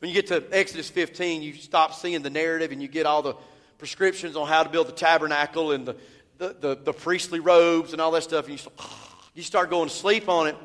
When 0.00 0.10
you 0.10 0.14
get 0.14 0.26
to 0.28 0.44
Exodus 0.50 0.90
15, 0.90 1.42
you 1.42 1.54
stop 1.54 1.94
seeing 1.94 2.22
the 2.22 2.30
narrative 2.30 2.72
and 2.72 2.82
you 2.82 2.88
get 2.88 3.06
all 3.06 3.22
the 3.22 3.34
prescriptions 3.78 4.36
on 4.36 4.48
how 4.48 4.62
to 4.62 4.68
build 4.68 4.88
the 4.88 4.92
tabernacle 4.92 5.72
and 5.72 5.86
the, 5.86 5.96
the, 6.38 6.56
the, 6.60 6.74
the 6.76 6.92
priestly 6.92 7.40
robes 7.40 7.92
and 7.92 8.00
all 8.00 8.10
that 8.12 8.22
stuff, 8.22 8.44
and 8.46 8.52
you 8.52 8.58
start, 8.58 8.76
you 9.34 9.42
start 9.42 9.70
going 9.70 9.88
to 9.88 9.94
sleep 9.94 10.28
on 10.28 10.46
it. 10.46 10.56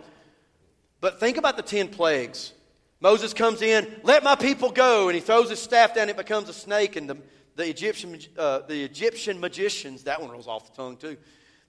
But 1.01 1.19
think 1.19 1.37
about 1.37 1.57
the 1.57 1.63
10 1.63 1.89
plagues. 1.89 2.53
Moses 3.01 3.33
comes 3.33 3.61
in, 3.61 3.87
let 4.03 4.23
my 4.23 4.35
people 4.35 4.71
go, 4.71 5.07
and 5.07 5.15
he 5.15 5.21
throws 5.21 5.49
his 5.49 5.61
staff 5.61 5.95
down, 5.95 6.03
and 6.03 6.11
it 6.11 6.17
becomes 6.17 6.49
a 6.49 6.53
snake, 6.53 6.97
and 6.97 7.09
the, 7.09 7.17
the, 7.55 7.69
Egyptian, 7.69 8.19
uh, 8.37 8.59
the 8.67 8.83
Egyptian 8.83 9.39
magicians, 9.39 10.03
that 10.03 10.21
one 10.21 10.29
rolls 10.29 10.47
off 10.47 10.69
the 10.69 10.75
tongue 10.75 10.97
too, 10.97 11.15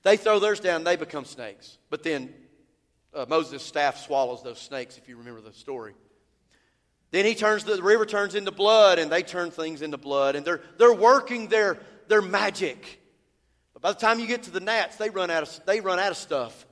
they 0.03 0.17
throw 0.17 0.41
theirs 0.41 0.59
down, 0.59 0.83
they 0.83 0.97
become 0.97 1.25
snakes. 1.25 1.79
But 1.89 2.03
then 2.03 2.35
uh, 3.15 3.27
Moses' 3.29 3.63
staff 3.63 3.99
swallows 3.99 4.43
those 4.43 4.61
snakes, 4.61 4.99
if 4.99 5.09
you 5.09 5.17
remember 5.17 5.41
the 5.41 5.53
story. 5.53 5.95
Then 7.11 7.25
he 7.25 7.35
turns 7.35 7.65
the, 7.65 7.83
river 7.83 8.07
turns 8.07 8.35
into 8.35 8.53
blood, 8.53 8.99
and 8.99 9.11
they 9.11 9.23
turn 9.23 9.51
things 9.51 9.83
into 9.83 9.97
blood, 9.97 10.37
and 10.37 10.47
they're, 10.47 10.61
they're 10.79 10.93
working 10.93 11.49
their, 11.49 11.79
their 12.09 12.23
magic. 12.23 13.01
But 13.73 13.83
by 13.83 13.93
the 13.93 13.99
time 13.99 14.21
you 14.21 14.27
get 14.27 14.45
to 14.45 14.51
the 14.51 14.61
gnats, 14.61 14.97
they 14.97 15.11
run 15.11 15.31
out 15.31 15.43
of, 15.43 15.67
they 15.67 15.81
run 15.81 15.99
out 15.99 16.13
of 16.13 16.17
stuff. 16.17 16.67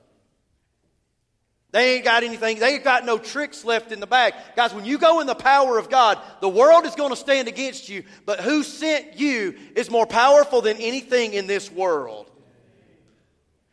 They 1.71 1.95
ain't 1.95 2.05
got 2.05 2.23
anything, 2.23 2.59
they 2.59 2.75
ain't 2.75 2.83
got 2.83 3.05
no 3.05 3.19
tricks 3.19 3.63
left 3.63 3.91
in 3.91 3.99
the 3.99 4.07
bag. 4.07 4.33
Guys, 4.55 4.73
when 4.73 4.85
you 4.85 4.97
go 4.97 5.19
in 5.19 5.27
the 5.27 5.35
power 5.35 5.77
of 5.77 5.89
God, 5.89 6.17
the 6.41 6.49
world 6.49 6.85
is 6.85 6.95
going 6.95 7.11
to 7.11 7.15
stand 7.15 7.47
against 7.47 7.89
you, 7.89 8.03
but 8.25 8.39
who 8.39 8.63
sent 8.63 9.19
you 9.19 9.55
is 9.75 9.91
more 9.91 10.07
powerful 10.07 10.61
than 10.61 10.77
anything 10.77 11.33
in 11.33 11.45
this 11.45 11.71
world. 11.71 12.28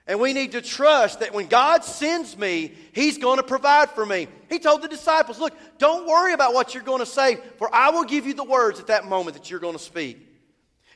And 0.07 0.21
we 0.21 0.33
need 0.33 0.53
to 0.53 0.63
trust 0.63 1.21
that 1.21 1.35
when 1.35 1.47
God 1.49 1.83
sends 1.83 2.39
me, 2.39 2.73
He's 2.93 3.19
going 3.19 3.39
to 3.39 3.43
provide 3.43 3.91
for 3.91 4.07
me. 4.07 4.29
He 4.49 4.61
told 4.61 4.83
the 4.83 4.89
disciples, 4.89 5.41
Look, 5.41 5.53
don't 5.79 6.07
worry 6.07 6.33
about 6.33 6.55
what 6.55 6.75
you're 6.75 6.83
going 6.83 7.01
to 7.01 7.07
say, 7.07 7.39
for 7.59 7.75
I 7.75 7.91
will 7.91 8.05
give 8.05 8.27
you 8.27 8.35
the 8.35 8.45
words 8.45 8.79
at 8.79 8.87
that 8.87 9.07
moment 9.07 9.37
that 9.37 9.51
you're 9.51 9.61
going 9.61 9.77
to 9.77 9.83
speak. 9.83 10.27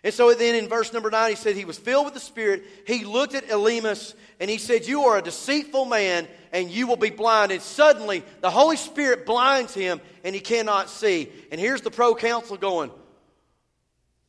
And 0.03 0.15
so 0.15 0.33
then 0.33 0.55
in 0.55 0.69
verse 0.69 0.93
number 0.93 1.11
9, 1.11 1.31
he 1.31 1.37
said, 1.37 1.57
He 1.57 1.65
was 1.65 1.77
filled 1.77 2.07
with 2.07 2.15
the 2.15 2.21
Spirit. 2.21 2.65
He 2.87 3.05
looked 3.05 3.35
at 3.35 3.49
Elymas 3.49 4.15
and 4.39 4.49
he 4.49 4.59
said, 4.59 4.87
You 4.87 5.03
are 5.07 5.19
a 5.19 5.23
deceitful 5.23 5.85
man 5.85 6.27
and 6.53 6.71
you 6.71 6.87
will 6.87 6.97
be 6.97 7.11
blind. 7.11 7.53
And 7.53 7.61
suddenly 7.61 8.25
the 8.41 8.51
Holy 8.51 8.77
Spirit 8.77 9.27
blinds 9.27 9.75
him 9.75 10.01
and 10.25 10.35
he 10.35 10.41
cannot 10.41 10.89
see. 10.89 11.31
And 11.51 11.61
here's 11.61 11.83
the 11.83 11.91
proconsul 11.91 12.57
going, 12.57 12.91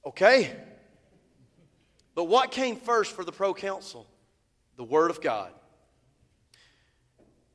Okay. 0.06 0.52
But 2.16 2.26
what 2.26 2.52
came 2.52 2.76
first 2.76 3.16
for 3.16 3.24
the 3.24 3.32
proconsul? 3.32 4.06
The 4.82 4.86
Word 4.86 5.12
of 5.12 5.22
God. 5.22 5.52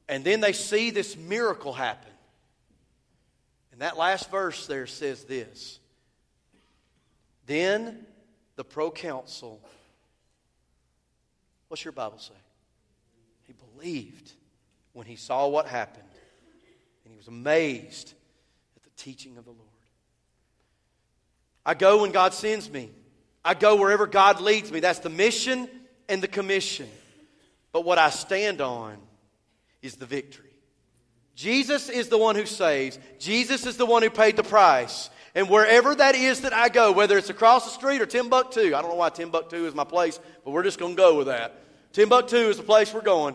And 0.08 0.24
then 0.24 0.40
they 0.40 0.52
see 0.52 0.90
this 0.90 1.16
miracle 1.16 1.72
happen. 1.72 2.12
And 3.72 3.80
that 3.80 3.96
last 3.96 4.30
verse 4.30 4.68
there 4.68 4.86
says 4.86 5.24
this 5.24 5.80
Then 7.46 8.06
the 8.54 8.62
proconsul, 8.62 9.60
what's 11.66 11.84
your 11.84 11.90
Bible 11.90 12.20
say? 12.20 12.32
He 13.48 13.54
believed 13.74 14.30
when 14.92 15.08
he 15.08 15.16
saw 15.16 15.48
what 15.48 15.66
happened, 15.66 16.04
and 17.04 17.10
he 17.10 17.16
was 17.16 17.26
amazed 17.26 18.14
at 18.76 18.84
the 18.84 18.90
teaching 19.02 19.36
of 19.36 19.44
the 19.44 19.50
Lord. 19.50 19.62
I 21.64 21.74
go 21.74 22.02
when 22.02 22.12
God 22.12 22.34
sends 22.34 22.70
me. 22.70 22.88
I 23.44 23.54
go 23.54 23.74
wherever 23.74 24.06
God 24.06 24.40
leads 24.40 24.70
me. 24.70 24.78
That's 24.78 25.00
the 25.00 25.10
mission 25.10 25.68
and 26.08 26.22
the 26.22 26.28
commission. 26.28 26.88
But 27.76 27.84
what 27.84 27.98
I 27.98 28.08
stand 28.08 28.62
on 28.62 28.96
is 29.82 29.96
the 29.96 30.06
victory. 30.06 30.48
Jesus 31.34 31.90
is 31.90 32.08
the 32.08 32.16
one 32.16 32.34
who 32.34 32.46
saves. 32.46 32.98
Jesus 33.18 33.66
is 33.66 33.76
the 33.76 33.84
one 33.84 34.02
who 34.02 34.08
paid 34.08 34.36
the 34.36 34.42
price. 34.42 35.10
And 35.34 35.50
wherever 35.50 35.94
that 35.94 36.14
is 36.14 36.40
that 36.40 36.54
I 36.54 36.70
go, 36.70 36.92
whether 36.92 37.18
it's 37.18 37.28
across 37.28 37.66
the 37.66 37.70
street 37.72 38.00
or 38.00 38.06
Timbuktu, 38.06 38.74
I 38.74 38.80
don't 38.80 38.88
know 38.88 38.94
why 38.94 39.10
Timbuktu 39.10 39.66
is 39.66 39.74
my 39.74 39.84
place, 39.84 40.18
but 40.42 40.52
we're 40.52 40.62
just 40.62 40.78
going 40.78 40.96
to 40.96 40.96
go 40.96 41.18
with 41.18 41.26
that. 41.26 41.60
Timbuktu 41.92 42.48
is 42.48 42.56
the 42.56 42.62
place 42.62 42.94
we're 42.94 43.02
going. 43.02 43.34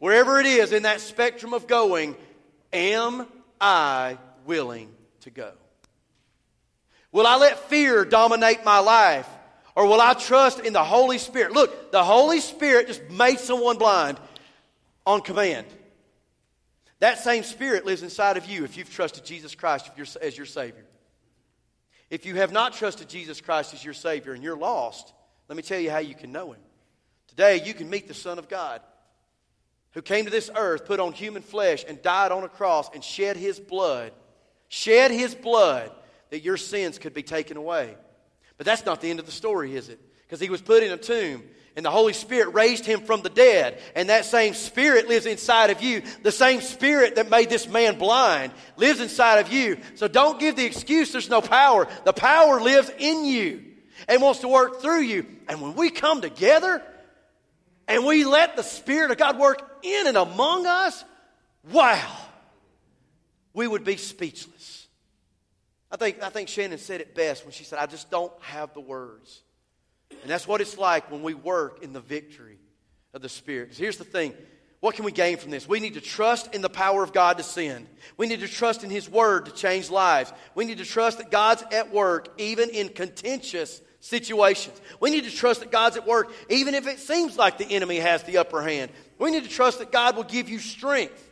Wherever 0.00 0.40
it 0.40 0.46
is 0.46 0.72
in 0.72 0.82
that 0.82 1.00
spectrum 1.00 1.54
of 1.54 1.68
going, 1.68 2.16
am 2.72 3.28
I 3.60 4.18
willing 4.44 4.92
to 5.20 5.30
go? 5.30 5.52
Will 7.12 7.28
I 7.28 7.36
let 7.36 7.70
fear 7.70 8.04
dominate 8.04 8.64
my 8.64 8.80
life? 8.80 9.28
Or 9.74 9.86
will 9.86 10.00
I 10.00 10.14
trust 10.14 10.60
in 10.60 10.72
the 10.72 10.84
Holy 10.84 11.18
Spirit? 11.18 11.52
Look, 11.52 11.92
the 11.92 12.04
Holy 12.04 12.40
Spirit 12.40 12.88
just 12.88 13.08
made 13.10 13.38
someone 13.38 13.78
blind 13.78 14.18
on 15.06 15.22
command. 15.22 15.66
That 17.00 17.18
same 17.18 17.42
Spirit 17.42 17.84
lives 17.84 18.02
inside 18.02 18.36
of 18.36 18.46
you 18.46 18.64
if 18.64 18.76
you've 18.76 18.92
trusted 18.92 19.24
Jesus 19.24 19.54
Christ 19.54 19.90
as 20.20 20.36
your 20.36 20.46
Savior. 20.46 20.84
If 22.10 22.26
you 22.26 22.34
have 22.36 22.52
not 22.52 22.74
trusted 22.74 23.08
Jesus 23.08 23.40
Christ 23.40 23.72
as 23.72 23.84
your 23.84 23.94
Savior 23.94 24.34
and 24.34 24.42
you're 24.42 24.56
lost, 24.56 25.12
let 25.48 25.56
me 25.56 25.62
tell 25.62 25.80
you 25.80 25.90
how 25.90 25.98
you 25.98 26.14
can 26.14 26.30
know 26.30 26.52
Him. 26.52 26.60
Today, 27.28 27.62
you 27.64 27.72
can 27.72 27.88
meet 27.88 28.06
the 28.06 28.14
Son 28.14 28.38
of 28.38 28.48
God 28.48 28.82
who 29.92 30.02
came 30.02 30.26
to 30.26 30.30
this 30.30 30.50
earth, 30.54 30.84
put 30.84 31.00
on 31.00 31.12
human 31.12 31.42
flesh, 31.42 31.84
and 31.88 32.00
died 32.02 32.30
on 32.32 32.44
a 32.44 32.48
cross 32.48 32.90
and 32.94 33.02
shed 33.02 33.36
His 33.36 33.58
blood, 33.58 34.12
shed 34.68 35.10
His 35.10 35.34
blood 35.34 35.90
that 36.30 36.40
your 36.40 36.56
sins 36.56 36.98
could 36.98 37.14
be 37.14 37.22
taken 37.22 37.56
away. 37.56 37.96
But 38.62 38.66
that's 38.66 38.86
not 38.86 39.00
the 39.00 39.10
end 39.10 39.18
of 39.18 39.26
the 39.26 39.32
story, 39.32 39.74
is 39.74 39.88
it? 39.88 39.98
Because 40.20 40.38
he 40.38 40.48
was 40.48 40.62
put 40.62 40.84
in 40.84 40.92
a 40.92 40.96
tomb 40.96 41.42
and 41.74 41.84
the 41.84 41.90
Holy 41.90 42.12
Spirit 42.12 42.54
raised 42.54 42.86
him 42.86 43.00
from 43.00 43.20
the 43.22 43.28
dead. 43.28 43.82
And 43.96 44.08
that 44.08 44.24
same 44.24 44.54
Spirit 44.54 45.08
lives 45.08 45.26
inside 45.26 45.70
of 45.70 45.82
you. 45.82 46.04
The 46.22 46.30
same 46.30 46.60
Spirit 46.60 47.16
that 47.16 47.28
made 47.28 47.50
this 47.50 47.66
man 47.66 47.98
blind 47.98 48.52
lives 48.76 49.00
inside 49.00 49.40
of 49.40 49.52
you. 49.52 49.78
So 49.96 50.06
don't 50.06 50.38
give 50.38 50.54
the 50.54 50.64
excuse 50.64 51.10
there's 51.10 51.28
no 51.28 51.40
power. 51.40 51.88
The 52.04 52.12
power 52.12 52.60
lives 52.60 52.88
in 53.00 53.24
you 53.24 53.64
and 54.06 54.22
wants 54.22 54.42
to 54.42 54.48
work 54.48 54.80
through 54.80 55.00
you. 55.00 55.26
And 55.48 55.60
when 55.60 55.74
we 55.74 55.90
come 55.90 56.20
together 56.20 56.84
and 57.88 58.06
we 58.06 58.24
let 58.24 58.54
the 58.54 58.62
Spirit 58.62 59.10
of 59.10 59.18
God 59.18 59.40
work 59.40 59.80
in 59.82 60.06
and 60.06 60.16
among 60.16 60.66
us, 60.66 61.04
wow, 61.72 62.16
we 63.54 63.66
would 63.66 63.82
be 63.82 63.96
speechless. 63.96 64.71
I 65.92 65.96
think, 65.96 66.22
I 66.22 66.30
think 66.30 66.48
Shannon 66.48 66.78
said 66.78 67.02
it 67.02 67.14
best 67.14 67.44
when 67.44 67.52
she 67.52 67.64
said, 67.64 67.78
I 67.78 67.84
just 67.84 68.10
don't 68.10 68.32
have 68.40 68.72
the 68.72 68.80
words. 68.80 69.42
And 70.22 70.30
that's 70.30 70.48
what 70.48 70.62
it's 70.62 70.78
like 70.78 71.10
when 71.10 71.22
we 71.22 71.34
work 71.34 71.82
in 71.82 71.92
the 71.92 72.00
victory 72.00 72.58
of 73.12 73.20
the 73.20 73.28
Spirit. 73.28 73.74
Here's 73.76 73.98
the 73.98 74.04
thing 74.04 74.34
what 74.80 74.96
can 74.96 75.04
we 75.04 75.12
gain 75.12 75.36
from 75.36 75.52
this? 75.52 75.68
We 75.68 75.78
need 75.78 75.94
to 75.94 76.00
trust 76.00 76.54
in 76.56 76.60
the 76.60 76.68
power 76.68 77.04
of 77.04 77.12
God 77.12 77.36
to 77.36 77.44
send. 77.44 77.86
We 78.16 78.26
need 78.26 78.40
to 78.40 78.48
trust 78.48 78.82
in 78.82 78.90
His 78.90 79.08
Word 79.08 79.44
to 79.44 79.52
change 79.52 79.90
lives. 79.90 80.32
We 80.56 80.64
need 80.64 80.78
to 80.78 80.84
trust 80.84 81.18
that 81.18 81.30
God's 81.30 81.62
at 81.70 81.92
work 81.92 82.28
even 82.40 82.68
in 82.70 82.88
contentious 82.88 83.80
situations. 84.00 84.80
We 84.98 85.10
need 85.10 85.24
to 85.24 85.30
trust 85.30 85.60
that 85.60 85.70
God's 85.70 85.98
at 85.98 86.06
work 86.06 86.32
even 86.48 86.74
if 86.74 86.88
it 86.88 86.98
seems 86.98 87.36
like 87.36 87.58
the 87.58 87.70
enemy 87.70 87.98
has 87.98 88.24
the 88.24 88.38
upper 88.38 88.60
hand. 88.60 88.90
We 89.18 89.30
need 89.30 89.44
to 89.44 89.50
trust 89.50 89.78
that 89.78 89.92
God 89.92 90.16
will 90.16 90.24
give 90.24 90.48
you 90.48 90.58
strength 90.58 91.31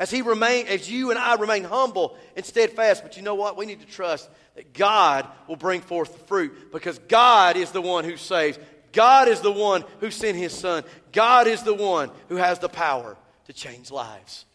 as 0.00 0.10
he 0.10 0.22
remain, 0.22 0.66
as 0.66 0.90
you 0.90 1.10
and 1.10 1.18
I 1.18 1.34
remain 1.34 1.62
humble 1.62 2.16
and 2.34 2.44
steadfast. 2.44 3.02
But 3.02 3.18
you 3.18 3.22
know 3.22 3.34
what? 3.34 3.58
We 3.58 3.66
need 3.66 3.80
to 3.80 3.86
trust 3.86 4.30
that 4.56 4.72
God 4.72 5.26
will 5.46 5.56
bring 5.56 5.82
forth 5.82 6.14
the 6.14 6.24
fruit 6.24 6.72
because 6.72 6.98
God 7.00 7.58
is 7.58 7.70
the 7.70 7.82
one 7.82 8.04
who 8.04 8.16
saves. 8.16 8.58
God 8.92 9.28
is 9.28 9.42
the 9.42 9.52
one 9.52 9.84
who 10.00 10.10
sent 10.10 10.38
his 10.38 10.54
son. 10.54 10.84
God 11.12 11.46
is 11.46 11.62
the 11.62 11.74
one 11.74 12.10
who 12.30 12.36
has 12.36 12.58
the 12.58 12.68
power 12.68 13.18
to 13.44 13.52
change 13.52 13.90
lives. 13.90 14.46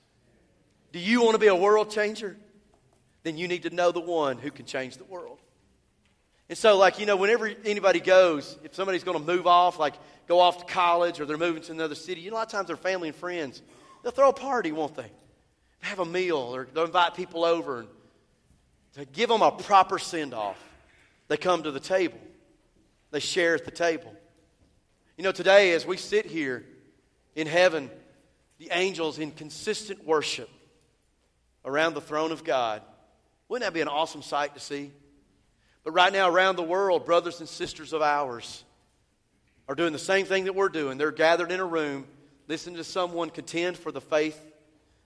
Do 0.92 0.98
you 1.00 1.22
want 1.22 1.36
to 1.36 1.40
be 1.40 1.48
a 1.48 1.56
world 1.56 1.92
changer? 1.92 2.36
Then 3.22 3.38
you 3.38 3.48
need 3.48 3.64
to 3.64 3.70
know 3.70 3.92
the 3.92 4.02
one 4.02 4.40
who 4.40 4.50
can 4.50 4.66
change 4.66 4.98
the 4.98 5.04
world. 5.04 5.38
And 6.50 6.58
so, 6.58 6.76
like, 6.78 7.00
you 7.00 7.06
know, 7.06 7.18
whenever 7.18 7.52
anybody 7.66 8.00
goes, 8.00 8.58
if 8.64 8.74
somebody's 8.74 9.04
going 9.04 9.18
to 9.20 9.24
move 9.24 9.46
off, 9.46 9.78
like 9.78 9.94
go 10.28 10.40
off 10.40 10.66
to 10.66 10.74
college 10.74 11.20
or 11.20 11.26
they're 11.26 11.38
moving 11.38 11.62
to 11.64 11.72
another 11.72 11.96
city, 11.96 12.22
you 12.22 12.32
know, 12.32 12.38
a 12.38 12.40
lot 12.40 12.48
of 12.48 12.52
times 12.52 12.68
their 12.68 12.76
family 12.78 13.10
and 13.10 13.18
friends, 13.18 13.62
they'll 14.02 14.12
throw 14.12 14.30
a 14.30 14.34
party, 14.34 14.72
won't 14.72 14.96
they? 14.96 15.12
Have 15.82 16.00
a 16.00 16.06
meal 16.06 16.38
or 16.38 16.68
they'll 16.74 16.86
invite 16.86 17.16
people 17.16 17.46
over 17.46 17.80
and 17.80 17.88
to 18.96 19.06
give 19.06 19.30
them 19.30 19.42
a 19.42 19.52
proper 19.52 20.00
send 20.00 20.34
off. 20.34 20.58
They 21.28 21.38
come 21.38 21.64
to 21.64 21.72
the 21.72 21.80
table, 21.80 22.20
they 23.12 23.20
share 23.20 23.56
at 23.56 23.66
the 23.66 23.72
table. 23.72 24.14
You 25.18 25.24
know, 25.24 25.32
today, 25.32 25.72
as 25.72 25.86
we 25.86 25.96
sit 25.96 26.26
here 26.26 26.66
in 27.36 27.48
heaven, 27.48 27.90
the 28.58 28.70
angels 28.72 29.18
in 29.18 29.32
consistent 29.32 30.06
worship 30.06 30.50
around 31.64 31.94
the 31.94 32.02
throne 32.02 32.32
of 32.32 32.44
God, 32.44 32.82
wouldn't 33.48 33.66
that 33.66 33.74
be 33.74 33.82
an 33.82 33.88
awesome 33.88 34.22
sight 34.22 34.56
to 34.56 34.60
see? 34.60 34.92
But 35.84 35.92
right 35.92 36.12
now, 36.12 36.30
around 36.30 36.56
the 36.56 36.64
world, 36.64 37.06
brothers 37.06 37.40
and 37.40 37.48
sisters 37.48 37.94
of 37.94 38.02
ours 38.02 38.64
are 39.70 39.76
doing 39.76 39.94
the 39.94 40.00
same 40.00 40.26
thing 40.26 40.46
that 40.46 40.54
we're 40.54 40.70
doing. 40.70 40.98
They're 40.98 41.12
gathered 41.12 41.52
in 41.52 41.60
a 41.60 41.66
room, 41.66 42.08
listening 42.48 42.76
to 42.78 42.84
someone 42.84 43.30
contend 43.30 43.78
for 43.78 43.92
the 43.92 44.02
faith, 44.02 44.40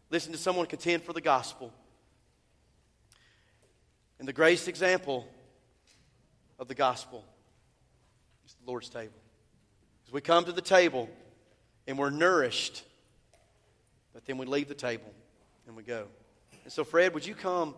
listening 0.09 0.35
to 0.35 0.41
someone 0.41 0.65
contend 0.65 1.03
for 1.03 1.13
the 1.13 1.21
gospel. 1.21 1.73
And 4.19 4.27
the 4.27 4.33
greatest 4.33 4.67
example 4.67 5.27
of 6.57 6.67
the 6.67 6.75
gospel 6.75 7.23
is 8.45 8.55
the 8.55 8.69
Lord's 8.69 8.89
table. 8.89 9.13
As 10.07 10.13
we 10.13 10.21
come 10.21 10.45
to 10.45 10.51
the 10.51 10.61
table 10.61 11.09
and 11.87 11.97
we're 11.97 12.09
nourished, 12.09 12.83
but 14.13 14.25
then 14.25 14.37
we 14.37 14.45
leave 14.45 14.67
the 14.67 14.73
table 14.73 15.13
and 15.67 15.75
we 15.75 15.83
go. 15.83 16.07
And 16.63 16.73
so, 16.73 16.83
Fred, 16.83 17.13
would 17.13 17.25
you 17.25 17.35
come 17.35 17.75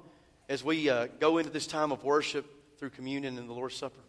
as 0.49 0.63
we 0.63 0.89
uh, 0.89 1.07
go 1.19 1.37
into 1.37 1.51
this 1.51 1.67
time 1.67 1.91
of 1.91 2.03
worship? 2.03 2.57
through 2.81 2.89
communion 2.89 3.37
and 3.37 3.47
the 3.47 3.53
Lord's 3.53 3.75
Supper. 3.75 4.01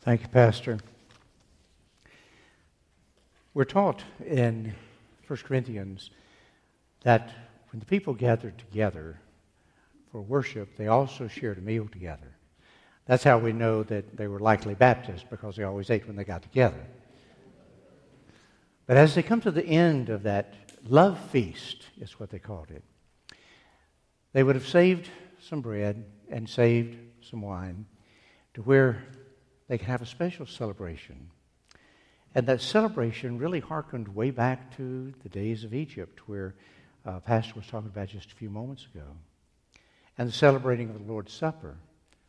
Thank 0.00 0.22
you, 0.22 0.28
Pastor. 0.28 0.78
We're 3.52 3.64
taught 3.64 4.04
in 4.24 4.72
1 5.26 5.38
Corinthians 5.40 6.10
that 7.02 7.32
when 7.72 7.80
the 7.80 7.86
people 7.86 8.14
gathered 8.14 8.56
together 8.58 9.18
for 10.12 10.20
worship, 10.22 10.76
they 10.76 10.86
also 10.86 11.26
shared 11.26 11.58
a 11.58 11.60
meal 11.60 11.88
together. 11.90 12.36
That's 13.06 13.24
how 13.24 13.38
we 13.38 13.52
know 13.52 13.82
that 13.84 14.16
they 14.16 14.28
were 14.28 14.38
likely 14.38 14.74
Baptists, 14.74 15.24
because 15.28 15.56
they 15.56 15.64
always 15.64 15.90
ate 15.90 16.06
when 16.06 16.14
they 16.14 16.22
got 16.22 16.42
together. 16.42 16.86
But 18.86 18.96
as 18.96 19.16
they 19.16 19.22
come 19.22 19.40
to 19.40 19.50
the 19.50 19.66
end 19.66 20.10
of 20.10 20.22
that 20.22 20.54
love 20.86 21.18
feast, 21.30 21.86
is 22.00 22.20
what 22.20 22.30
they 22.30 22.38
called 22.38 22.70
it, 22.70 22.84
they 24.32 24.44
would 24.44 24.54
have 24.54 24.68
saved 24.68 25.08
some 25.40 25.60
bread 25.60 26.04
and 26.28 26.48
saved 26.48 26.98
some 27.20 27.42
wine 27.42 27.84
to 28.54 28.62
where 28.62 29.02
they 29.66 29.76
could 29.76 29.88
have 29.88 30.02
a 30.02 30.06
special 30.06 30.46
celebration. 30.46 31.30
And 32.34 32.46
that 32.46 32.60
celebration 32.60 33.38
really 33.38 33.60
harkened 33.60 34.08
way 34.08 34.30
back 34.30 34.76
to 34.76 35.12
the 35.22 35.28
days 35.28 35.64
of 35.64 35.74
Egypt, 35.74 36.20
where 36.28 36.54
uh, 37.04 37.18
Pastor 37.20 37.54
was 37.56 37.66
talking 37.66 37.88
about 37.88 38.08
just 38.08 38.30
a 38.30 38.36
few 38.36 38.50
moments 38.50 38.86
ago, 38.94 39.06
and 40.16 40.28
the 40.28 40.32
celebrating 40.32 40.90
of 40.90 40.98
the 40.98 41.12
Lord's 41.12 41.32
Supper. 41.32 41.76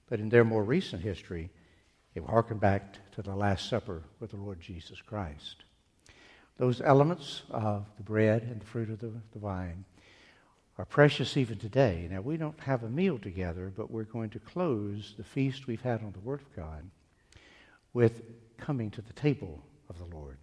But 0.10 0.20
in 0.20 0.30
their 0.30 0.44
more 0.44 0.64
recent 0.64 1.04
history, 1.04 1.52
it 2.16 2.24
harkened 2.24 2.60
back 2.60 2.96
to 3.14 3.22
the 3.22 3.36
Last 3.36 3.70
Supper 3.70 4.02
with 4.20 4.32
the 4.32 4.38
Lord 4.38 4.60
Jesus 4.60 5.02
Christ. 5.02 5.64
Those 6.58 6.82
elements 6.82 7.44
of 7.52 7.86
the 7.98 8.04
bread 8.04 8.44
and 8.44 8.60
the 8.60 8.66
fruit 8.66 8.90
of 8.90 9.00
the, 9.00 9.12
the 9.34 9.40
vine 9.40 9.86
are 10.78 10.86
precious 10.86 11.38
even 11.38 11.60
today. 11.60 12.08
Now, 12.10 12.22
we 12.22 12.38
don't 12.38 12.60
have 12.62 12.84
a 12.84 12.90
meal 12.90 13.20
together, 13.20 13.72
but 13.76 13.92
we're 13.92 14.04
going 14.04 14.32
to 14.32 14.40
close 14.40 15.14
the 15.16 15.24
feast 15.24 15.68
we've 15.68 15.82
had 15.82 16.02
on 16.02 16.12
the 16.12 16.20
Word 16.20 16.42
of 16.42 16.56
God 16.56 16.90
with 17.94 18.24
coming 18.58 18.90
to 18.92 19.02
the 19.02 19.14
table 19.14 19.64
of 19.92 20.00
the 20.00 20.16
Lord. 20.16 20.38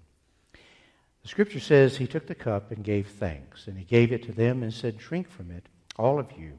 The 1.23 1.29
scripture 1.29 1.61
says 1.61 1.97
he 1.97 2.07
took 2.07 2.27
the 2.27 2.35
cup 2.35 2.71
and 2.71 2.85
gave 2.85 3.09
thanks, 3.09 3.67
and 3.67 3.77
he 3.77 3.85
gave 3.85 4.13
it 4.13 4.23
to 4.25 4.33
them 4.33 4.63
and 4.63 4.73
said, 4.73 4.99
Drink 4.99 5.29
from 5.29 5.51
it, 5.51 5.67
all 5.97 6.19
of 6.19 6.31
you, 6.39 6.59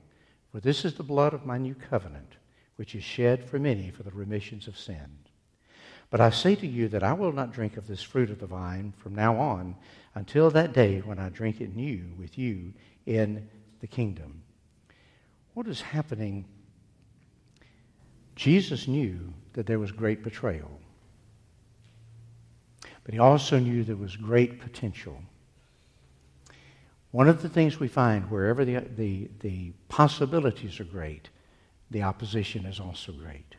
for 0.52 0.60
this 0.60 0.84
is 0.84 0.96
the 0.96 1.04
blood 1.04 1.34
of 1.34 1.46
my 1.46 1.58
new 1.58 1.76
covenant, 1.76 2.34
which 2.76 2.96
is 2.96 3.04
shed 3.04 3.48
for 3.48 3.60
many 3.60 3.92
for 3.92 4.04
the 4.04 4.12
remissions 4.12 4.68
of 4.68 4.78
sin. 4.78 5.20
But 6.10 6.22
I 6.22 6.32
say 6.32 6.56
to 6.56 6.68
you 6.68 6.88
that 6.90 7.04
I 7.04 7.14
will 7.14 7.32
not 7.32 7.54
drink 7.54 7.78
of 7.78 7.88
this 7.88 8.02
fruit 8.02 8.32
of 8.32 8.40
the 8.40 8.48
vine 8.48 8.94
from 8.98 9.14
now 9.14 9.38
on 9.38 9.76
until 10.16 10.50
that 10.50 10.74
day 10.74 11.00
when 11.00 11.20
I 11.20 11.30
drink 11.30 11.62
it 11.62 11.76
new 11.76 12.06
with 12.18 12.38
you 12.38 12.74
in 13.06 13.48
the 13.80 13.88
kingdom. 13.88 14.42
What 15.54 15.68
is 15.68 15.82
happening? 15.82 16.46
Jesus 18.36 18.88
knew 18.88 19.34
that 19.54 19.68
there 19.68 19.80
was 19.80 19.92
great 19.92 20.24
betrayal, 20.24 20.80
but 23.10 23.16
he 23.16 23.20
also 23.20 23.57
knew 23.57 23.84
there 23.84 23.95
was 23.95 24.16
great 24.16 24.60
potential. 24.60 25.20
One 27.10 27.28
of 27.28 27.41
the 27.41 27.49
things 27.49 27.80
we 27.80 27.88
find 27.88 28.30
wherever 28.30 28.64
the, 28.64 28.82
the, 28.82 29.32
the 29.39 29.74
possibilities 29.88 30.80
are 30.80 30.84
great, 30.84 31.30
the 31.89 32.03
opposition 32.03 32.68
is 32.68 32.80
also 32.80 33.12
great. 33.12 33.55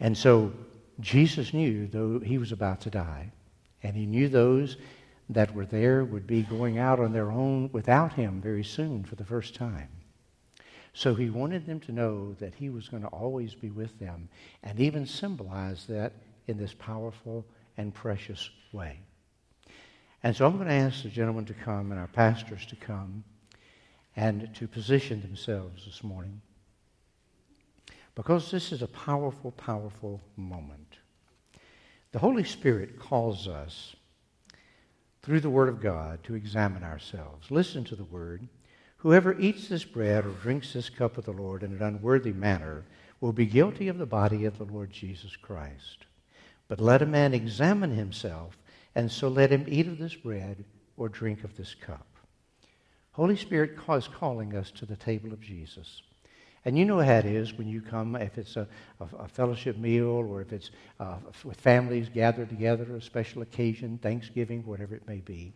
And 0.00 0.16
so 0.16 0.54
Jesus 1.00 1.52
knew, 1.52 1.86
though 1.88 2.20
he 2.20 2.38
was 2.38 2.52
about 2.52 2.80
to 2.80 2.90
die, 2.90 3.32
and 3.82 3.94
he 3.94 4.06
knew 4.06 4.30
those 4.30 4.78
that 5.28 5.54
were 5.54 5.66
there 5.66 6.06
would 6.06 6.26
be 6.26 6.44
going 6.44 6.78
out 6.78 6.98
on 6.98 7.12
their 7.12 7.30
own 7.30 7.68
without 7.70 8.14
him 8.14 8.40
very 8.40 8.64
soon 8.64 9.04
for 9.04 9.16
the 9.16 9.26
first 9.26 9.54
time. 9.54 9.90
So 10.94 11.14
he 11.14 11.28
wanted 11.28 11.66
them 11.66 11.80
to 11.80 11.92
know 11.92 12.32
that 12.40 12.54
he 12.54 12.70
was 12.70 12.88
going 12.88 13.02
to 13.02 13.10
always 13.10 13.54
be 13.54 13.68
with 13.68 13.98
them 13.98 14.30
and 14.62 14.80
even 14.80 15.04
symbolize 15.04 15.84
that 15.88 16.14
in 16.46 16.56
this 16.56 16.72
powerful 16.72 17.44
and 17.78 17.94
precious 17.94 18.50
way. 18.72 19.00
And 20.22 20.36
so 20.36 20.44
I'm 20.44 20.56
going 20.56 20.68
to 20.68 20.74
ask 20.74 21.02
the 21.02 21.08
gentlemen 21.08 21.46
to 21.46 21.54
come 21.54 21.90
and 21.92 21.98
our 21.98 22.08
pastors 22.08 22.66
to 22.66 22.76
come 22.76 23.24
and 24.16 24.54
to 24.56 24.68
position 24.68 25.22
themselves 25.22 25.86
this 25.86 26.02
morning 26.02 26.42
because 28.18 28.50
this 28.50 28.72
is 28.72 28.82
a 28.82 28.88
powerful, 28.88 29.52
powerful 29.52 30.20
moment. 30.36 30.98
The 32.10 32.18
Holy 32.18 32.42
Spirit 32.42 32.98
calls 32.98 33.46
us 33.46 33.94
through 35.22 35.38
the 35.38 35.50
Word 35.50 35.68
of 35.68 35.80
God 35.80 36.24
to 36.24 36.34
examine 36.34 36.82
ourselves. 36.82 37.48
Listen 37.50 37.84
to 37.84 37.94
the 37.94 38.02
Word. 38.02 38.48
Whoever 38.96 39.38
eats 39.38 39.68
this 39.68 39.84
bread 39.84 40.26
or 40.26 40.30
drinks 40.30 40.72
this 40.72 40.90
cup 40.90 41.16
of 41.16 41.26
the 41.26 41.32
Lord 41.32 41.62
in 41.62 41.72
an 41.72 41.82
unworthy 41.82 42.32
manner 42.32 42.84
will 43.20 43.32
be 43.32 43.46
guilty 43.46 43.86
of 43.86 43.98
the 43.98 44.06
body 44.06 44.46
of 44.46 44.58
the 44.58 44.64
Lord 44.64 44.90
Jesus 44.90 45.36
Christ. 45.36 46.06
But 46.68 46.80
let 46.80 47.02
a 47.02 47.06
man 47.06 47.34
examine 47.34 47.92
himself, 47.92 48.58
and 48.94 49.10
so 49.10 49.28
let 49.28 49.50
him 49.50 49.64
eat 49.66 49.86
of 49.86 49.98
this 49.98 50.14
bread 50.14 50.64
or 50.96 51.08
drink 51.08 51.42
of 51.44 51.56
this 51.56 51.74
cup. 51.74 52.06
Holy 53.12 53.36
Spirit 53.36 53.72
is 53.90 54.06
calling 54.06 54.54
us 54.54 54.70
to 54.72 54.86
the 54.86 54.96
table 54.96 55.32
of 55.32 55.40
Jesus. 55.40 56.02
And 56.64 56.78
you 56.78 56.84
know 56.84 57.00
how 57.00 57.14
it 57.14 57.24
is 57.24 57.54
when 57.54 57.66
you 57.66 57.80
come, 57.80 58.14
if 58.16 58.36
it's 58.36 58.56
a, 58.56 58.68
a, 59.00 59.16
a 59.20 59.28
fellowship 59.28 59.78
meal 59.78 60.08
or 60.08 60.42
if 60.42 60.52
it's 60.52 60.70
uh, 61.00 61.16
with 61.42 61.58
families 61.60 62.08
gathered 62.08 62.50
together, 62.50 62.94
a 62.94 63.00
special 63.00 63.42
occasion, 63.42 63.98
Thanksgiving, 64.02 64.64
whatever 64.66 64.94
it 64.94 65.08
may 65.08 65.18
be. 65.18 65.52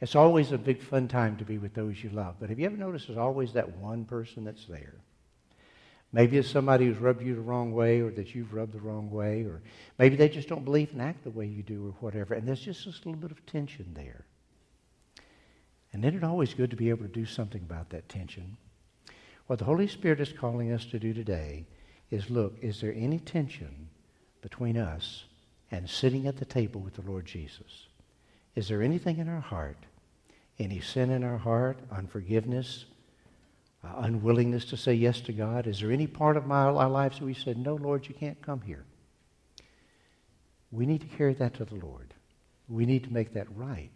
It's 0.00 0.16
always 0.16 0.50
a 0.50 0.58
big 0.58 0.82
fun 0.82 1.06
time 1.06 1.36
to 1.36 1.44
be 1.44 1.58
with 1.58 1.74
those 1.74 2.02
you 2.02 2.10
love. 2.10 2.36
But 2.40 2.48
have 2.48 2.58
you 2.58 2.66
ever 2.66 2.76
noticed 2.76 3.08
there's 3.08 3.18
always 3.18 3.52
that 3.52 3.76
one 3.76 4.04
person 4.04 4.42
that's 4.42 4.64
there? 4.66 4.94
Maybe 6.12 6.36
it's 6.36 6.50
somebody 6.50 6.86
who's 6.86 6.98
rubbed 6.98 7.22
you 7.22 7.34
the 7.34 7.40
wrong 7.40 7.72
way 7.72 8.00
or 8.00 8.10
that 8.10 8.34
you've 8.34 8.52
rubbed 8.52 8.74
the 8.74 8.80
wrong 8.80 9.10
way, 9.10 9.44
or 9.44 9.62
maybe 9.98 10.14
they 10.14 10.28
just 10.28 10.48
don't 10.48 10.64
believe 10.64 10.92
and 10.92 11.00
act 11.00 11.24
the 11.24 11.30
way 11.30 11.46
you 11.46 11.62
do 11.62 11.86
or 11.86 11.92
whatever. 12.00 12.34
And 12.34 12.46
there's 12.46 12.60
just 12.60 12.84
this 12.84 12.98
little 13.06 13.20
bit 13.20 13.30
of 13.30 13.44
tension 13.46 13.86
there. 13.94 14.26
And 15.92 16.04
isn't 16.04 16.18
it 16.18 16.24
always 16.24 16.52
good 16.52 16.70
to 16.70 16.76
be 16.76 16.90
able 16.90 17.04
to 17.04 17.12
do 17.12 17.24
something 17.24 17.62
about 17.62 17.90
that 17.90 18.08
tension? 18.08 18.58
What 19.46 19.58
the 19.58 19.64
Holy 19.64 19.86
Spirit 19.86 20.20
is 20.20 20.32
calling 20.32 20.72
us 20.72 20.84
to 20.86 20.98
do 20.98 21.14
today 21.14 21.66
is 22.10 22.30
look, 22.30 22.56
is 22.60 22.80
there 22.80 22.94
any 22.94 23.18
tension 23.18 23.88
between 24.42 24.76
us 24.76 25.24
and 25.70 25.88
sitting 25.88 26.26
at 26.26 26.36
the 26.36 26.44
table 26.44 26.80
with 26.80 26.94
the 26.94 27.10
Lord 27.10 27.24
Jesus? 27.24 27.86
Is 28.54 28.68
there 28.68 28.82
anything 28.82 29.18
in 29.18 29.28
our 29.28 29.40
heart, 29.40 29.78
any 30.58 30.80
sin 30.80 31.10
in 31.10 31.24
our 31.24 31.38
heart, 31.38 31.78
unforgiveness, 31.90 32.84
uh, 33.84 33.88
unwillingness 33.98 34.64
to 34.66 34.76
say 34.76 34.94
yes 34.94 35.20
to 35.22 35.32
God? 35.32 35.66
Is 35.66 35.80
there 35.80 35.90
any 35.90 36.06
part 36.06 36.36
of 36.36 36.46
my, 36.46 36.64
our 36.64 36.88
lives 36.88 37.18
that 37.18 37.24
we 37.24 37.34
said, 37.34 37.58
no, 37.58 37.74
Lord, 37.74 38.06
you 38.08 38.14
can't 38.14 38.40
come 38.42 38.60
here? 38.60 38.84
We 40.70 40.86
need 40.86 41.00
to 41.02 41.16
carry 41.16 41.34
that 41.34 41.54
to 41.54 41.64
the 41.64 41.74
Lord. 41.74 42.14
We 42.68 42.86
need 42.86 43.04
to 43.04 43.12
make 43.12 43.34
that 43.34 43.54
right 43.54 43.92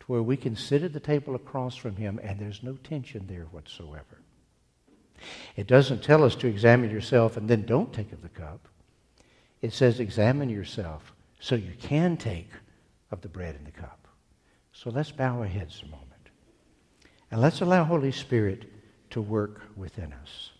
to 0.00 0.06
where 0.06 0.22
we 0.22 0.36
can 0.36 0.56
sit 0.56 0.82
at 0.82 0.92
the 0.92 1.00
table 1.00 1.34
across 1.34 1.76
from 1.76 1.96
Him 1.96 2.20
and 2.22 2.38
there's 2.38 2.62
no 2.62 2.74
tension 2.74 3.26
there 3.26 3.44
whatsoever. 3.44 4.20
It 5.56 5.66
doesn't 5.66 6.02
tell 6.02 6.24
us 6.24 6.34
to 6.36 6.46
examine 6.46 6.90
yourself 6.90 7.36
and 7.36 7.48
then 7.48 7.64
don't 7.64 7.92
take 7.92 8.12
of 8.12 8.22
the 8.22 8.28
cup. 8.28 8.68
It 9.62 9.72
says 9.72 10.00
examine 10.00 10.50
yourself 10.50 11.12
so 11.40 11.54
you 11.54 11.72
can 11.80 12.16
take 12.16 12.50
of 13.10 13.20
the 13.20 13.28
bread 13.28 13.54
and 13.54 13.66
the 13.66 13.70
cup. 13.70 14.06
So 14.72 14.90
let's 14.90 15.12
bow 15.12 15.38
our 15.38 15.46
heads 15.46 15.82
a 15.82 15.86
moment. 15.86 16.10
And 17.30 17.40
let's 17.40 17.60
allow 17.60 17.84
Holy 17.84 18.12
Spirit 18.12 18.70
to 19.14 19.22
work 19.22 19.62
within 19.76 20.12
us. 20.12 20.50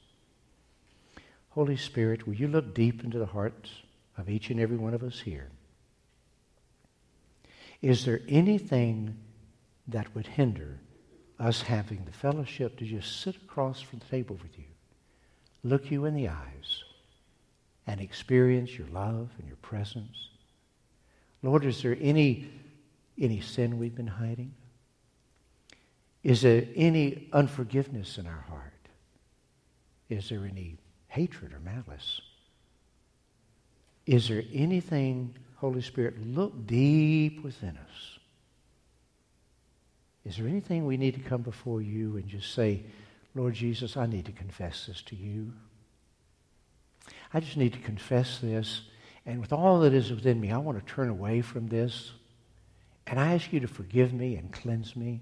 Holy 1.50 1.76
Spirit, 1.76 2.24
will 2.24 2.34
you 2.34 2.46
look 2.46 2.72
deep 2.72 3.02
into 3.02 3.18
the 3.18 3.26
hearts 3.26 3.70
of 4.16 4.30
each 4.30 4.48
and 4.48 4.60
every 4.60 4.76
one 4.76 4.94
of 4.94 5.02
us 5.02 5.20
here? 5.20 5.50
Is 7.82 8.04
there 8.04 8.20
anything 8.28 9.16
that 9.88 10.14
would 10.14 10.28
hinder 10.28 10.78
us 11.40 11.62
having 11.62 12.04
the 12.04 12.12
fellowship 12.12 12.78
to 12.78 12.84
just 12.84 13.22
sit 13.22 13.34
across 13.34 13.80
from 13.80 13.98
the 13.98 14.04
table 14.04 14.38
with 14.40 14.56
you, 14.56 14.64
look 15.64 15.90
you 15.90 16.04
in 16.04 16.14
the 16.14 16.28
eyes, 16.28 16.84
and 17.88 18.00
experience 18.00 18.78
your 18.78 18.86
love 18.88 19.30
and 19.36 19.48
your 19.48 19.56
presence? 19.56 20.28
Lord, 21.42 21.64
is 21.64 21.82
there 21.82 21.98
any, 22.00 22.52
any 23.18 23.40
sin 23.40 23.78
we've 23.78 23.96
been 23.96 24.06
hiding? 24.06 24.54
Is 26.24 26.40
there 26.40 26.64
any 26.74 27.28
unforgiveness 27.34 28.16
in 28.16 28.26
our 28.26 28.44
heart? 28.48 28.72
Is 30.08 30.30
there 30.30 30.46
any 30.50 30.78
hatred 31.08 31.52
or 31.52 31.60
malice? 31.60 32.22
Is 34.06 34.28
there 34.28 34.42
anything, 34.52 35.36
Holy 35.56 35.82
Spirit, 35.82 36.26
look 36.26 36.66
deep 36.66 37.44
within 37.44 37.76
us? 37.76 38.18
Is 40.24 40.38
there 40.38 40.48
anything 40.48 40.86
we 40.86 40.96
need 40.96 41.14
to 41.14 41.20
come 41.20 41.42
before 41.42 41.82
you 41.82 42.16
and 42.16 42.26
just 42.26 42.54
say, 42.54 42.84
Lord 43.34 43.52
Jesus, 43.52 43.96
I 43.96 44.06
need 44.06 44.24
to 44.24 44.32
confess 44.32 44.86
this 44.86 45.02
to 45.02 45.16
you? 45.16 45.52
I 47.34 47.40
just 47.40 47.58
need 47.58 47.74
to 47.74 47.78
confess 47.80 48.38
this. 48.38 48.82
And 49.26 49.40
with 49.40 49.52
all 49.52 49.80
that 49.80 49.92
is 49.92 50.10
within 50.10 50.40
me, 50.40 50.52
I 50.52 50.58
want 50.58 50.78
to 50.78 50.94
turn 50.94 51.10
away 51.10 51.42
from 51.42 51.66
this. 51.66 52.12
And 53.06 53.20
I 53.20 53.34
ask 53.34 53.52
you 53.52 53.60
to 53.60 53.68
forgive 53.68 54.14
me 54.14 54.36
and 54.36 54.50
cleanse 54.50 54.96
me 54.96 55.20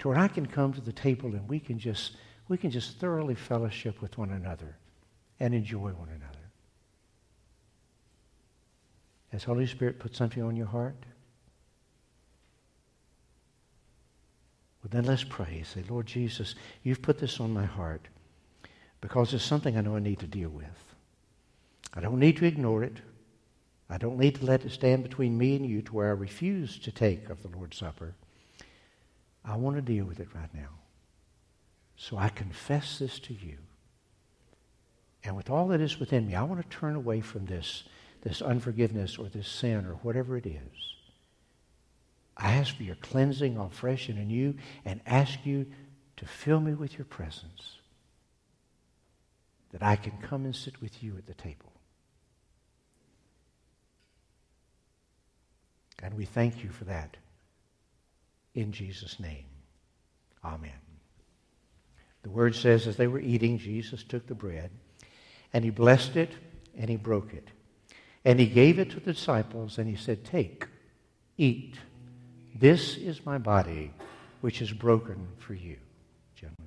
to 0.00 0.08
where 0.08 0.18
I 0.18 0.28
can 0.28 0.46
come 0.46 0.72
to 0.72 0.80
the 0.80 0.92
table 0.92 1.30
and 1.34 1.48
we 1.48 1.60
can 1.60 1.78
just, 1.78 2.16
we 2.48 2.56
can 2.56 2.70
just 2.70 2.98
thoroughly 2.98 3.34
fellowship 3.34 4.02
with 4.02 4.18
one 4.18 4.30
another 4.30 4.76
and 5.38 5.54
enjoy 5.54 5.90
one 5.90 6.08
another. 6.08 6.38
Has 9.30 9.44
Holy 9.44 9.66
Spirit 9.66 10.00
put 10.00 10.16
something 10.16 10.42
on 10.42 10.56
your 10.56 10.66
heart? 10.66 10.96
Well, 14.82 14.90
then 14.90 15.04
let's 15.04 15.22
pray. 15.24 15.62
Say, 15.64 15.84
Lord 15.88 16.06
Jesus, 16.06 16.54
you've 16.82 17.02
put 17.02 17.18
this 17.18 17.38
on 17.38 17.52
my 17.52 17.66
heart 17.66 18.08
because 19.02 19.34
it's 19.34 19.44
something 19.44 19.76
I 19.76 19.82
know 19.82 19.96
I 19.96 20.00
need 20.00 20.20
to 20.20 20.26
deal 20.26 20.48
with. 20.48 20.94
I 21.92 22.00
don't 22.00 22.18
need 22.18 22.38
to 22.38 22.46
ignore 22.46 22.82
it. 22.84 22.96
I 23.90 23.98
don't 23.98 24.18
need 24.18 24.36
to 24.36 24.46
let 24.46 24.64
it 24.64 24.72
stand 24.72 25.02
between 25.02 25.36
me 25.36 25.56
and 25.56 25.66
you 25.66 25.82
to 25.82 25.94
where 25.94 26.08
I 26.08 26.12
refuse 26.12 26.78
to 26.78 26.90
take 26.90 27.28
of 27.28 27.42
the 27.42 27.48
Lord's 27.48 27.76
Supper. 27.76 28.14
I 29.44 29.56
want 29.56 29.76
to 29.76 29.82
deal 29.82 30.04
with 30.04 30.20
it 30.20 30.28
right 30.34 30.52
now. 30.54 30.68
So 31.96 32.16
I 32.16 32.28
confess 32.28 32.98
this 32.98 33.18
to 33.20 33.34
you. 33.34 33.58
And 35.22 35.36
with 35.36 35.50
all 35.50 35.68
that 35.68 35.80
is 35.80 36.00
within 36.00 36.26
me, 36.26 36.34
I 36.34 36.42
want 36.42 36.62
to 36.62 36.76
turn 36.76 36.96
away 36.96 37.20
from 37.20 37.46
this, 37.46 37.84
this 38.22 38.40
unforgiveness 38.40 39.18
or 39.18 39.28
this 39.28 39.48
sin 39.48 39.84
or 39.84 39.94
whatever 39.96 40.36
it 40.36 40.46
is. 40.46 40.94
I 42.36 42.52
ask 42.52 42.74
for 42.74 42.84
your 42.84 42.96
cleansing 42.96 43.58
all 43.58 43.68
fresh 43.68 44.08
and 44.08 44.18
anew 44.18 44.54
and 44.84 45.00
ask 45.04 45.44
you 45.44 45.66
to 46.16 46.24
fill 46.24 46.60
me 46.60 46.72
with 46.72 46.96
your 46.96 47.04
presence 47.04 47.76
that 49.72 49.82
I 49.82 49.96
can 49.96 50.16
come 50.22 50.44
and 50.44 50.56
sit 50.56 50.80
with 50.80 51.02
you 51.02 51.16
at 51.16 51.26
the 51.26 51.34
table. 51.34 51.72
And 56.02 56.14
we 56.14 56.24
thank 56.24 56.64
you 56.64 56.70
for 56.70 56.84
that 56.84 57.16
in 58.54 58.72
Jesus' 58.72 59.20
name. 59.20 59.44
Amen. 60.44 60.72
The 62.22 62.30
word 62.30 62.54
says, 62.54 62.86
as 62.86 62.96
they 62.96 63.06
were 63.06 63.20
eating, 63.20 63.58
Jesus 63.58 64.02
took 64.02 64.26
the 64.26 64.34
bread, 64.34 64.70
and 65.52 65.64
he 65.64 65.70
blessed 65.70 66.16
it, 66.16 66.32
and 66.76 66.90
he 66.90 66.96
broke 66.96 67.32
it. 67.32 67.48
And 68.24 68.38
he 68.38 68.46
gave 68.46 68.78
it 68.78 68.90
to 68.90 69.00
the 69.00 69.12
disciples, 69.12 69.78
and 69.78 69.88
he 69.88 69.96
said, 69.96 70.24
Take, 70.24 70.66
eat. 71.38 71.76
This 72.54 72.96
is 72.96 73.24
my 73.24 73.38
body, 73.38 73.92
which 74.42 74.60
is 74.60 74.72
broken 74.72 75.28
for 75.38 75.54
you, 75.54 75.76
gentlemen. 76.34 76.66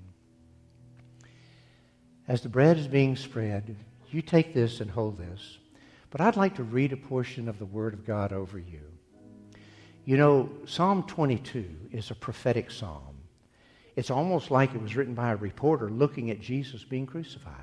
As 2.27 2.41
the 2.41 2.49
bread 2.49 2.77
is 2.77 2.88
being 2.88 3.15
spread, 3.15 3.75
you 4.09 4.21
take 4.21 4.53
this 4.53 4.79
and 4.79 4.89
hold 4.89 5.17
this. 5.17 5.57
But 6.09 6.21
I'd 6.21 6.38
like 6.38 6.55
to 6.55 6.63
read 6.63 6.93
a 6.93 6.97
portion 6.97 7.49
of 7.49 7.59
the 7.59 7.65
Word 7.65 7.93
of 7.93 8.05
God 8.05 8.34
over 8.34 8.57
you. 8.57 8.92
You 10.05 10.17
know, 10.17 10.49
Psalm 10.65 11.03
22 11.03 11.65
is 11.93 12.11
a 12.11 12.15
prophetic 12.15 12.71
psalm. 12.71 13.15
It's 13.95 14.11
almost 14.11 14.51
like 14.51 14.75
it 14.75 14.81
was 14.81 14.97
written 14.97 15.13
by 15.13 15.31
a 15.31 15.37
reporter 15.37 15.89
looking 15.89 16.29
at 16.29 16.41
Jesus 16.41 16.83
being 16.83 17.05
crucified. 17.05 17.55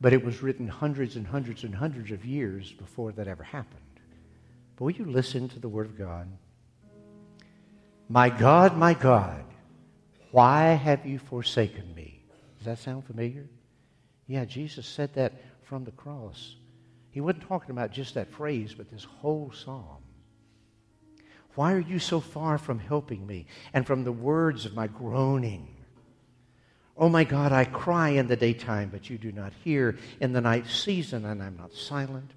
But 0.00 0.14
it 0.14 0.24
was 0.24 0.42
written 0.42 0.66
hundreds 0.66 1.16
and 1.16 1.26
hundreds 1.26 1.64
and 1.64 1.74
hundreds 1.74 2.10
of 2.10 2.24
years 2.24 2.72
before 2.72 3.12
that 3.12 3.28
ever 3.28 3.42
happened. 3.42 3.80
But 4.76 4.84
will 4.84 4.92
you 4.92 5.04
listen 5.04 5.48
to 5.50 5.58
the 5.58 5.68
Word 5.68 5.86
of 5.86 5.98
God? 5.98 6.26
My 8.08 8.30
God, 8.30 8.78
my 8.78 8.94
God, 8.94 9.44
why 10.30 10.68
have 10.68 11.04
you 11.04 11.18
forsaken 11.18 11.94
me? 11.94 12.22
Does 12.58 12.66
that 12.66 12.78
sound 12.78 13.04
familiar? 13.04 13.46
Yeah, 14.26 14.46
Jesus 14.46 14.86
said 14.86 15.12
that 15.14 15.34
from 15.64 15.84
the 15.84 15.90
cross. 15.90 16.56
He 17.10 17.20
wasn't 17.20 17.46
talking 17.46 17.72
about 17.72 17.92
just 17.92 18.14
that 18.14 18.32
phrase, 18.32 18.74
but 18.74 18.90
this 18.90 19.04
whole 19.04 19.52
psalm. 19.52 20.02
Why 21.54 21.72
are 21.72 21.80
you 21.80 21.98
so 21.98 22.20
far 22.20 22.58
from 22.58 22.78
helping 22.78 23.26
me 23.26 23.46
and 23.72 23.86
from 23.86 24.04
the 24.04 24.12
words 24.12 24.66
of 24.66 24.74
my 24.74 24.86
groaning? 24.86 25.76
Oh 26.96 27.08
my 27.08 27.24
God, 27.24 27.50
I 27.50 27.64
cry 27.64 28.10
in 28.10 28.26
the 28.26 28.36
daytime, 28.36 28.90
but 28.90 29.08
you 29.08 29.18
do 29.18 29.32
not 29.32 29.52
hear, 29.64 29.96
in 30.20 30.32
the 30.32 30.40
night 30.40 30.66
season, 30.66 31.24
and 31.24 31.42
I'm 31.42 31.56
not 31.56 31.72
silent. 31.72 32.30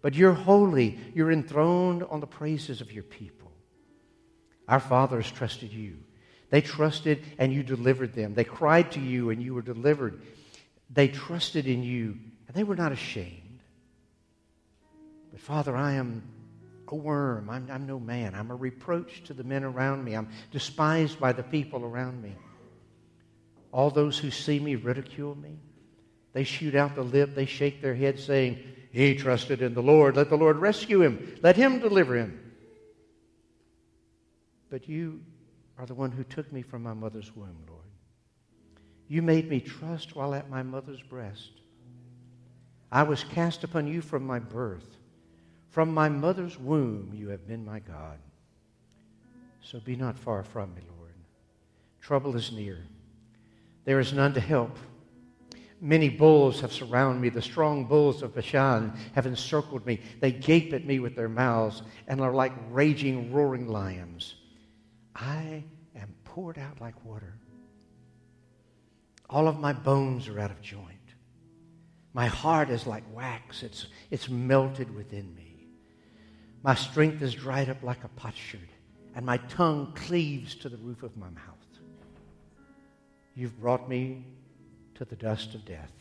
But 0.00 0.14
you're 0.14 0.32
holy, 0.32 0.98
you're 1.14 1.32
enthroned 1.32 2.02
on 2.04 2.20
the 2.20 2.26
praises 2.26 2.80
of 2.80 2.92
your 2.92 3.02
people. 3.02 3.52
Our 4.68 4.80
fathers 4.80 5.30
trusted 5.30 5.72
you. 5.72 5.98
They 6.50 6.60
trusted 6.60 7.22
and 7.38 7.52
you 7.52 7.62
delivered 7.62 8.12
them. 8.14 8.34
They 8.34 8.44
cried 8.44 8.92
to 8.92 9.00
you 9.00 9.30
and 9.30 9.42
you 9.42 9.54
were 9.54 9.62
delivered. 9.62 10.20
They 10.90 11.08
trusted 11.08 11.66
in 11.66 11.82
you 11.82 12.18
and 12.46 12.54
they 12.54 12.64
were 12.64 12.76
not 12.76 12.92
ashamed. 12.92 13.60
But 15.32 15.40
Father, 15.40 15.76
I 15.76 15.94
am 15.94 16.22
a 16.92 16.94
worm. 16.94 17.50
I'm, 17.50 17.68
I'm 17.70 17.86
no 17.86 17.98
man. 17.98 18.34
I'm 18.34 18.50
a 18.50 18.54
reproach 18.54 19.24
to 19.24 19.34
the 19.34 19.44
men 19.44 19.64
around 19.64 20.04
me. 20.04 20.14
I'm 20.14 20.28
despised 20.50 21.18
by 21.18 21.32
the 21.32 21.42
people 21.42 21.84
around 21.84 22.22
me. 22.22 22.34
All 23.72 23.90
those 23.90 24.18
who 24.18 24.30
see 24.30 24.58
me 24.58 24.74
ridicule 24.74 25.34
me. 25.34 25.58
They 26.32 26.44
shoot 26.44 26.74
out 26.74 26.94
the 26.94 27.02
lip. 27.02 27.34
They 27.34 27.46
shake 27.46 27.80
their 27.80 27.94
head, 27.94 28.18
saying, 28.18 28.58
He 28.92 29.14
trusted 29.14 29.62
in 29.62 29.74
the 29.74 29.82
Lord. 29.82 30.16
Let 30.16 30.30
the 30.30 30.36
Lord 30.36 30.58
rescue 30.58 31.02
him. 31.02 31.38
Let 31.42 31.56
him 31.56 31.78
deliver 31.78 32.16
him. 32.16 32.40
But 34.70 34.88
you 34.88 35.20
are 35.78 35.86
the 35.86 35.94
one 35.94 36.10
who 36.10 36.24
took 36.24 36.52
me 36.52 36.62
from 36.62 36.82
my 36.82 36.94
mother's 36.94 37.34
womb, 37.34 37.56
Lord. 37.68 37.82
You 39.08 39.22
made 39.22 39.48
me 39.48 39.60
trust 39.60 40.16
while 40.16 40.34
at 40.34 40.50
my 40.50 40.62
mother's 40.62 41.02
breast. 41.02 41.52
I 42.90 43.02
was 43.02 43.24
cast 43.24 43.64
upon 43.64 43.86
you 43.86 44.00
from 44.00 44.26
my 44.26 44.38
birth. 44.38 44.95
From 45.76 45.92
my 45.92 46.08
mother's 46.08 46.58
womb 46.58 47.12
you 47.14 47.28
have 47.28 47.46
been 47.46 47.62
my 47.62 47.80
God. 47.80 48.16
So 49.60 49.78
be 49.78 49.94
not 49.94 50.16
far 50.16 50.42
from 50.42 50.74
me, 50.74 50.80
Lord. 50.96 51.12
Trouble 52.00 52.34
is 52.34 52.50
near. 52.50 52.78
There 53.84 54.00
is 54.00 54.14
none 54.14 54.32
to 54.32 54.40
help. 54.40 54.78
Many 55.78 56.08
bulls 56.08 56.62
have 56.62 56.72
surrounded 56.72 57.20
me. 57.20 57.28
The 57.28 57.42
strong 57.42 57.84
bulls 57.84 58.22
of 58.22 58.34
Bashan 58.34 58.94
have 59.14 59.26
encircled 59.26 59.84
me. 59.84 60.00
They 60.20 60.32
gape 60.32 60.72
at 60.72 60.86
me 60.86 60.98
with 60.98 61.14
their 61.14 61.28
mouths 61.28 61.82
and 62.08 62.22
are 62.22 62.32
like 62.32 62.54
raging, 62.70 63.30
roaring 63.30 63.68
lions. 63.68 64.36
I 65.14 65.62
am 65.94 66.14
poured 66.24 66.56
out 66.56 66.80
like 66.80 67.04
water. 67.04 67.34
All 69.28 69.46
of 69.46 69.60
my 69.60 69.74
bones 69.74 70.26
are 70.26 70.40
out 70.40 70.50
of 70.50 70.62
joint. 70.62 70.86
My 72.14 72.28
heart 72.28 72.70
is 72.70 72.86
like 72.86 73.04
wax, 73.12 73.62
it's, 73.62 73.88
it's 74.10 74.30
melted 74.30 74.94
within 74.96 75.34
me. 75.34 75.45
My 76.66 76.74
strength 76.74 77.22
is 77.22 77.32
dried 77.32 77.68
up 77.68 77.84
like 77.84 78.02
a 78.02 78.08
potsherd, 78.08 78.68
and 79.14 79.24
my 79.24 79.36
tongue 79.36 79.92
cleaves 79.94 80.56
to 80.56 80.68
the 80.68 80.76
roof 80.78 81.04
of 81.04 81.16
my 81.16 81.30
mouth. 81.30 81.78
You've 83.36 83.60
brought 83.60 83.88
me 83.88 84.24
to 84.96 85.04
the 85.04 85.14
dust 85.14 85.54
of 85.54 85.64
death. 85.64 85.92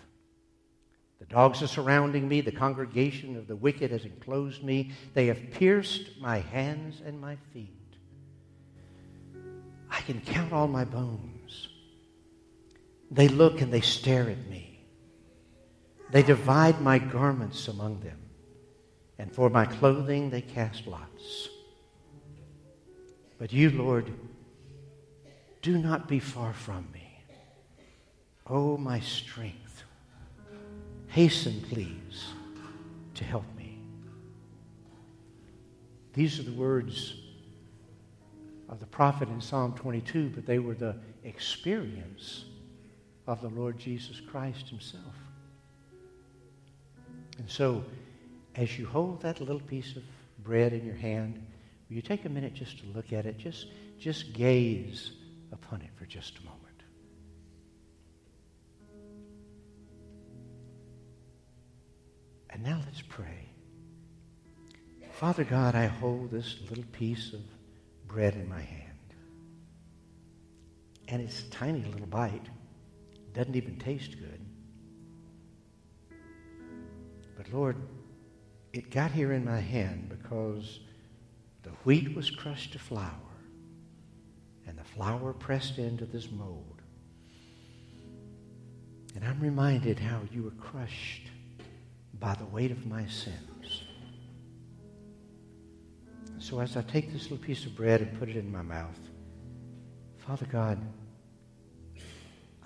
The 1.20 1.28
dogs 1.28 1.62
are 1.62 1.68
surrounding 1.68 2.28
me. 2.28 2.42
The 2.42 2.52
congregation 2.52 3.36
of 3.36 3.46
the 3.46 3.56
wicked 3.56 3.92
has 3.92 4.06
enclosed 4.06 4.64
me. 4.64 4.94
They 5.14 5.28
have 5.28 5.52
pierced 5.52 6.20
my 6.20 6.40
hands 6.40 7.00
and 7.06 7.22
my 7.22 7.38
feet. 7.54 7.70
I 9.92 10.02
can 10.02 10.20
count 10.20 10.52
all 10.52 10.68
my 10.68 10.84
bones. 10.84 11.68
They 13.12 13.28
look 13.28 13.62
and 13.62 13.72
they 13.72 13.82
stare 13.82 14.32
at 14.32 14.48
me. 14.48 14.84
They 16.10 16.24
divide 16.24 16.82
my 16.82 16.98
garments 16.98 17.68
among 17.68 18.00
them 18.00 18.25
and 19.18 19.34
for 19.34 19.50
my 19.50 19.66
clothing 19.66 20.30
they 20.30 20.42
cast 20.42 20.88
lots. 20.88 21.50
But 23.38 23.52
you, 23.52 23.70
Lord, 23.70 24.12
do 25.62 25.78
not 25.78 26.08
be 26.08 26.20
far 26.20 26.54
from 26.54 26.88
me. 26.94 27.20
Oh, 28.48 28.78
my 28.78 29.00
strength, 29.00 29.84
hasten, 31.08 31.62
please, 31.70 32.28
to 33.16 33.24
help 33.24 33.46
me. 33.58 33.80
These 36.14 36.40
are 36.40 36.44
the 36.44 36.54
words 36.54 37.16
of 38.70 38.80
the 38.80 38.86
prophet 38.86 39.28
in 39.30 39.42
Psalm 39.42 39.74
22, 39.74 40.32
but 40.34 40.46
they 40.46 40.60
were 40.60 40.76
the 40.76 40.96
experience 41.24 42.46
of 43.28 43.42
the 43.42 43.50
Lord 43.50 43.78
Jesus 43.80 44.20
Christ 44.20 44.70
himself. 44.70 45.16
And 47.38 47.50
so, 47.50 47.84
as 48.56 48.78
you 48.78 48.88
hold 48.88 49.22
that 49.22 49.40
little 49.40 49.60
piece 49.60 49.96
of 49.96 50.04
bread 50.40 50.74
in 50.74 50.86
your 50.86 50.96
hand, 50.96 51.46
will 51.90 51.96
you 51.96 52.02
take 52.02 52.26
a 52.26 52.30
minute 52.30 52.54
just 52.54 52.80
to 52.80 52.86
look 52.88 53.12
at 53.12 53.26
it? 53.26 53.38
Just, 53.38 53.68
just 54.00 54.34
gaze 54.34 55.12
upon 55.52 55.82
it 55.82 55.90
for 55.96 56.06
just 56.06 56.38
a 56.40 56.46
moment. 56.46 56.62
And 62.50 62.64
now 62.64 62.82
let's 62.86 63.02
pray. 63.02 63.50
Father 65.12 65.44
God, 65.44 65.76
I 65.76 65.88
hold 65.88 66.32
this 66.32 66.58
little 66.70 66.86
piece 66.92 67.34
of 67.34 67.42
bread 68.08 68.36
in 68.36 68.48
my 68.48 68.62
hand. 68.62 68.92
And 71.08 71.22
it's 71.22 71.42
a 71.42 71.50
tiny 71.50 71.84
little 71.84 72.08
bite. 72.08 72.48
Doesn't 73.34 73.56
even 73.56 73.78
taste 73.78 74.16
good. 74.18 74.40
But 77.38 77.52
Lord, 77.52 77.76
it 78.76 78.92
got 78.92 79.12
here 79.12 79.32
in 79.32 79.46
my 79.46 79.60
hand 79.60 80.10
because 80.10 80.82
the 81.64 81.70
wheat 81.86 82.14
was 82.14 82.30
crushed 82.30 82.74
to 82.74 82.80
flour 82.80 83.10
and 84.68 84.78
the 84.78 84.84
flour 84.84 85.32
pressed 85.32 85.78
into 85.78 86.06
this 86.06 86.30
mold. 86.30 86.82
And 89.16 89.24
I'm 89.24 89.40
reminded 89.40 89.98
how 89.98 90.20
you 90.30 90.44
were 90.44 90.52
crushed 90.52 91.22
by 92.20 92.36
the 92.36 92.44
weight 92.46 92.72
of 92.72 92.86
my 92.86 93.06
sins. 93.08 93.84
So 96.38 96.60
as 96.60 96.76
I 96.76 96.82
take 96.82 97.14
this 97.14 97.24
little 97.24 97.38
piece 97.38 97.66
of 97.66 97.78
bread 97.78 98.02
and 98.02 98.20
put 98.20 98.28
it 98.28 98.36
in 98.36 98.52
my 98.52 98.62
mouth, 98.62 99.00
Father 100.18 100.48
God, 100.52 100.78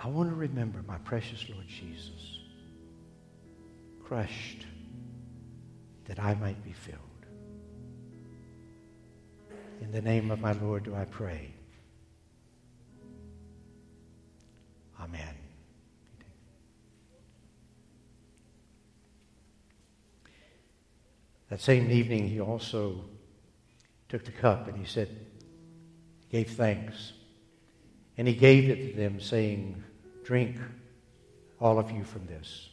I 0.02 0.08
want 0.08 0.30
to 0.30 0.36
remember 0.36 0.82
my 0.88 0.98
precious 0.98 1.48
Lord 1.50 1.68
Jesus, 1.68 2.40
crushed 4.04 4.66
that 6.10 6.20
I 6.20 6.34
might 6.34 6.62
be 6.64 6.74
filled. 6.74 7.00
In 9.80 9.92
the 9.92 10.02
name 10.02 10.32
of 10.32 10.42
my 10.42 10.52
Lord 10.54 10.84
do 10.84 10.96
I 10.96 11.06
pray. 11.06 11.54
Amen. 15.00 15.36
That 21.50 21.62
same 21.62 21.90
evening, 21.90 22.28
he 22.28 22.42
also 22.42 23.06
took 24.10 24.26
the 24.26 24.32
cup 24.32 24.68
and 24.68 24.78
he 24.78 24.86
said, 24.86 25.10
gave 26.32 26.50
thanks. 26.52 27.14
And 28.18 28.28
he 28.28 28.34
gave 28.34 28.70
it 28.70 28.92
to 28.92 28.98
them, 28.98 29.20
saying, 29.20 29.84
Drink, 30.24 30.58
all 31.60 31.80
of 31.80 31.92
you, 31.92 32.04
from 32.04 32.26
this. 32.26 32.70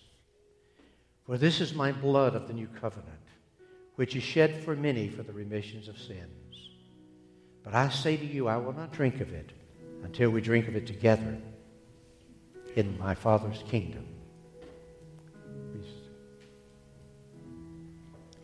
For 1.24 1.38
this 1.38 1.60
is 1.60 1.74
my 1.74 1.92
blood 1.92 2.34
of 2.34 2.48
the 2.48 2.54
new 2.54 2.66
covenant, 2.80 3.25
which 3.96 4.14
is 4.14 4.22
shed 4.22 4.62
for 4.62 4.76
many 4.76 5.08
for 5.08 5.22
the 5.22 5.32
remissions 5.32 5.88
of 5.88 5.98
sins. 5.98 6.70
But 7.64 7.74
I 7.74 7.88
say 7.88 8.16
to 8.16 8.24
you, 8.24 8.46
I 8.46 8.56
will 8.58 8.72
not 8.72 8.92
drink 8.92 9.20
of 9.20 9.32
it 9.32 9.50
until 10.04 10.30
we 10.30 10.40
drink 10.40 10.68
of 10.68 10.76
it 10.76 10.86
together 10.86 11.36
in 12.76 12.96
my 12.98 13.14
Father's 13.14 13.62
kingdom. 13.68 14.06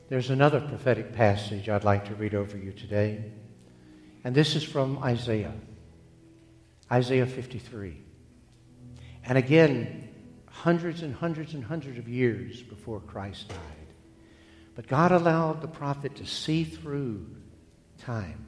There's 0.08 0.28
another 0.28 0.60
prophetic 0.60 1.14
passage 1.14 1.70
I'd 1.70 1.84
like 1.84 2.04
to 2.06 2.14
read 2.14 2.34
over 2.34 2.58
you 2.58 2.72
today, 2.72 3.32
and 4.24 4.34
this 4.34 4.54
is 4.56 4.62
from 4.62 4.98
Isaiah, 4.98 5.54
Isaiah 6.90 7.24
53. 7.24 7.96
And 9.24 9.38
again, 9.38 10.10
hundreds 10.50 11.02
and 11.02 11.14
hundreds 11.14 11.54
and 11.54 11.64
hundreds 11.64 11.98
of 11.98 12.10
years 12.10 12.60
before 12.60 13.00
Christ 13.00 13.48
died. 13.48 13.81
But 14.74 14.86
God 14.86 15.12
allowed 15.12 15.60
the 15.60 15.68
prophet 15.68 16.16
to 16.16 16.26
see 16.26 16.64
through 16.64 17.26
time 17.98 18.46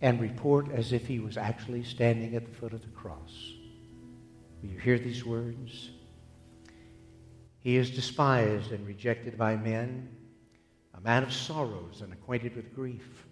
and 0.00 0.20
report 0.20 0.70
as 0.72 0.92
if 0.92 1.06
he 1.06 1.20
was 1.20 1.36
actually 1.36 1.84
standing 1.84 2.34
at 2.34 2.46
the 2.46 2.54
foot 2.54 2.72
of 2.72 2.82
the 2.82 2.88
cross. 2.88 3.52
Will 4.60 4.70
you 4.70 4.78
hear 4.78 4.98
these 4.98 5.24
words? 5.24 5.90
He 7.60 7.76
is 7.76 7.90
despised 7.90 8.72
and 8.72 8.86
rejected 8.86 9.38
by 9.38 9.56
men, 9.56 10.08
a 10.94 11.00
man 11.00 11.22
of 11.22 11.32
sorrows 11.32 12.02
and 12.02 12.12
acquainted 12.12 12.56
with 12.56 12.74
grief. 12.74 13.26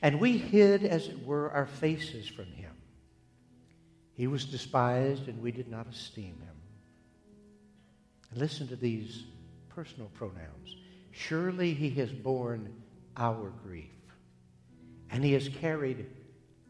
And 0.00 0.20
we 0.20 0.38
hid, 0.38 0.84
as 0.84 1.08
it 1.08 1.26
were, 1.26 1.50
our 1.50 1.66
faces 1.66 2.26
from 2.28 2.46
him. 2.46 2.72
He 4.14 4.26
was 4.26 4.44
despised, 4.44 5.28
and 5.28 5.42
we 5.42 5.50
did 5.50 5.68
not 5.68 5.88
esteem 5.88 6.36
him. 6.40 6.56
And 8.30 8.38
listen 8.38 8.68
to 8.68 8.76
these 8.76 9.24
personal 9.68 10.08
pronouns. 10.14 10.76
Surely 11.14 11.74
he 11.74 11.90
has 11.90 12.10
borne 12.10 12.74
our 13.16 13.52
grief, 13.62 13.90
and 15.10 15.24
he 15.24 15.32
has 15.32 15.48
carried 15.48 16.06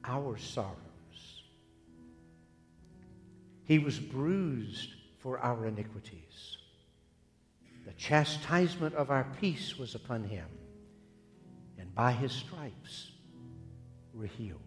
our 0.04 0.36
sorrows. 0.36 0.76
He 3.64 3.78
was 3.78 3.98
bruised 3.98 4.90
for 5.18 5.38
our 5.38 5.66
iniquities. 5.66 6.58
The 7.86 7.94
chastisement 7.94 8.94
of 8.94 9.10
our 9.10 9.26
peace 9.40 9.78
was 9.78 9.94
upon 9.94 10.24
him, 10.24 10.46
and 11.78 11.94
by 11.94 12.12
his 12.12 12.32
stripes 12.32 13.12
we're 14.12 14.26
healed. 14.26 14.60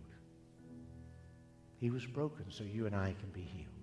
He 1.79 1.91
was 1.91 2.05
broken 2.05 2.45
so 2.49 2.63
you 2.63 2.87
and 2.87 2.95
I 2.95 3.13
can 3.19 3.29
be 3.31 3.41
healed. 3.41 3.76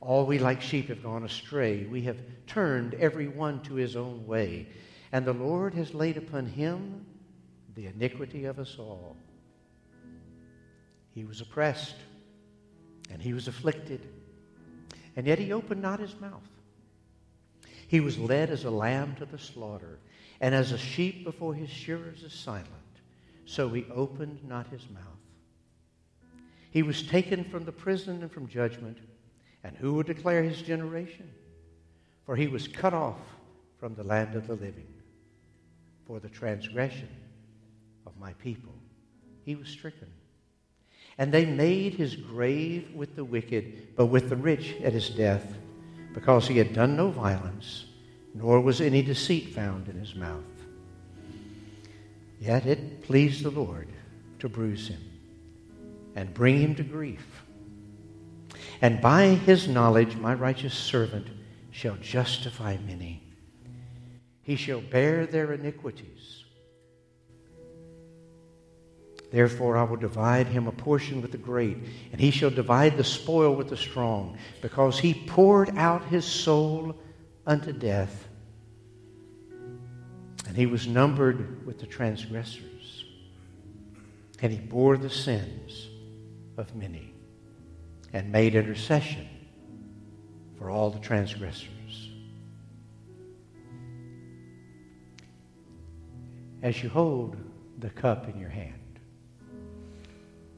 All 0.00 0.26
we 0.26 0.38
like 0.38 0.60
sheep 0.60 0.88
have 0.88 1.02
gone 1.02 1.24
astray. 1.24 1.84
We 1.84 2.02
have 2.02 2.18
turned 2.46 2.94
every 2.94 3.28
one 3.28 3.62
to 3.62 3.74
his 3.74 3.96
own 3.96 4.26
way. 4.26 4.68
And 5.12 5.24
the 5.24 5.32
Lord 5.32 5.74
has 5.74 5.94
laid 5.94 6.16
upon 6.16 6.46
him 6.46 7.06
the 7.74 7.86
iniquity 7.86 8.44
of 8.44 8.58
us 8.58 8.76
all. 8.78 9.16
He 11.14 11.24
was 11.24 11.40
oppressed 11.40 11.96
and 13.10 13.22
he 13.22 13.32
was 13.32 13.48
afflicted, 13.48 14.06
and 15.14 15.26
yet 15.26 15.38
he 15.38 15.52
opened 15.52 15.80
not 15.80 16.00
his 16.00 16.18
mouth. 16.20 16.42
He 17.88 18.00
was 18.00 18.18
led 18.18 18.50
as 18.50 18.64
a 18.64 18.70
lamb 18.70 19.14
to 19.16 19.24
the 19.24 19.38
slaughter, 19.38 19.98
and 20.40 20.54
as 20.54 20.72
a 20.72 20.78
sheep 20.78 21.24
before 21.24 21.54
his 21.54 21.70
shearers 21.70 22.22
is 22.22 22.32
silent, 22.32 22.66
so 23.44 23.68
he 23.68 23.86
opened 23.94 24.40
not 24.46 24.66
his 24.68 24.88
mouth. 24.90 25.02
He 26.70 26.82
was 26.82 27.02
taken 27.02 27.44
from 27.44 27.64
the 27.64 27.72
prison 27.72 28.22
and 28.22 28.30
from 28.30 28.48
judgment. 28.48 28.98
And 29.66 29.76
who 29.76 29.94
would 29.94 30.06
declare 30.06 30.44
his 30.44 30.62
generation? 30.62 31.28
For 32.24 32.36
he 32.36 32.46
was 32.46 32.68
cut 32.68 32.94
off 32.94 33.18
from 33.80 33.96
the 33.96 34.04
land 34.04 34.36
of 34.36 34.46
the 34.46 34.54
living. 34.54 34.86
For 36.06 36.20
the 36.20 36.28
transgression 36.28 37.08
of 38.06 38.16
my 38.16 38.32
people, 38.34 38.72
he 39.44 39.56
was 39.56 39.66
stricken. 39.66 40.06
And 41.18 41.32
they 41.32 41.46
made 41.46 41.94
his 41.94 42.14
grave 42.14 42.94
with 42.94 43.16
the 43.16 43.24
wicked, 43.24 43.96
but 43.96 44.06
with 44.06 44.28
the 44.28 44.36
rich 44.36 44.76
at 44.84 44.92
his 44.92 45.10
death, 45.10 45.56
because 46.14 46.46
he 46.46 46.58
had 46.58 46.72
done 46.72 46.96
no 46.96 47.10
violence, 47.10 47.86
nor 48.34 48.60
was 48.60 48.80
any 48.80 49.02
deceit 49.02 49.48
found 49.48 49.88
in 49.88 49.98
his 49.98 50.14
mouth. 50.14 50.44
Yet 52.38 52.66
it 52.66 53.02
pleased 53.02 53.42
the 53.42 53.50
Lord 53.50 53.88
to 54.38 54.48
bruise 54.48 54.86
him 54.86 55.02
and 56.14 56.32
bring 56.32 56.60
him 56.60 56.76
to 56.76 56.84
grief. 56.84 57.35
And 58.80 59.00
by 59.00 59.28
his 59.28 59.68
knowledge, 59.68 60.16
my 60.16 60.34
righteous 60.34 60.74
servant 60.74 61.28
shall 61.70 61.96
justify 61.96 62.76
many. 62.86 63.22
He 64.42 64.56
shall 64.56 64.80
bear 64.80 65.26
their 65.26 65.52
iniquities. 65.52 66.44
Therefore, 69.32 69.76
I 69.76 69.82
will 69.82 69.96
divide 69.96 70.46
him 70.46 70.68
a 70.68 70.72
portion 70.72 71.20
with 71.20 71.32
the 71.32 71.38
great, 71.38 71.76
and 72.12 72.20
he 72.20 72.30
shall 72.30 72.50
divide 72.50 72.96
the 72.96 73.04
spoil 73.04 73.54
with 73.54 73.68
the 73.68 73.76
strong, 73.76 74.38
because 74.62 74.98
he 74.98 75.14
poured 75.26 75.76
out 75.76 76.04
his 76.04 76.24
soul 76.24 76.96
unto 77.44 77.72
death. 77.72 78.28
And 80.46 80.56
he 80.56 80.66
was 80.66 80.86
numbered 80.86 81.66
with 81.66 81.80
the 81.80 81.86
transgressors, 81.86 83.04
and 84.40 84.52
he 84.52 84.58
bore 84.58 84.96
the 84.96 85.10
sins 85.10 85.88
of 86.56 86.74
many 86.76 87.15
and 88.16 88.32
made 88.32 88.54
intercession 88.54 89.28
for 90.58 90.70
all 90.70 90.88
the 90.88 90.98
transgressors. 90.98 91.68
As 96.62 96.82
you 96.82 96.88
hold 96.88 97.36
the 97.78 97.90
cup 97.90 98.26
in 98.26 98.40
your 98.40 98.48
hand. 98.48 98.72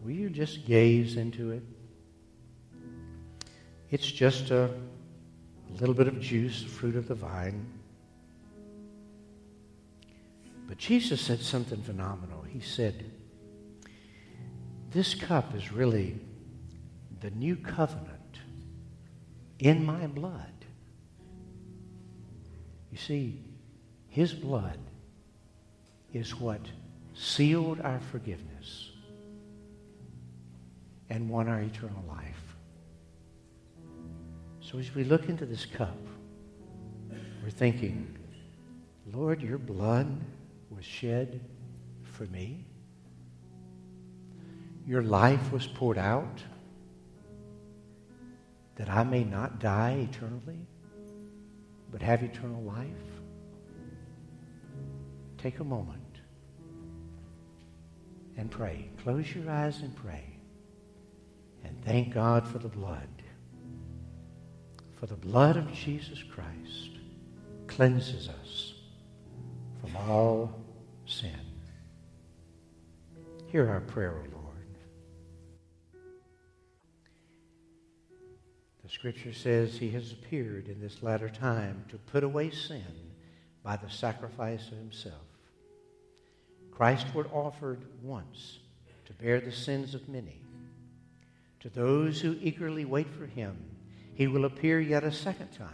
Will 0.04 0.12
you 0.12 0.30
just 0.30 0.66
gaze 0.66 1.16
into 1.16 1.50
it? 1.50 1.64
It's 3.90 4.06
just 4.06 4.52
a 4.52 4.70
little 5.80 5.96
bit 5.96 6.06
of 6.06 6.20
juice, 6.20 6.62
fruit 6.62 6.94
of 6.94 7.08
the 7.08 7.16
vine. 7.16 7.66
But 10.68 10.78
Jesus 10.78 11.20
said 11.20 11.40
something 11.40 11.82
phenomenal. 11.82 12.42
He 12.42 12.60
said, 12.60 13.04
This 14.92 15.16
cup 15.16 15.56
is 15.56 15.72
really 15.72 16.20
the 17.20 17.30
new 17.30 17.56
covenant 17.56 18.38
in 19.58 19.84
my 19.84 20.06
blood. 20.06 20.52
You 22.92 22.98
see, 22.98 23.40
His 24.08 24.32
blood 24.32 24.78
is 26.12 26.38
what 26.38 26.60
sealed 27.14 27.80
our 27.80 28.00
forgiveness 28.10 28.90
and 31.10 31.28
won 31.28 31.48
our 31.48 31.60
eternal 31.60 32.04
life. 32.08 32.56
So 34.60 34.78
as 34.78 34.94
we 34.94 35.04
look 35.04 35.28
into 35.28 35.46
this 35.46 35.64
cup, 35.64 35.96
we're 37.42 37.50
thinking, 37.50 38.14
Lord, 39.12 39.40
your 39.42 39.58
blood 39.58 40.20
was 40.70 40.84
shed 40.84 41.40
for 42.02 42.26
me. 42.26 42.64
Your 44.86 45.02
life 45.02 45.52
was 45.52 45.66
poured 45.66 45.98
out 45.98 46.42
that 48.78 48.88
I 48.88 49.02
may 49.04 49.24
not 49.24 49.58
die 49.58 50.08
eternally, 50.10 50.66
but 51.90 52.00
have 52.00 52.22
eternal 52.22 52.62
life? 52.62 52.86
Take 55.36 55.58
a 55.58 55.64
moment 55.64 56.20
and 58.36 58.50
pray. 58.50 58.88
Close 59.02 59.34
your 59.34 59.50
eyes 59.50 59.80
and 59.80 59.94
pray. 59.96 60.24
And 61.64 61.84
thank 61.84 62.14
God 62.14 62.46
for 62.46 62.58
the 62.58 62.68
blood. 62.68 63.08
For 64.96 65.06
the 65.06 65.16
blood 65.16 65.56
of 65.56 65.72
Jesus 65.72 66.22
Christ 66.22 66.90
cleanses 67.66 68.28
us 68.28 68.74
from 69.80 69.96
all 69.96 70.60
sin. 71.06 71.38
Hear 73.46 73.68
our 73.68 73.80
prayer, 73.80 74.12
O 74.12 74.32
Lord. 74.32 74.37
Scripture 78.98 79.32
says 79.32 79.76
he 79.76 79.90
has 79.90 80.10
appeared 80.10 80.66
in 80.66 80.80
this 80.80 81.04
latter 81.04 81.28
time 81.28 81.84
to 81.88 81.96
put 81.96 82.24
away 82.24 82.50
sin 82.50 82.82
by 83.62 83.76
the 83.76 83.88
sacrifice 83.88 84.66
of 84.72 84.78
himself. 84.78 85.14
Christ 86.72 87.06
was 87.14 87.26
offered 87.32 87.80
once 88.02 88.58
to 89.04 89.12
bear 89.12 89.40
the 89.40 89.52
sins 89.52 89.94
of 89.94 90.08
many. 90.08 90.40
To 91.60 91.68
those 91.68 92.20
who 92.20 92.36
eagerly 92.40 92.84
wait 92.84 93.08
for 93.08 93.26
him, 93.26 93.56
he 94.14 94.26
will 94.26 94.44
appear 94.44 94.80
yet 94.80 95.04
a 95.04 95.12
second 95.12 95.52
time, 95.52 95.68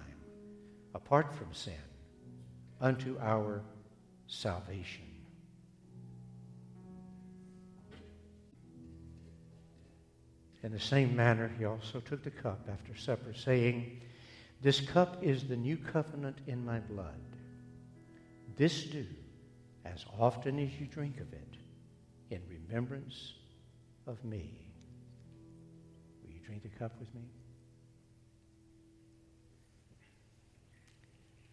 apart 0.95 1.35
from 1.35 1.55
sin, 1.55 1.73
unto 2.79 3.17
our 3.23 3.63
salvation. 4.27 5.14
In 10.65 10.73
the 10.73 10.81
same 10.81 11.15
manner, 11.15 11.53
he 11.59 11.67
also 11.67 12.01
took 12.01 12.25
the 12.25 12.31
cup 12.31 12.67
after 12.73 12.97
supper, 12.97 13.35
saying, 13.35 14.01
This 14.63 14.81
cup 14.81 15.23
is 15.23 15.45
the 15.45 15.57
new 15.57 15.77
covenant 15.77 16.39
in 16.47 16.65
my 16.65 16.81
blood. 16.81 17.21
This 18.57 18.85
do 18.85 19.05
as 19.85 20.07
often 20.19 20.59
as 20.59 20.81
you 20.81 20.87
drink 20.87 21.21
of 21.21 21.31
it 21.35 21.57
in 22.31 22.41
remembrance 22.49 23.35
of 24.07 24.25
me. 24.25 24.55
Will 26.23 26.33
you 26.33 26.41
drink 26.41 26.63
the 26.63 26.71
cup 26.71 26.93
with 26.99 27.15
me? 27.15 27.29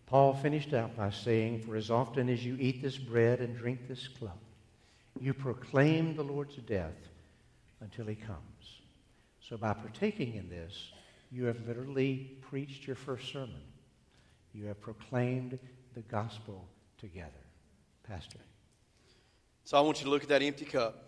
Paul 0.05 0.33
finished 0.35 0.73
out 0.73 0.95
by 0.95 1.09
saying, 1.09 1.63
For 1.63 1.75
as 1.75 1.91
often 1.91 2.29
as 2.29 2.45
you 2.45 2.55
eat 2.61 2.81
this 2.81 2.97
bread 2.97 3.41
and 3.41 3.57
drink 3.57 3.89
this 3.89 4.07
cup, 4.07 4.39
you 5.19 5.33
proclaim 5.33 6.15
the 6.15 6.23
Lord's 6.23 6.55
death 6.55 6.95
until 7.81 8.05
he 8.05 8.15
comes. 8.15 8.50
So 9.51 9.57
by 9.57 9.73
partaking 9.73 10.35
in 10.35 10.47
this, 10.47 10.93
you 11.29 11.43
have 11.43 11.67
literally 11.67 12.37
preached 12.39 12.87
your 12.87 12.95
first 12.95 13.33
sermon. 13.33 13.61
You 14.53 14.67
have 14.67 14.79
proclaimed 14.79 15.59
the 15.93 15.99
gospel 16.03 16.69
together. 16.97 17.27
Pastor. 18.07 18.39
So 19.65 19.77
I 19.77 19.81
want 19.81 19.99
you 19.99 20.05
to 20.05 20.09
look 20.09 20.23
at 20.23 20.29
that 20.29 20.41
empty 20.41 20.63
cup. 20.63 21.03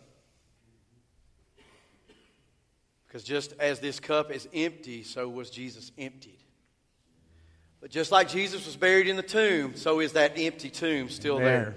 Because 3.08 3.24
just 3.24 3.54
as 3.60 3.80
this 3.80 4.02
cup 4.02 4.30
is 4.30 4.46
empty, 4.54 5.04
so 5.04 5.30
was 5.30 5.50
Jesus 5.50 5.94
emptied. 5.98 6.44
But 7.80 7.92
just 7.92 8.12
like 8.12 8.28
Jesus 8.28 8.66
was 8.66 8.76
buried 8.76 9.08
in 9.08 9.16
the 9.16 9.24
tomb, 9.24 9.78
so 9.78 10.02
is 10.02 10.12
that 10.14 10.34
empty 10.36 10.70
tomb 10.70 11.08
still 11.08 11.36
Amen. 11.36 11.46
there. 11.46 11.76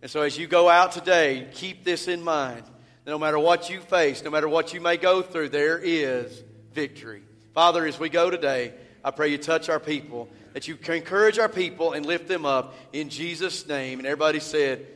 And 0.00 0.10
so 0.10 0.22
as 0.22 0.38
you 0.38 0.46
go 0.46 0.70
out 0.70 0.92
today, 0.92 1.50
keep 1.52 1.84
this 1.84 2.08
in 2.08 2.22
mind 2.22 2.64
no 3.06 3.18
matter 3.18 3.38
what 3.38 3.68
you 3.68 3.80
face, 3.80 4.22
no 4.22 4.30
matter 4.30 4.48
what 4.48 4.72
you 4.72 4.80
may 4.80 4.96
go 4.96 5.22
through, 5.22 5.48
there 5.48 5.78
is 5.78 6.42
victory. 6.72 7.22
Father, 7.54 7.84
as 7.86 7.98
we 7.98 8.08
go 8.08 8.30
today, 8.30 8.72
I 9.04 9.10
pray 9.10 9.28
you 9.28 9.38
touch 9.38 9.68
our 9.68 9.80
people, 9.80 10.28
that 10.52 10.68
you 10.68 10.78
encourage 10.88 11.38
our 11.38 11.48
people 11.48 11.92
and 11.92 12.06
lift 12.06 12.28
them 12.28 12.46
up 12.46 12.74
in 12.92 13.08
Jesus' 13.08 13.66
name. 13.66 13.98
And 13.98 14.06
everybody 14.06 14.40
said, 14.40 14.86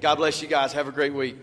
God 0.00 0.16
bless 0.16 0.40
you 0.40 0.48
guys. 0.48 0.72
Have 0.72 0.86
a 0.86 0.92
great 0.92 1.12
week. 1.12 1.36